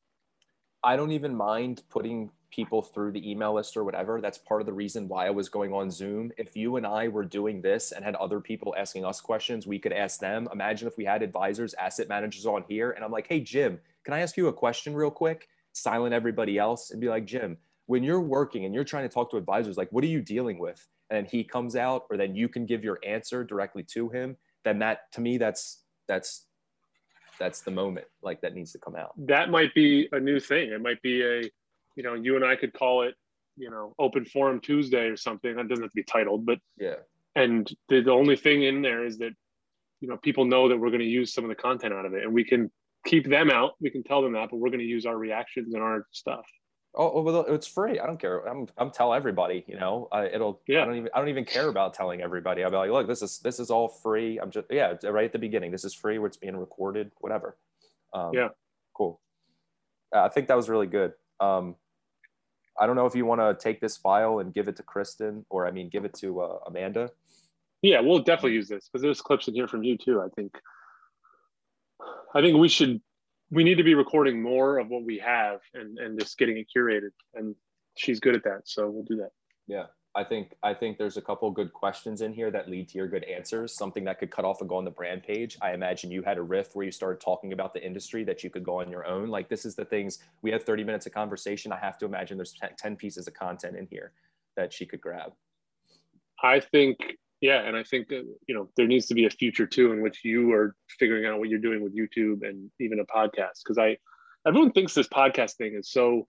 i 0.83 0.95
don't 0.95 1.11
even 1.11 1.35
mind 1.35 1.81
putting 1.89 2.29
people 2.51 2.81
through 2.81 3.11
the 3.11 3.29
email 3.29 3.53
list 3.53 3.75
or 3.77 3.83
whatever 3.83 4.21
that's 4.21 4.37
part 4.37 4.61
of 4.61 4.67
the 4.67 4.73
reason 4.73 5.07
why 5.07 5.25
i 5.25 5.29
was 5.29 5.49
going 5.49 5.73
on 5.73 5.89
zoom. 5.89 6.31
If 6.37 6.55
you 6.55 6.75
and 6.77 6.85
i 6.85 7.07
were 7.07 7.25
doing 7.25 7.61
this 7.61 7.91
and 7.91 8.03
had 8.03 8.15
other 8.15 8.39
people 8.39 8.75
asking 8.77 9.05
us 9.05 9.21
questions 9.21 9.65
we 9.65 9.79
could 9.79 9.93
ask 9.93 10.19
them. 10.19 10.47
Imagine 10.51 10.87
if 10.87 10.97
we 10.97 11.05
had 11.05 11.23
advisors 11.23 11.73
asset 11.75 12.09
managers 12.09 12.45
on 12.45 12.63
here 12.67 12.91
and 12.91 13.03
i'm 13.03 13.11
like 13.11 13.27
hey 13.27 13.39
jim 13.39 13.79
can 14.03 14.13
i 14.13 14.19
ask 14.19 14.37
you 14.37 14.47
a 14.47 14.53
question 14.53 14.93
real 14.93 15.11
quick? 15.11 15.47
Silent 15.73 16.13
everybody 16.13 16.57
else 16.57 16.91
and 16.91 16.99
be 16.99 17.07
like 17.07 17.25
jim 17.25 17.57
when 17.85 18.03
you're 18.03 18.21
working 18.21 18.65
and 18.65 18.73
you're 18.73 18.83
trying 18.83 19.07
to 19.07 19.13
talk 19.13 19.29
to 19.31 19.37
advisors 19.37 19.77
like 19.77 19.89
what 19.91 20.03
are 20.03 20.07
you 20.07 20.21
dealing 20.21 20.59
with? 20.59 20.87
And 21.09 21.27
he 21.27 21.43
comes 21.43 21.75
out 21.75 22.05
or 22.09 22.15
then 22.15 22.35
you 22.35 22.47
can 22.47 22.65
give 22.65 22.83
your 22.83 22.99
answer 23.05 23.43
directly 23.43 23.83
to 23.91 24.07
him. 24.09 24.37
Then 24.63 24.79
that 24.79 25.11
to 25.13 25.21
me 25.21 25.37
that's 25.37 25.83
that's 26.07 26.45
that's 27.39 27.61
the 27.61 27.71
moment 27.71 28.05
like 28.21 28.39
that 28.41 28.53
needs 28.53 28.71
to 28.73 28.79
come 28.79 28.95
out. 28.95 29.13
That 29.17 29.49
might 29.49 29.73
be 29.73 30.07
a 30.11 30.19
new 30.19 30.39
thing. 30.39 30.71
It 30.71 30.81
might 30.81 31.01
be 31.01 31.23
a 31.23 31.41
you 31.95 32.03
know 32.03 32.13
you 32.13 32.35
and 32.35 32.45
i 32.45 32.55
could 32.55 32.73
call 32.73 33.03
it 33.03 33.15
you 33.57 33.69
know 33.69 33.93
open 33.99 34.25
forum 34.25 34.59
tuesday 34.59 35.07
or 35.07 35.17
something 35.17 35.55
that 35.55 35.67
doesn't 35.67 35.83
have 35.83 35.91
to 35.91 35.95
be 35.95 36.03
titled 36.03 36.45
but 36.45 36.59
yeah 36.77 36.95
and 37.35 37.71
the, 37.89 38.01
the 38.01 38.11
only 38.11 38.35
thing 38.35 38.63
in 38.63 38.81
there 38.81 39.05
is 39.05 39.17
that 39.17 39.31
you 39.99 40.07
know 40.07 40.17
people 40.17 40.45
know 40.45 40.67
that 40.67 40.77
we're 40.77 40.89
going 40.89 40.99
to 40.99 41.05
use 41.05 41.33
some 41.33 41.43
of 41.43 41.49
the 41.49 41.55
content 41.55 41.93
out 41.93 42.05
of 42.05 42.13
it 42.13 42.23
and 42.23 42.33
we 42.33 42.43
can 42.43 42.71
keep 43.05 43.27
them 43.27 43.49
out 43.49 43.73
we 43.79 43.89
can 43.89 44.03
tell 44.03 44.21
them 44.21 44.33
that 44.33 44.49
but 44.49 44.57
we're 44.57 44.69
going 44.69 44.79
to 44.79 44.85
use 44.85 45.05
our 45.05 45.17
reactions 45.17 45.73
and 45.73 45.83
our 45.83 46.05
stuff 46.11 46.45
Oh, 46.93 47.09
oh, 47.15 47.21
well, 47.21 47.45
it's 47.47 47.67
free. 47.67 47.99
I 47.99 48.05
don't 48.05 48.19
care. 48.19 48.39
I'm, 48.39 48.67
I'm 48.77 48.91
tell 48.91 49.13
everybody. 49.13 49.63
You 49.65 49.79
know, 49.79 50.09
uh, 50.11 50.25
it'll. 50.31 50.61
Yeah. 50.67 50.81
I 50.81 50.85
don't 50.85 50.97
even. 50.97 51.09
I 51.15 51.19
don't 51.19 51.29
even 51.29 51.45
care 51.45 51.69
about 51.69 51.93
telling 51.93 52.21
everybody. 52.21 52.63
I'll 52.63 52.71
be 52.71 52.75
like, 52.75 52.91
look, 52.91 53.07
this 53.07 53.21
is 53.21 53.39
this 53.39 53.59
is 53.59 53.71
all 53.71 53.87
free. 53.87 54.39
I'm 54.39 54.51
just 54.51 54.67
yeah, 54.69 54.95
right 55.05 55.23
at 55.23 55.31
the 55.31 55.39
beginning. 55.39 55.71
This 55.71 55.85
is 55.85 55.93
free. 55.93 56.19
Where 56.19 56.27
it's 56.27 56.35
being 56.35 56.57
recorded. 56.57 57.11
Whatever. 57.19 57.57
Um, 58.13 58.31
yeah. 58.33 58.49
Cool. 58.93 59.21
Uh, 60.13 60.23
I 60.23 60.29
think 60.29 60.49
that 60.49 60.57
was 60.57 60.67
really 60.67 60.87
good. 60.87 61.13
Um, 61.41 61.75
I 62.79 62.85
don't 62.87 62.95
know 62.95 63.05
if 63.05 63.15
you 63.15 63.25
want 63.25 63.41
to 63.41 63.61
take 63.61 63.81
this 63.81 63.97
file 63.97 64.39
and 64.39 64.53
give 64.53 64.67
it 64.67 64.77
to 64.77 64.83
Kristen, 64.83 65.45
or 65.49 65.67
I 65.67 65.71
mean, 65.71 65.89
give 65.89 66.05
it 66.05 66.13
to 66.15 66.41
uh, 66.41 66.59
Amanda. 66.67 67.09
Yeah, 67.81 67.99
we'll 67.99 68.19
definitely 68.19 68.53
use 68.53 68.69
this 68.69 68.87
because 68.87 69.01
there's 69.01 69.21
clips 69.21 69.47
in 69.47 69.55
here 69.55 69.67
from 69.67 69.83
you 69.83 69.97
too. 69.97 70.21
I 70.21 70.29
think. 70.35 70.57
I 72.33 72.41
think 72.41 72.57
we 72.57 72.69
should 72.69 73.01
we 73.51 73.63
need 73.63 73.75
to 73.75 73.83
be 73.83 73.93
recording 73.93 74.41
more 74.41 74.79
of 74.79 74.87
what 74.87 75.03
we 75.03 75.19
have 75.19 75.59
and 75.73 75.99
and 75.99 76.19
just 76.19 76.37
getting 76.37 76.57
it 76.57 76.67
curated 76.75 77.11
and 77.35 77.53
she's 77.95 78.19
good 78.19 78.35
at 78.35 78.43
that 78.43 78.61
so 78.65 78.89
we'll 78.89 79.03
do 79.03 79.17
that 79.17 79.31
yeah 79.67 79.85
i 80.15 80.23
think 80.23 80.53
i 80.63 80.73
think 80.73 80.97
there's 80.97 81.17
a 81.17 81.21
couple 81.21 81.49
good 81.51 81.71
questions 81.71 82.21
in 82.21 82.33
here 82.33 82.51
that 82.51 82.69
lead 82.69 82.89
to 82.89 82.97
your 82.97 83.07
good 83.07 83.23
answers. 83.23 83.73
Something 83.73 84.03
that 84.05 84.19
could 84.19 84.31
cut 84.31 84.45
off 84.45 84.61
and 84.61 84.69
go 84.69 84.75
on 84.75 84.85
the 84.85 84.91
brand 84.91 85.23
page. 85.23 85.57
I 85.61 85.73
imagine 85.73 86.11
you 86.11 86.21
had 86.21 86.37
a 86.37 86.41
riff 86.41 86.75
where 86.75 86.85
you 86.85 86.91
started 86.91 87.21
talking 87.21 87.53
about 87.53 87.73
the 87.73 87.85
industry 87.85 88.23
that 88.25 88.43
you 88.43 88.49
could 88.49 88.63
go 88.63 88.79
on 88.81 88.89
your 88.89 89.05
own. 89.05 89.29
Like 89.29 89.49
this 89.49 89.65
is 89.65 89.75
the 89.75 89.85
things 89.85 90.19
we 90.41 90.51
have 90.51 90.63
30 90.63 90.83
minutes 90.83 91.05
of 91.05 91.13
conversation. 91.13 91.71
I 91.71 91.77
have 91.77 91.97
to 91.99 92.05
imagine 92.05 92.37
there's 92.37 92.55
10 92.77 92.95
pieces 92.95 93.27
of 93.27 93.33
content 93.33 93.75
in 93.75 93.87
here 93.89 94.11
that 94.55 94.73
she 94.73 94.85
could 94.85 95.01
grab. 95.01 95.33
I 96.43 96.59
think 96.59 96.97
yeah 97.41 97.61
and 97.63 97.75
i 97.75 97.83
think 97.83 98.07
that 98.07 98.23
you 98.47 98.55
know 98.55 98.69
there 98.77 98.87
needs 98.87 99.07
to 99.07 99.15
be 99.15 99.25
a 99.25 99.29
future 99.29 99.65
too 99.65 99.91
in 99.91 100.01
which 100.01 100.23
you 100.23 100.53
are 100.53 100.75
figuring 100.99 101.25
out 101.25 101.39
what 101.39 101.49
you're 101.49 101.59
doing 101.59 101.83
with 101.83 101.95
youtube 101.95 102.47
and 102.47 102.69
even 102.79 102.99
a 102.99 103.05
podcast. 103.05 103.63
Because 103.63 103.77
i 103.77 103.97
everyone 104.47 104.71
thinks 104.71 104.93
this 104.93 105.07
podcast 105.07 105.55
thing 105.55 105.73
is 105.75 105.91
so 105.91 106.27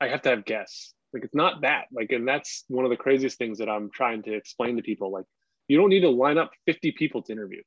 i 0.00 0.08
have 0.08 0.22
to 0.22 0.30
have 0.30 0.44
guests 0.44 0.94
like 1.12 1.24
it's 1.24 1.34
not 1.34 1.62
that. 1.62 1.86
Like 1.92 2.12
and 2.12 2.26
that's 2.26 2.64
one 2.68 2.84
of 2.84 2.90
the 2.90 2.96
craziest 2.96 3.38
things 3.38 3.58
that 3.58 3.68
i'm 3.68 3.90
trying 3.90 4.22
to 4.24 4.34
explain 4.34 4.76
to 4.76 4.82
people. 4.82 5.10
Like 5.10 5.24
you 5.68 5.76
don't 5.76 5.88
need 5.88 6.00
to 6.00 6.10
line 6.10 6.38
up 6.38 6.50
50 6.66 6.92
people 6.92 7.22
to 7.22 7.32
interview. 7.32 7.62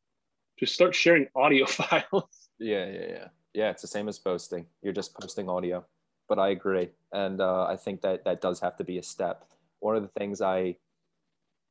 Just 0.60 0.74
start 0.74 0.96
sharing 0.96 1.28
audio 1.36 1.66
files. 1.66 2.50
Yeah 2.60 2.86
yeah 2.86 3.06
yeah. 3.08 3.28
Yeah 3.54 3.70
it's 3.72 3.82
the 3.82 3.88
same 3.88 4.08
as 4.08 4.20
posting. 4.20 4.66
You're 4.82 4.94
just 4.94 5.14
posting 5.14 5.50
audio. 5.50 5.86
But 6.30 6.40
i 6.40 6.50
agree. 6.50 6.90
And 7.12 7.42
uh, 7.42 7.66
i 7.66 7.76
think 7.76 8.02
that 8.02 8.26
that 8.26 8.42
does 8.42 8.60
have 8.60 8.78
to 8.78 8.84
be 8.84 8.98
a 8.98 9.04
step. 9.04 9.46
One 9.80 9.96
of 9.96 10.04
the 10.04 10.20
things 10.20 10.42
i 10.42 10.76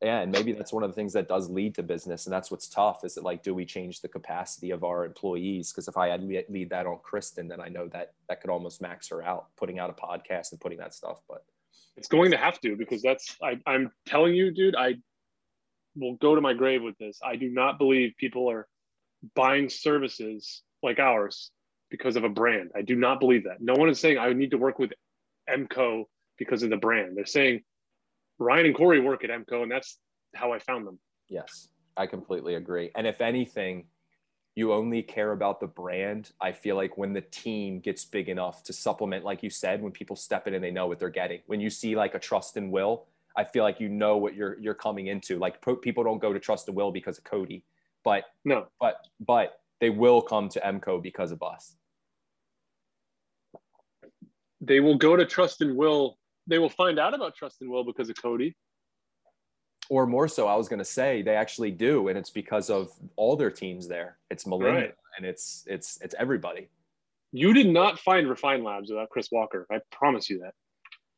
yeah 0.02 0.20
and 0.20 0.32
maybe 0.32 0.52
that's 0.52 0.72
one 0.72 0.82
of 0.82 0.88
the 0.88 0.94
things 0.94 1.12
that 1.12 1.28
does 1.28 1.50
lead 1.50 1.74
to 1.74 1.82
business 1.82 2.24
and 2.24 2.32
that's 2.32 2.50
what's 2.50 2.68
tough 2.68 3.04
is 3.04 3.18
it 3.18 3.22
like 3.22 3.42
do 3.42 3.54
we 3.54 3.66
change 3.66 4.00
the 4.00 4.08
capacity 4.08 4.70
of 4.70 4.82
our 4.82 5.04
employees? 5.04 5.70
Because 5.70 5.88
if 5.88 5.96
i 5.96 6.08
had 6.08 6.24
lead 6.48 6.70
that 6.70 6.86
on 6.86 6.98
kristen 7.02 7.46
then 7.48 7.60
i 7.60 7.68
know 7.68 7.86
that 7.88 8.14
that 8.28 8.40
could 8.40 8.50
almost 8.50 8.80
max 8.80 9.08
her 9.08 9.22
out 9.22 9.48
putting 9.56 9.78
out 9.78 9.90
a 9.90 9.92
podcast 9.92 10.52
and 10.52 10.60
putting 10.60 10.78
that 10.78 10.94
stuff. 10.94 11.20
But 11.28 11.44
it's 11.96 12.08
going 12.08 12.30
to 12.30 12.36
have 12.36 12.60
to 12.60 12.76
because 12.76 13.02
that's 13.02 13.36
I, 13.42 13.58
i'm 13.66 13.90
telling 14.06 14.34
you 14.34 14.52
dude 14.52 14.76
i 14.76 14.94
will 15.96 16.14
go 16.14 16.34
to 16.34 16.40
my 16.40 16.54
grave 16.54 16.82
with 16.82 16.96
this 16.98 17.18
i 17.24 17.36
do 17.36 17.50
not 17.50 17.78
believe 17.78 18.14
people 18.16 18.50
are 18.50 18.66
buying 19.34 19.68
services 19.68 20.62
like 20.82 20.98
ours 20.98 21.50
because 21.90 22.16
of 22.16 22.24
a 22.24 22.28
brand 22.28 22.70
i 22.74 22.82
do 22.82 22.96
not 22.96 23.20
believe 23.20 23.44
that 23.44 23.60
no 23.60 23.74
one 23.74 23.88
is 23.88 24.00
saying 24.00 24.18
i 24.18 24.32
need 24.32 24.52
to 24.52 24.58
work 24.58 24.78
with 24.78 24.92
mco 25.48 26.04
because 26.38 26.62
of 26.62 26.70
the 26.70 26.76
brand 26.76 27.16
they're 27.16 27.26
saying 27.26 27.60
Ryan 28.38 28.66
and 28.66 28.74
Corey 28.74 29.00
work 29.00 29.22
at 29.22 29.30
mco 29.30 29.62
and 29.62 29.70
that's 29.70 29.98
how 30.34 30.52
I 30.52 30.58
found 30.58 30.86
them. 30.86 30.98
Yes, 31.28 31.68
I 31.96 32.06
completely 32.06 32.54
agree. 32.54 32.90
And 32.96 33.06
if 33.06 33.20
anything, 33.20 33.86
you 34.56 34.72
only 34.72 35.02
care 35.02 35.32
about 35.32 35.60
the 35.60 35.66
brand. 35.66 36.32
I 36.40 36.52
feel 36.52 36.76
like 36.76 36.98
when 36.98 37.12
the 37.12 37.20
team 37.20 37.80
gets 37.80 38.04
big 38.04 38.28
enough 38.28 38.62
to 38.64 38.72
supplement, 38.72 39.24
like 39.24 39.42
you 39.42 39.50
said, 39.50 39.82
when 39.82 39.92
people 39.92 40.16
step 40.16 40.46
in 40.46 40.54
and 40.54 40.62
they 40.62 40.70
know 40.70 40.86
what 40.86 40.98
they're 40.98 41.08
getting. 41.08 41.40
When 41.46 41.60
you 41.60 41.70
see 41.70 41.94
like 41.96 42.14
a 42.14 42.18
trust 42.18 42.56
and 42.56 42.72
will, 42.72 43.06
I 43.36 43.44
feel 43.44 43.62
like 43.62 43.80
you 43.80 43.88
know 43.88 44.16
what 44.16 44.34
you're 44.34 44.58
you're 44.58 44.74
coming 44.74 45.06
into. 45.06 45.38
Like 45.38 45.60
pro- 45.60 45.76
people 45.76 46.02
don't 46.02 46.18
go 46.18 46.32
to 46.32 46.40
trust 46.40 46.68
and 46.68 46.76
will 46.76 46.90
because 46.90 47.18
of 47.18 47.24
Cody, 47.24 47.62
but 48.04 48.24
no, 48.44 48.66
but 48.80 49.06
but 49.20 49.60
they 49.80 49.90
will 49.90 50.20
come 50.20 50.48
to 50.50 50.60
MCO 50.60 51.00
because 51.00 51.30
of 51.30 51.42
us. 51.42 51.76
They 54.60 54.80
will 54.80 54.98
go 54.98 55.16
to 55.16 55.24
trust 55.24 55.62
and 55.62 55.76
will 55.76 56.18
they 56.50 56.58
will 56.58 56.68
find 56.68 56.98
out 56.98 57.14
about 57.14 57.36
Trust 57.36 57.60
and 57.60 57.70
Will 57.70 57.84
because 57.84 58.10
of 58.10 58.20
Cody. 58.20 58.56
Or 59.90 60.06
more 60.06 60.28
so, 60.28 60.46
I 60.46 60.54
was 60.54 60.68
going 60.68 60.78
to 60.78 60.84
say 60.84 61.20
they 61.20 61.34
actually 61.34 61.72
do, 61.72 62.08
and 62.08 62.16
it's 62.16 62.30
because 62.30 62.70
of 62.70 62.92
all 63.16 63.36
their 63.36 63.50
teams 63.50 63.86
there. 63.86 64.16
It's 64.30 64.46
Melinda 64.46 64.80
right. 64.80 64.94
and 65.16 65.26
it's 65.26 65.64
it's 65.66 65.98
it's 66.00 66.14
everybody. 66.18 66.68
You 67.32 67.52
did 67.52 67.68
not 67.68 67.98
find 67.98 68.28
Refine 68.28 68.64
Labs 68.64 68.88
without 68.88 69.10
Chris 69.10 69.28
Walker. 69.30 69.66
I 69.70 69.80
promise 69.92 70.30
you 70.30 70.38
that. 70.40 70.54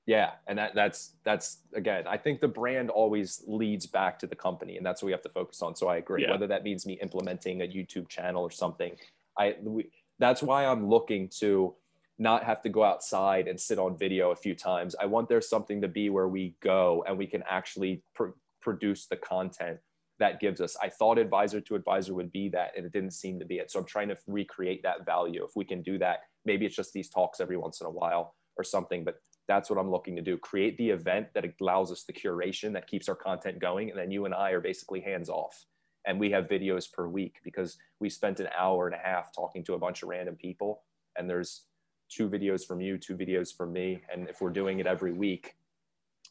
Yeah, 0.06 0.32
and 0.48 0.58
that 0.58 0.74
that's 0.74 1.12
that's 1.22 1.58
again, 1.74 2.04
I 2.08 2.16
think 2.16 2.40
the 2.40 2.48
brand 2.48 2.90
always 2.90 3.44
leads 3.46 3.86
back 3.86 4.18
to 4.20 4.26
the 4.26 4.34
company, 4.34 4.78
and 4.78 4.84
that's 4.84 5.02
what 5.02 5.06
we 5.06 5.12
have 5.12 5.22
to 5.22 5.28
focus 5.28 5.62
on. 5.62 5.76
So 5.76 5.88
I 5.88 5.98
agree. 5.98 6.22
Yeah. 6.22 6.32
Whether 6.32 6.46
that 6.48 6.64
means 6.64 6.86
me 6.86 6.94
implementing 7.00 7.62
a 7.62 7.66
YouTube 7.66 8.08
channel 8.08 8.42
or 8.42 8.50
something, 8.50 8.96
I 9.38 9.56
we, 9.62 9.90
that's 10.18 10.42
why 10.42 10.64
I'm 10.64 10.88
looking 10.88 11.28
to 11.40 11.74
not 12.18 12.44
have 12.44 12.62
to 12.62 12.68
go 12.68 12.84
outside 12.84 13.48
and 13.48 13.60
sit 13.60 13.78
on 13.78 13.96
video 13.96 14.30
a 14.30 14.36
few 14.36 14.54
times. 14.54 14.94
I 15.00 15.06
want 15.06 15.28
there 15.28 15.40
something 15.40 15.80
to 15.82 15.88
be 15.88 16.10
where 16.10 16.28
we 16.28 16.54
go 16.60 17.04
and 17.06 17.18
we 17.18 17.26
can 17.26 17.42
actually 17.48 18.02
pr- 18.14 18.36
produce 18.62 19.06
the 19.06 19.16
content 19.16 19.78
that 20.18 20.40
gives 20.40 20.60
us. 20.60 20.76
I 20.80 20.88
thought 20.88 21.18
advisor 21.18 21.60
to 21.60 21.74
advisor 21.74 22.14
would 22.14 22.32
be 22.32 22.48
that, 22.50 22.72
and 22.76 22.86
it 22.86 22.92
didn't 22.92 23.12
seem 23.12 23.38
to 23.40 23.44
be 23.44 23.56
it. 23.56 23.70
So 23.70 23.80
I'm 23.80 23.86
trying 23.86 24.08
to 24.08 24.16
recreate 24.26 24.82
that 24.84 25.04
value. 25.04 25.44
If 25.44 25.56
we 25.56 25.64
can 25.64 25.82
do 25.82 25.98
that, 25.98 26.20
maybe 26.44 26.64
it's 26.64 26.76
just 26.76 26.92
these 26.92 27.10
talks 27.10 27.40
every 27.40 27.56
once 27.56 27.80
in 27.80 27.86
a 27.86 27.90
while 27.90 28.34
or 28.56 28.64
something, 28.64 29.04
but 29.04 29.16
that's 29.48 29.68
what 29.68 29.78
I'm 29.78 29.90
looking 29.90 30.14
to 30.16 30.22
do. 30.22 30.38
Create 30.38 30.78
the 30.78 30.90
event 30.90 31.26
that 31.34 31.44
allows 31.60 31.90
us 31.90 32.04
the 32.04 32.12
curation 32.12 32.72
that 32.74 32.86
keeps 32.86 33.08
our 33.08 33.14
content 33.14 33.58
going. 33.58 33.90
And 33.90 33.98
then 33.98 34.10
you 34.10 34.24
and 34.24 34.34
I 34.34 34.50
are 34.50 34.60
basically 34.60 35.00
hands 35.00 35.28
off. 35.28 35.64
And 36.06 36.18
we 36.18 36.30
have 36.30 36.44
videos 36.44 36.90
per 36.92 37.08
week 37.08 37.36
because 37.44 37.76
we 38.00 38.08
spent 38.08 38.40
an 38.40 38.48
hour 38.56 38.86
and 38.86 38.94
a 38.94 38.98
half 38.98 39.34
talking 39.34 39.64
to 39.64 39.74
a 39.74 39.78
bunch 39.78 40.02
of 40.02 40.08
random 40.08 40.36
people. 40.36 40.82
And 41.16 41.28
there's 41.28 41.64
two 42.08 42.28
videos 42.28 42.64
from 42.66 42.80
you, 42.80 42.98
two 42.98 43.16
videos 43.16 43.54
from 43.56 43.72
me. 43.72 44.02
And 44.12 44.28
if 44.28 44.40
we're 44.40 44.50
doing 44.50 44.78
it 44.80 44.86
every 44.86 45.12
week, 45.12 45.56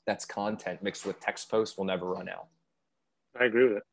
that's 0.06 0.26
content 0.26 0.82
mixed 0.82 1.06
with 1.06 1.20
text 1.20 1.50
posts 1.50 1.78
will 1.78 1.86
never 1.86 2.08
run 2.08 2.30
out. 2.30 2.48
I 3.40 3.46
agree 3.46 3.68
with 3.68 3.78
it. 3.78 3.84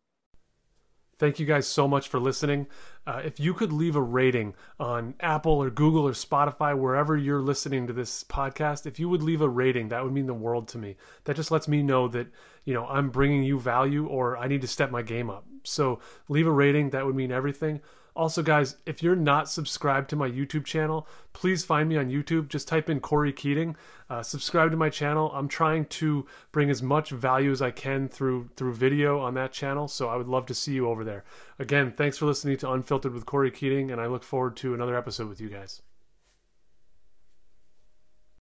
Thank 1.19 1.41
you 1.41 1.47
guys 1.47 1.67
so 1.67 1.89
much 1.89 2.07
for 2.07 2.21
listening. 2.21 2.69
Uh, 3.05 3.21
if 3.25 3.41
you 3.41 3.53
could 3.53 3.73
leave 3.73 3.97
a 3.97 4.03
rating 4.03 4.55
on 4.79 5.15
Apple 5.19 5.53
or 5.53 5.69
Google 5.69 6.07
or 6.07 6.13
Spotify, 6.13 6.79
wherever 6.79 7.17
you're 7.17 7.43
listening 7.43 7.89
to 7.89 7.93
this 7.93 8.23
podcast, 8.23 8.87
if 8.87 9.01
you 9.01 9.09
would 9.09 9.23
leave 9.23 9.41
a 9.41 9.49
rating, 9.49 9.89
that 9.89 10.05
would 10.05 10.13
mean 10.13 10.27
the 10.27 10.35
world 10.35 10.69
to 10.69 10.79
me. 10.79 10.97
That 11.25 11.35
just 11.35 11.51
lets 11.51 11.67
me 11.67 11.83
know 11.83 12.07
that, 12.09 12.29
you 12.65 12.73
know, 12.73 12.87
I'm 12.87 13.11
bringing 13.11 13.43
you 13.43 13.59
value 13.59 14.07
or 14.07 14.37
I 14.37 14.47
need 14.47 14.61
to 14.61 14.69
step 14.69 14.93
my 14.93 15.03
game 15.03 15.29
up. 15.29 15.45
So 15.65 15.99
leave 16.29 16.47
a 16.47 16.53
rating. 16.53 16.91
That 16.91 17.05
would 17.05 17.17
mean 17.17 17.33
everything. 17.33 17.81
Also, 18.19 18.43
guys, 18.43 18.75
if 18.85 19.01
you're 19.01 19.15
not 19.15 19.49
subscribed 19.49 20.11
to 20.11 20.17
my 20.17 20.29
YouTube 20.29 20.65
channel, 20.65 21.07
please 21.35 21.65
find 21.65 21.89
me 21.89 21.97
on 21.97 22.11
YouTube. 22.11 22.49
Just 22.49 22.67
type 22.67 22.91
in 22.91 22.99
Corey 22.99 23.33
Keating. 23.33 23.77
Uh, 24.11 24.25
subscribe 24.25 24.73
to 24.73 24.77
my 24.77 24.91
channel. 24.91 25.31
I'm 25.33 25.47
trying 25.47 25.85
to 25.85 26.27
bring 26.51 26.69
as 26.69 26.83
much 26.83 27.11
value 27.11 27.53
as 27.53 27.63
I 27.63 27.71
can 27.71 28.09
through 28.09 28.51
through 28.57 28.75
video 28.75 29.21
on 29.21 29.35
that 29.35 29.53
channel. 29.53 29.87
So 29.87 30.09
I 30.09 30.17
would 30.17 30.27
love 30.27 30.47
to 30.47 30.55
see 30.55 30.73
you 30.73 30.89
over 30.89 31.05
there. 31.05 31.23
Again, 31.61 31.93
thanks 31.97 32.19
for 32.19 32.27
listening 32.27 32.57
to 32.57 32.73
Unfiltered 32.73 33.15
with 33.15 33.25
Corey 33.25 33.53
Keating, 33.53 33.93
and 33.93 34.01
I 34.01 34.07
look 34.07 34.25
forward 34.25 34.57
to 34.57 34.75
another 34.75 34.97
episode 34.97 35.29
with 35.29 35.41
you 35.41 35.49
guys. 35.49 35.81